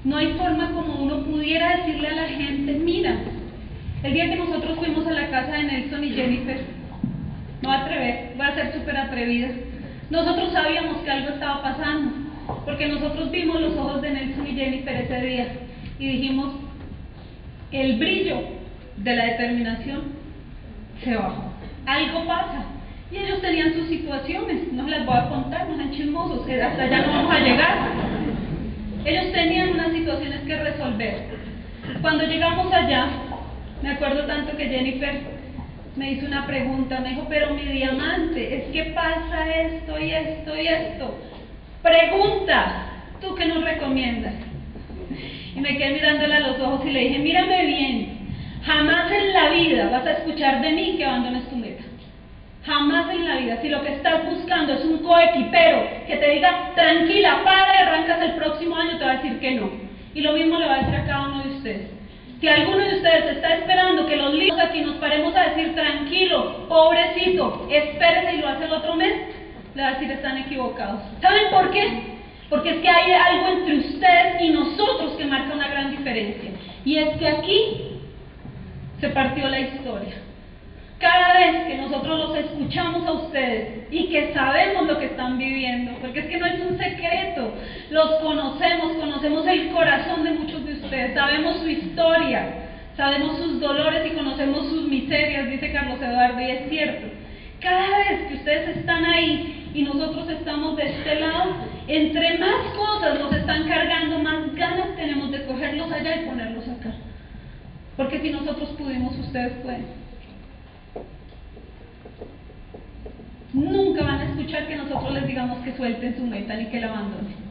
No 0.05 0.17
hay 0.17 0.35
forma 0.35 0.73
como 0.73 1.03
uno 1.03 1.25
pudiera 1.25 1.77
decirle 1.77 2.09
a 2.09 2.15
la 2.15 2.29
gente, 2.29 2.73
mira, 2.75 3.17
el 4.03 4.15
día 4.15 4.31
que 4.31 4.37
nosotros 4.37 4.79
fuimos 4.79 5.07
a 5.07 5.13
la 5.13 5.29
casa 5.29 5.53
de 5.53 5.65
Nelson 5.65 6.05
y 6.05 6.11
Jennifer, 6.11 6.61
no 7.63 7.71
atrever, 7.71 8.33
voy 8.37 8.47
a 8.47 8.55
ser 8.55 8.73
súper 8.73 8.97
atrevida, 8.97 9.49
nosotros 10.09 10.53
sabíamos 10.53 10.99
que 10.99 11.11
algo 11.11 11.31
estaba 11.31 11.63
pasando, 11.63 12.13
porque 12.65 12.89
nosotros 12.89 13.31
vimos 13.31 13.61
los 13.61 13.77
ojos 13.77 14.03
de 14.03 14.11
Nelson 14.11 14.47
y 14.47 14.55
Jennifer 14.55 14.95
ese 14.97 15.21
día 15.21 15.47
y 15.99 16.07
dijimos, 16.09 16.55
el 17.73 17.99
brillo 17.99 18.41
de 18.97 19.17
la 19.17 19.25
determinación 19.27 20.03
se 21.05 21.15
bajó, 21.15 21.53
algo 21.87 22.27
pasa. 22.27 22.65
Y 23.13 23.17
ellos 23.17 23.41
tenían 23.41 23.75
sus 23.75 23.89
situaciones, 23.89 24.73
no 24.73 24.87
las 24.87 25.05
voy 25.05 25.17
a 25.17 25.29
contar, 25.29 25.69
no 25.69 25.77
sean 25.77 25.91
chismosos, 25.91 26.49
hasta 26.49 26.83
allá 26.83 27.07
no 27.07 27.13
vamos 27.13 27.35
a 27.35 27.41
llegar. 27.41 27.79
Ellos 29.05 29.33
tenían 29.33 29.71
unas 29.71 29.93
situaciones 29.93 30.41
que 30.43 30.57
resolver. 30.57 31.25
Cuando 32.03 32.25
llegamos 32.25 32.73
allá, 32.73 33.09
me 33.83 33.91
acuerdo 33.91 34.27
tanto 34.27 34.57
que 34.57 34.69
Jennifer 34.69 35.21
me 35.97 36.13
hizo 36.13 36.27
una 36.27 36.47
pregunta, 36.47 37.01
me 37.01 37.11
dijo, 37.11 37.27
pero 37.29 37.55
mi 37.55 37.65
diamante, 37.65 38.57
es 38.57 38.65
que 38.73 38.93
pasa 38.93 39.55
esto 39.55 39.99
y 39.99 40.11
esto 40.13 40.57
y 40.57 40.67
esto. 40.67 41.19
Pregunta, 41.83 42.87
¿tú 43.21 43.35
qué 43.35 43.47
nos 43.47 43.65
recomiendas? 43.65 44.35
Y 45.55 45.61
me 45.61 45.77
quedé 45.77 45.95
mirándole 45.95 46.35
a 46.35 46.41
los 46.41 46.61
ojos 46.61 46.87
y 46.87 46.91
le 46.91 47.01
dije, 47.01 47.19
mírame 47.19 47.67
bien, 47.67 48.19
jamás 48.63 49.11
en 49.11 49.33
la 49.33 49.51
vida 49.51 49.89
vas 49.91 50.07
a 50.07 50.13
escuchar 50.13 50.61
de 50.61 50.73
mí 50.73 50.95
que 50.97 51.05
abandones 51.05 51.49
tu 51.49 51.57
meta. 51.57 51.83
Jamás 52.63 53.13
en 53.15 53.27
la 53.27 53.37
vida. 53.39 53.61
Si 53.63 53.69
lo 53.71 53.83
que 53.83 53.95
estás 53.95 54.25
buscando 54.27 54.75
es 54.75 54.85
un 54.85 54.99
coequipero 54.99 55.89
que 56.07 56.17
te 56.17 56.31
diga, 56.31 56.73
tranquila, 56.75 57.41
para 57.43 57.73
arrancas 57.73 58.21
el 58.23 58.33
próximo 58.33 58.77
año, 58.77 58.99
te 58.99 59.05
va 59.05 59.13
a 59.13 59.17
decir 59.17 59.41
que 59.41 59.53
no. 59.53 59.71
Y 60.15 60.21
lo 60.21 60.35
mismo 60.35 60.59
le 60.59 60.67
va 60.67 60.75
a 60.75 60.79
decir 60.79 60.95
a 60.95 61.07
cada 61.07 61.29
uno 61.29 61.43
de 61.43 61.49
ustedes. 61.49 62.00
Si 62.41 62.49
alguno 62.49 62.79
de 62.79 62.97
ustedes 62.97 63.37
está 63.37 63.55
esperando 63.55 64.07
que 64.07 64.17
los 64.17 64.33
libros 64.33 64.59
aquí 64.59 64.81
nos 64.81 64.97
paremos 64.97 65.37
a 65.37 65.51
decir, 65.51 65.75
tranquilo, 65.75 66.67
pobrecito, 66.69 67.69
espérese 67.71 68.37
y 68.37 68.39
lo 68.39 68.49
hace 68.49 68.65
el 68.65 68.73
otro 68.73 68.97
mes, 68.97 69.15
le 69.75 69.83
va 69.83 69.89
a 69.89 69.93
decir, 69.93 70.11
están 70.11 70.39
equivocados. 70.39 71.03
¿Saben 71.21 71.51
por 71.51 71.71
qué? 71.71 72.19
Porque 72.49 72.71
es 72.71 72.77
que 72.77 72.89
hay 72.89 73.13
algo 73.13 73.49
entre 73.49 73.77
ustedes 73.77 74.41
y 74.41 74.51
nosotros 74.51 75.13
que 75.19 75.27
marca 75.27 75.55
una 75.55 75.69
gran 75.69 75.91
diferencia. 75.91 76.51
Y 76.85 76.97
es 76.97 77.19
que 77.19 77.29
aquí 77.29 77.91
se 79.01 79.11
partió 79.11 79.47
la 79.49 79.61
historia. 79.61 80.15
Cada 80.99 81.33
vez 81.39 81.67
que 81.67 81.77
nosotros 81.77 82.19
los 82.19 82.37
escuchamos 82.37 83.07
a 83.07 83.13
ustedes 83.13 83.87
y 83.91 84.09
que 84.09 84.35
sabemos 84.35 84.87
lo 84.87 84.99
que 84.99 85.07
están 85.07 85.39
viviendo, 85.39 85.93
porque 86.01 86.21
es 86.21 86.27
que 86.27 86.37
no 86.37 86.47
es 86.47 86.61
un 86.61 86.79
secreto, 86.79 87.53
los 87.91 88.11
conocemos, 88.17 88.93
conocemos 88.99 89.47
el 89.47 89.71
corazón 89.71 90.25
de 90.25 90.33
muchos 90.33 90.65
de 90.67 90.70
ustedes, 90.91 91.15
sabemos 91.15 91.59
su 91.59 91.69
historia, 91.69 92.49
sabemos 92.97 93.39
sus 93.39 93.61
dolores 93.61 94.11
y 94.11 94.17
conocemos 94.17 94.69
sus 94.69 94.89
miserias, 94.89 95.49
dice 95.49 95.73
Carlos 95.73 96.03
Eduardo, 96.03 96.41
y 96.41 96.51
es 96.51 96.69
cierto. 96.69 97.07
Cada 97.61 97.99
vez 97.99 98.29
que 98.29 98.35
ustedes 98.35 98.77
están 98.79 99.05
ahí 99.05 99.71
y 99.73 99.83
nosotros 99.83 100.29
estamos 100.29 100.77
de 100.77 100.89
este 100.89 101.21
lado, 101.21 101.55
entre 101.87 102.39
más 102.39 102.75
cosas 102.77 103.21
nos 103.21 103.33
están 103.33 103.69
cargando, 103.69 104.19
más 104.19 104.53
ganas 104.57 104.97
tenemos 104.97 105.31
de 105.31 105.45
cogerlos 105.45 105.93
allá 105.93 106.23
y 106.23 106.27
ponerlos 106.27 106.67
acá. 106.67 106.93
Porque 107.97 108.19
si 108.19 108.31
nosotros 108.31 108.71
pudimos, 108.71 109.17
ustedes 109.17 109.53
pueden. 109.63 109.87
Nunca 113.53 114.03
van 114.03 114.21
a 114.21 114.25
escuchar 114.25 114.67
que 114.67 114.77
nosotros 114.77 115.13
les 115.13 115.27
digamos 115.27 115.59
que 115.59 115.77
suelten 115.77 116.17
su 116.17 116.27
meta 116.27 116.55
ni 116.55 116.67
que 116.67 116.81
la 116.81 116.89
abandonen. 116.89 117.50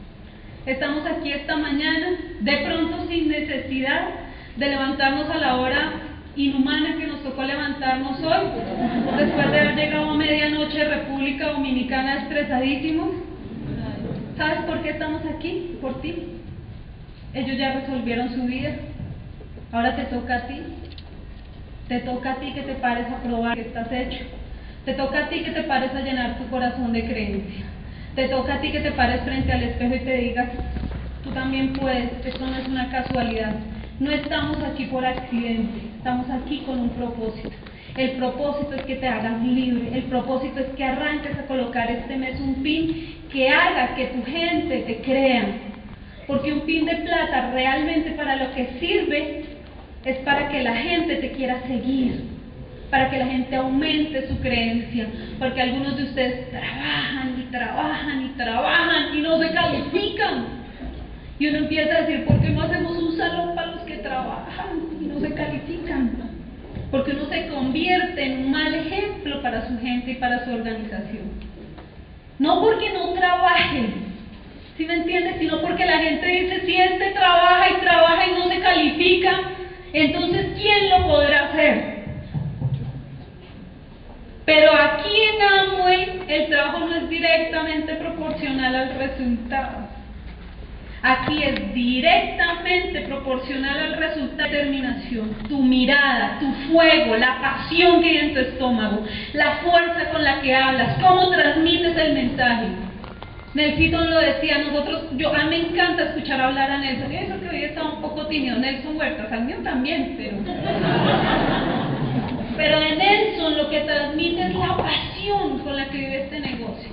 Estamos 0.66 1.06
aquí 1.06 1.32
esta 1.32 1.56
mañana, 1.56 2.08
de 2.40 2.56
pronto 2.58 3.08
sin 3.08 3.28
necesidad 3.28 4.10
de 4.56 4.68
levantarnos 4.68 5.30
a 5.30 5.38
la 5.38 5.56
hora 5.56 5.92
inhumana 6.36 6.96
que 6.98 7.06
nos 7.06 7.22
tocó 7.22 7.42
levantarnos 7.42 8.20
hoy, 8.20 8.46
después 9.16 9.50
de 9.50 9.58
haber 9.58 9.74
llegado 9.74 10.10
a 10.10 10.14
medianoche 10.14 10.84
República 10.84 11.52
Dominicana 11.52 12.22
estresadísimos. 12.22 13.08
¿Sabes 14.36 14.60
por 14.62 14.82
qué 14.82 14.90
estamos 14.90 15.22
aquí? 15.34 15.78
Por 15.80 16.00
ti. 16.02 16.14
Ellos 17.32 17.56
ya 17.56 17.80
resolvieron 17.80 18.34
su 18.34 18.42
vida. 18.44 18.74
Ahora 19.72 19.96
te 19.96 20.04
toca 20.04 20.36
a 20.36 20.46
ti. 20.46 20.60
Te 21.88 22.00
toca 22.00 22.32
a 22.32 22.36
ti 22.36 22.52
que 22.52 22.62
te 22.62 22.74
pares 22.74 23.06
a 23.06 23.22
probar 23.22 23.54
que 23.54 23.62
estás 23.62 23.90
hecho. 23.92 24.24
Te 24.84 24.92
toca 24.92 25.24
a 25.24 25.28
ti 25.28 25.40
que 25.40 25.52
te 25.52 25.62
pares 25.62 25.94
a 25.94 26.00
llenar 26.00 26.38
tu 26.38 26.48
corazón 26.48 26.92
de 26.92 27.04
creencia. 27.04 27.69
Te 28.14 28.28
toca 28.28 28.54
a 28.54 28.60
ti 28.60 28.72
que 28.72 28.80
te 28.80 28.92
pares 28.92 29.22
frente 29.22 29.52
al 29.52 29.62
espejo 29.62 29.94
y 29.94 30.00
te 30.00 30.16
digas, 30.16 30.48
tú 31.22 31.30
también 31.30 31.74
puedes, 31.74 32.10
esto 32.24 32.46
no 32.46 32.56
es 32.56 32.66
una 32.66 32.90
casualidad. 32.90 33.54
No 34.00 34.10
estamos 34.10 34.62
aquí 34.64 34.86
por 34.86 35.04
accidente, 35.04 35.78
estamos 35.96 36.28
aquí 36.30 36.62
con 36.66 36.80
un 36.80 36.90
propósito. 36.90 37.50
El 37.96 38.12
propósito 38.12 38.74
es 38.74 38.82
que 38.82 38.96
te 38.96 39.06
hagas 39.06 39.40
libre, 39.42 39.90
el 39.94 40.04
propósito 40.04 40.60
es 40.60 40.66
que 40.76 40.84
arranques 40.84 41.38
a 41.38 41.46
colocar 41.46 41.90
este 41.90 42.16
mes 42.16 42.40
un 42.40 42.62
pin 42.62 43.14
que 43.30 43.48
haga 43.48 43.94
que 43.94 44.06
tu 44.06 44.24
gente 44.24 44.78
te 44.86 44.96
crea. 45.02 45.44
Porque 46.26 46.52
un 46.52 46.60
pin 46.60 46.86
de 46.86 46.96
plata 46.96 47.50
realmente 47.52 48.10
para 48.12 48.36
lo 48.36 48.54
que 48.54 48.68
sirve 48.80 49.44
es 50.04 50.16
para 50.18 50.48
que 50.48 50.62
la 50.62 50.74
gente 50.74 51.16
te 51.16 51.32
quiera 51.32 51.60
seguir 51.66 52.29
para 52.90 53.08
que 53.08 53.18
la 53.18 53.26
gente 53.26 53.54
aumente 53.54 54.28
su 54.28 54.38
creencia, 54.40 55.06
porque 55.38 55.62
algunos 55.62 55.96
de 55.96 56.04
ustedes 56.04 56.50
trabajan 56.50 57.36
y 57.38 57.50
trabajan 57.52 58.24
y 58.26 58.28
trabajan 58.36 59.16
y 59.16 59.20
no 59.22 59.38
se 59.38 59.50
califican. 59.52 60.60
Y 61.38 61.48
uno 61.48 61.58
empieza 61.58 61.96
a 61.96 62.00
decir, 62.02 62.26
¿por 62.26 62.40
qué 62.40 62.50
no 62.50 62.62
hacemos 62.62 62.98
un 62.98 63.16
salón 63.16 63.54
para 63.54 63.68
los 63.68 63.82
que 63.82 63.98
trabajan 63.98 64.66
y 65.00 65.06
no 65.06 65.20
se 65.20 65.32
califican? 65.32 66.10
Porque 66.90 67.12
uno 67.12 67.26
se 67.26 67.46
convierte 67.46 68.22
en 68.22 68.44
un 68.44 68.50
mal 68.50 68.74
ejemplo 68.74 69.40
para 69.40 69.66
su 69.68 69.78
gente 69.78 70.10
y 70.10 70.14
para 70.16 70.44
su 70.44 70.52
organización. 70.52 71.30
No 72.40 72.60
porque 72.60 72.90
no 72.92 73.12
trabajen, 73.12 73.94
¿sí 74.76 74.84
me 74.84 74.94
entiendes? 74.94 75.36
Sino 75.38 75.60
porque 75.60 75.86
la 75.86 75.98
gente 75.98 76.26
dice, 76.26 76.62
si 76.66 76.76
este 76.76 77.10
trabaja 77.12 77.70
y 77.70 77.80
trabaja 77.80 78.26
y 78.26 78.34
no 78.34 78.48
se 78.48 78.60
califica, 78.60 79.30
entonces 79.92 80.46
¿quién 80.56 80.90
lo 80.90 81.06
podrá 81.06 81.46
hacer? 81.46 81.99
Pero 84.50 84.72
aquí 84.74 85.16
en 85.32 85.42
Amway 85.42 86.22
el 86.26 86.48
trabajo 86.48 86.80
no 86.80 86.96
es 86.96 87.08
directamente 87.08 87.94
proporcional 87.94 88.74
al 88.74 88.94
resultado. 88.96 89.88
Aquí 91.02 91.40
es 91.40 91.72
directamente 91.72 93.02
proporcional 93.02 93.78
al 93.78 93.96
resultado 93.98 94.50
de 94.50 94.56
determinación. 94.56 95.34
Tu 95.48 95.62
mirada, 95.62 96.40
tu 96.40 96.50
fuego, 96.68 97.16
la 97.16 97.40
pasión 97.40 98.02
que 98.02 98.08
hay 98.08 98.16
en 98.16 98.34
tu 98.34 98.40
estómago, 98.40 99.04
la 99.34 99.58
fuerza 99.58 100.10
con 100.10 100.24
la 100.24 100.40
que 100.40 100.52
hablas, 100.52 100.98
cómo 101.00 101.30
transmites 101.30 101.96
el 101.96 102.14
mensaje. 102.14 102.66
Nelson 103.54 104.10
lo 104.10 104.18
decía, 104.18 104.58
nosotros, 104.58 105.04
yo 105.16 105.32
a 105.32 105.44
mí 105.44 105.48
me 105.48 105.56
encanta 105.68 106.06
escuchar 106.06 106.40
hablar 106.40 106.72
a 106.72 106.78
Nelson, 106.78 107.12
y 107.12 107.16
eso 107.18 107.40
que 107.40 107.48
hoy 107.50 107.64
está 107.66 107.84
un 107.84 108.02
poco 108.02 108.26
tímido, 108.26 108.58
Nelson 108.58 108.96
Huertas, 108.96 109.30
al 109.30 109.62
también, 109.62 110.16
pero 110.18 110.38
pero 112.56 112.80
en 112.80 112.98
Nelson 112.98 113.56
lo 113.56 113.70
que 113.70 113.80
transmite 113.80 114.42
es 114.42 114.54
la 114.54 114.76
pasión 114.76 115.58
con 115.60 115.76
la 115.76 115.86
que 115.86 115.98
vive 115.98 116.24
este 116.24 116.40
negocio. 116.40 116.90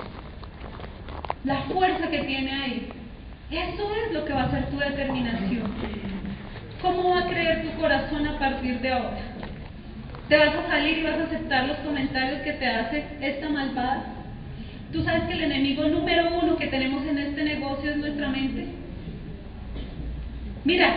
La 1.43 1.61
fuerza 1.63 2.09
que 2.09 2.19
tiene 2.19 2.51
ahí. 2.51 2.89
Eso 3.49 3.89
es 4.05 4.13
lo 4.13 4.25
que 4.25 4.33
va 4.33 4.43
a 4.43 4.51
ser 4.51 4.69
tu 4.69 4.77
determinación. 4.77 5.71
¿Cómo 6.81 7.11
va 7.11 7.21
a 7.21 7.27
creer 7.27 7.63
tu 7.63 7.79
corazón 7.79 8.27
a 8.27 8.37
partir 8.37 8.79
de 8.81 8.91
ahora? 8.91 9.21
¿Te 10.27 10.37
vas 10.37 10.55
a 10.55 10.67
salir 10.67 10.97
y 10.97 11.03
vas 11.03 11.19
a 11.19 11.23
aceptar 11.23 11.67
los 11.67 11.77
comentarios 11.77 12.41
que 12.41 12.53
te 12.53 12.67
hace 12.67 13.05
esta 13.21 13.49
malvada? 13.49 14.03
Tú 14.91 15.03
sabes 15.03 15.23
que 15.23 15.33
el 15.33 15.43
enemigo 15.43 15.87
número 15.87 16.37
uno 16.41 16.57
que 16.57 16.67
tenemos 16.67 17.05
en 17.05 17.17
este 17.17 17.43
negocio 17.43 17.91
es 17.91 17.97
nuestra 17.97 18.27
mente. 18.29 18.67
Mira, 20.65 20.95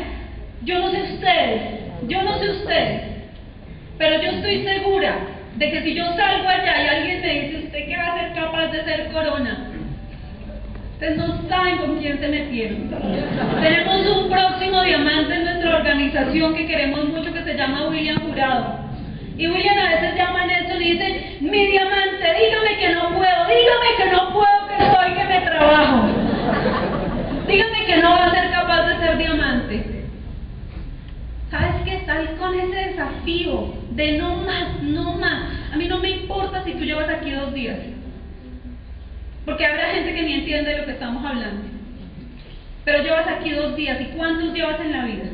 yo 0.64 0.80
no 0.80 0.90
sé 0.90 1.02
ustedes, 1.14 1.62
yo 2.08 2.22
no 2.22 2.38
sé 2.38 2.50
ustedes, 2.50 3.02
pero 4.00 4.18
yo 4.22 4.30
estoy 4.30 4.64
segura 4.64 5.14
de 5.56 5.70
que 5.70 5.82
si 5.82 5.94
yo 5.94 6.06
salgo 6.16 6.48
allá 6.48 6.82
y 6.82 6.88
alguien 6.88 7.20
me 7.20 7.34
dice, 7.34 7.64
¿usted 7.66 7.86
qué 7.86 7.96
va 7.98 8.14
a 8.14 8.18
ser 8.18 8.32
capaz 8.32 8.68
de 8.68 8.82
ser 8.82 9.12
corona? 9.12 9.66
Ustedes 10.94 11.18
no 11.18 11.48
saben 11.50 11.76
con 11.76 11.98
quién 11.98 12.18
se 12.18 12.28
metieron. 12.28 12.90
Tenemos 13.60 14.06
un 14.16 14.30
próximo 14.30 14.82
diamante 14.82 15.34
en 15.34 15.44
nuestra 15.44 15.76
organización 15.76 16.54
que 16.54 16.66
queremos 16.66 17.10
mucho 17.10 17.30
que 17.30 17.44
se 17.44 17.54
llama 17.54 17.88
William 17.88 18.18
Jurado. 18.26 18.78
Y 19.36 19.48
William 19.48 19.76
a 19.76 19.90
veces 19.90 20.16
llama 20.16 20.44
a 20.44 20.46
Nelson 20.46 20.80
y 20.80 20.92
dice, 20.92 21.36
mi 21.40 21.66
diamante, 21.66 22.26
dígame 22.40 22.78
que 22.80 22.88
no 22.94 23.08
puedo, 23.10 23.46
dígame 23.48 23.96
que 23.98 24.10
no 24.12 24.32
puedo, 24.32 24.66
que 24.66 24.96
soy, 24.96 25.12
que 25.12 25.24
me 25.24 25.40
trabajo. 25.42 26.08
Dígame 27.46 27.84
que 27.84 27.96
no 27.98 28.10
va 28.12 28.24
a 28.24 28.30
ser 28.30 28.50
capaz 28.50 28.86
de 28.88 29.06
ser 29.06 29.18
diamante. 29.18 29.99
¿Sabes 31.50 31.82
qué? 31.84 31.96
Estás 31.96 32.28
con 32.38 32.58
ese 32.58 32.76
desafío 32.90 33.74
de 33.90 34.18
no 34.18 34.36
más, 34.36 34.82
no 34.82 35.14
más. 35.14 35.42
A 35.72 35.76
mí 35.76 35.88
no 35.88 35.98
me 35.98 36.10
importa 36.10 36.62
si 36.64 36.72
tú 36.72 36.84
llevas 36.84 37.08
aquí 37.08 37.32
dos 37.32 37.52
días. 37.52 37.76
Porque 39.44 39.66
habrá 39.66 39.86
gente 39.90 40.14
que 40.14 40.22
ni 40.22 40.34
entiende 40.34 40.70
de 40.70 40.78
lo 40.78 40.84
que 40.86 40.92
estamos 40.92 41.24
hablando. 41.24 41.62
Pero 42.84 43.02
llevas 43.02 43.26
aquí 43.26 43.50
dos 43.50 43.74
días. 43.74 44.00
¿Y 44.00 44.16
cuántos 44.16 44.54
llevas 44.54 44.80
en 44.80 44.92
la 44.92 45.04
vida? 45.04 45.24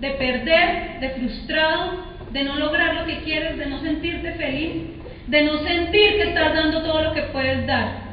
De 0.00 0.10
perder, 0.12 1.00
de 1.00 1.10
frustrado, 1.10 2.04
de 2.32 2.44
no 2.44 2.56
lograr 2.56 2.94
lo 2.94 3.04
que 3.04 3.18
quieres, 3.18 3.58
de 3.58 3.66
no 3.66 3.80
sentirte 3.80 4.32
feliz, 4.32 4.82
de 5.26 5.42
no 5.42 5.58
sentir 5.58 6.16
que 6.16 6.28
estás 6.28 6.54
dando 6.54 6.82
todo 6.82 7.02
lo 7.02 7.12
que 7.12 7.22
puedes 7.22 7.66
dar. 7.66 8.08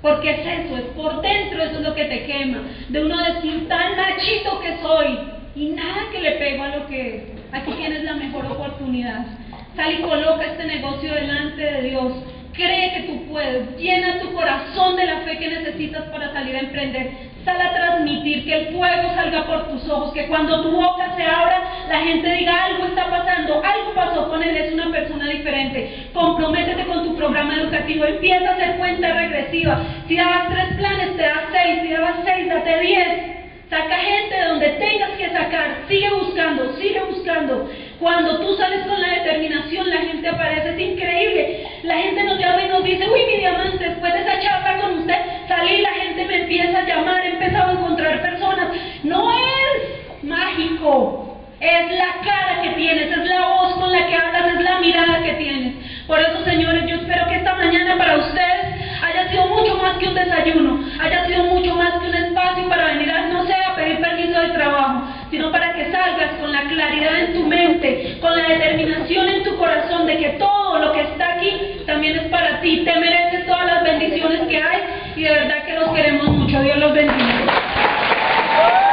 Porque 0.00 0.30
es 0.30 0.40
eso, 0.40 0.76
es 0.78 0.84
por 0.96 1.20
dentro, 1.20 1.62
eso 1.62 1.80
es 1.80 1.82
lo 1.82 1.94
que 1.94 2.04
te 2.04 2.24
quema. 2.24 2.62
De 2.88 3.04
uno 3.04 3.18
decir 3.18 3.68
tan 3.68 3.96
machito 3.96 4.60
que 4.60 4.78
soy 4.80 5.37
y 5.54 5.68
nada 5.70 6.10
que 6.12 6.20
le 6.20 6.32
pego 6.32 6.62
a 6.64 6.76
lo 6.76 6.86
que 6.86 7.16
es. 7.16 7.22
Aquí 7.52 7.72
tienes 7.72 8.04
la 8.04 8.14
mejor 8.14 8.46
oportunidad. 8.46 9.26
Sal 9.74 9.92
y 9.92 10.02
coloca 10.02 10.44
este 10.44 10.64
negocio 10.64 11.14
delante 11.14 11.62
de 11.62 11.82
Dios. 11.90 12.12
Cree 12.52 12.92
que 12.94 13.00
tú 13.02 13.26
puedes. 13.28 13.76
Llena 13.78 14.18
tu 14.18 14.32
corazón 14.32 14.96
de 14.96 15.06
la 15.06 15.18
fe 15.20 15.38
que 15.38 15.48
necesitas 15.48 16.02
para 16.10 16.32
salir 16.32 16.56
a 16.56 16.60
emprender. 16.60 17.12
Sal 17.44 17.60
a 17.60 17.72
transmitir 17.72 18.44
que 18.44 18.54
el 18.54 18.66
fuego 18.74 19.14
salga 19.14 19.46
por 19.46 19.68
tus 19.68 19.88
ojos. 19.88 20.12
Que 20.12 20.26
cuando 20.26 20.62
tu 20.62 20.72
boca 20.72 21.14
se 21.16 21.22
abra, 21.22 21.62
la 21.88 22.00
gente 22.00 22.32
diga 22.32 22.64
algo 22.64 22.86
está 22.86 23.08
pasando. 23.08 23.62
Algo 23.62 23.94
pasó 23.94 24.28
con 24.28 24.42
él. 24.42 24.56
Es 24.56 24.72
una 24.72 24.90
persona 24.90 25.28
diferente. 25.28 26.08
Comprométete 26.12 26.84
con 26.84 27.04
tu 27.04 27.16
programa 27.16 27.54
educativo. 27.54 28.04
Empieza 28.04 28.50
a 28.50 28.54
hacer 28.54 28.76
cuenta 28.78 29.14
regresiva. 29.14 29.80
Si 30.08 30.16
dabas 30.16 30.48
tres 30.48 30.76
planes, 30.76 31.16
te 31.16 31.22
das 31.22 31.44
seis. 31.52 31.82
Si 31.82 31.90
dabas 31.90 32.16
seis, 32.24 32.48
date 32.48 32.80
diez. 32.80 33.37
Saca 33.70 33.98
gente 33.98 34.34
de 34.34 34.44
donde 34.44 34.68
tengas 34.70 35.10
que 35.10 35.28
sacar. 35.28 35.84
Sigue 35.88 36.10
buscando, 36.10 36.74
sigue 36.78 37.00
buscando. 37.00 37.68
Cuando 38.00 38.40
tú 38.40 38.56
sales 38.56 38.86
con 38.86 38.98
la 38.98 39.10
determinación, 39.10 39.90
la 39.90 39.98
gente 39.98 40.26
aparece. 40.28 40.70
Es 40.70 40.80
increíble. 40.80 41.66
La 41.82 41.98
gente 41.98 42.24
nos 42.24 42.38
llama 42.38 42.62
y 42.62 42.68
nos 42.68 42.82
dice, 42.82 43.06
uy, 43.10 43.20
mi 43.26 43.38
diamante, 43.38 43.84
después 43.84 44.12
de 44.14 44.20
esa 44.20 44.40
charla 44.40 44.80
con 44.80 44.98
usted, 45.00 45.18
salí, 45.48 45.82
la 45.82 45.92
gente 45.92 46.24
me 46.24 46.42
empieza 46.42 46.78
a 46.78 46.86
llamar, 46.86 47.26
he 47.26 47.30
empezado 47.30 47.70
a 47.70 47.72
encontrar 47.72 48.22
personas. 48.22 48.68
No 49.02 49.30
es 49.30 50.24
mágico. 50.24 51.24
Es 51.60 51.90
la 51.90 52.20
cara 52.24 52.62
que 52.62 52.70
tienes, 52.70 53.10
es 53.10 53.24
la 53.26 53.48
voz 53.48 53.74
con 53.74 53.92
la 53.92 54.06
que 54.06 54.14
hablas, 54.14 54.54
es 54.54 54.60
la 54.62 54.78
mirada 54.78 55.22
que 55.22 55.32
tienes. 55.32 55.74
Por 56.06 56.20
eso, 56.20 56.42
señores, 56.44 56.84
yo 56.86 56.96
espero 56.96 57.28
que 57.28 57.36
esta 57.36 57.54
mañana 57.56 57.98
para 57.98 58.16
ustedes 58.16 58.77
haya 59.02 59.28
sido 59.30 59.46
mucho 59.46 59.76
más 59.76 59.96
que 59.98 60.08
un 60.08 60.14
desayuno, 60.14 60.84
haya 61.00 61.26
sido 61.26 61.44
mucho 61.44 61.74
más 61.74 61.92
que 61.94 62.08
un 62.08 62.14
espacio 62.14 62.68
para 62.68 62.86
venir 62.86 63.10
a, 63.10 63.28
no 63.28 63.46
sé, 63.46 63.54
pedir 63.78 64.00
permiso 64.00 64.40
de 64.40 64.48
trabajo, 64.48 65.02
sino 65.30 65.52
para 65.52 65.72
que 65.72 65.90
salgas 65.92 66.32
con 66.40 66.52
la 66.52 66.62
claridad 66.62 67.20
en 67.20 67.34
tu 67.34 67.46
mente, 67.46 68.18
con 68.20 68.36
la 68.36 68.48
determinación 68.48 69.28
en 69.28 69.44
tu 69.44 69.56
corazón 69.56 70.06
de 70.06 70.18
que 70.18 70.28
todo 70.30 70.78
lo 70.78 70.92
que 70.92 71.02
está 71.02 71.34
aquí 71.34 71.82
también 71.86 72.16
es 72.16 72.26
para 72.28 72.60
ti. 72.60 72.82
Te 72.84 72.98
mereces 72.98 73.46
todas 73.46 73.66
las 73.66 73.84
bendiciones 73.84 74.40
que 74.48 74.62
hay 74.62 74.82
y 75.16 75.22
de 75.22 75.30
verdad 75.30 75.64
que 75.64 75.74
los 75.74 75.90
queremos 75.94 76.28
mucho. 76.28 76.60
Dios 76.60 76.78
los 76.78 76.92
bendiga. 76.92 78.87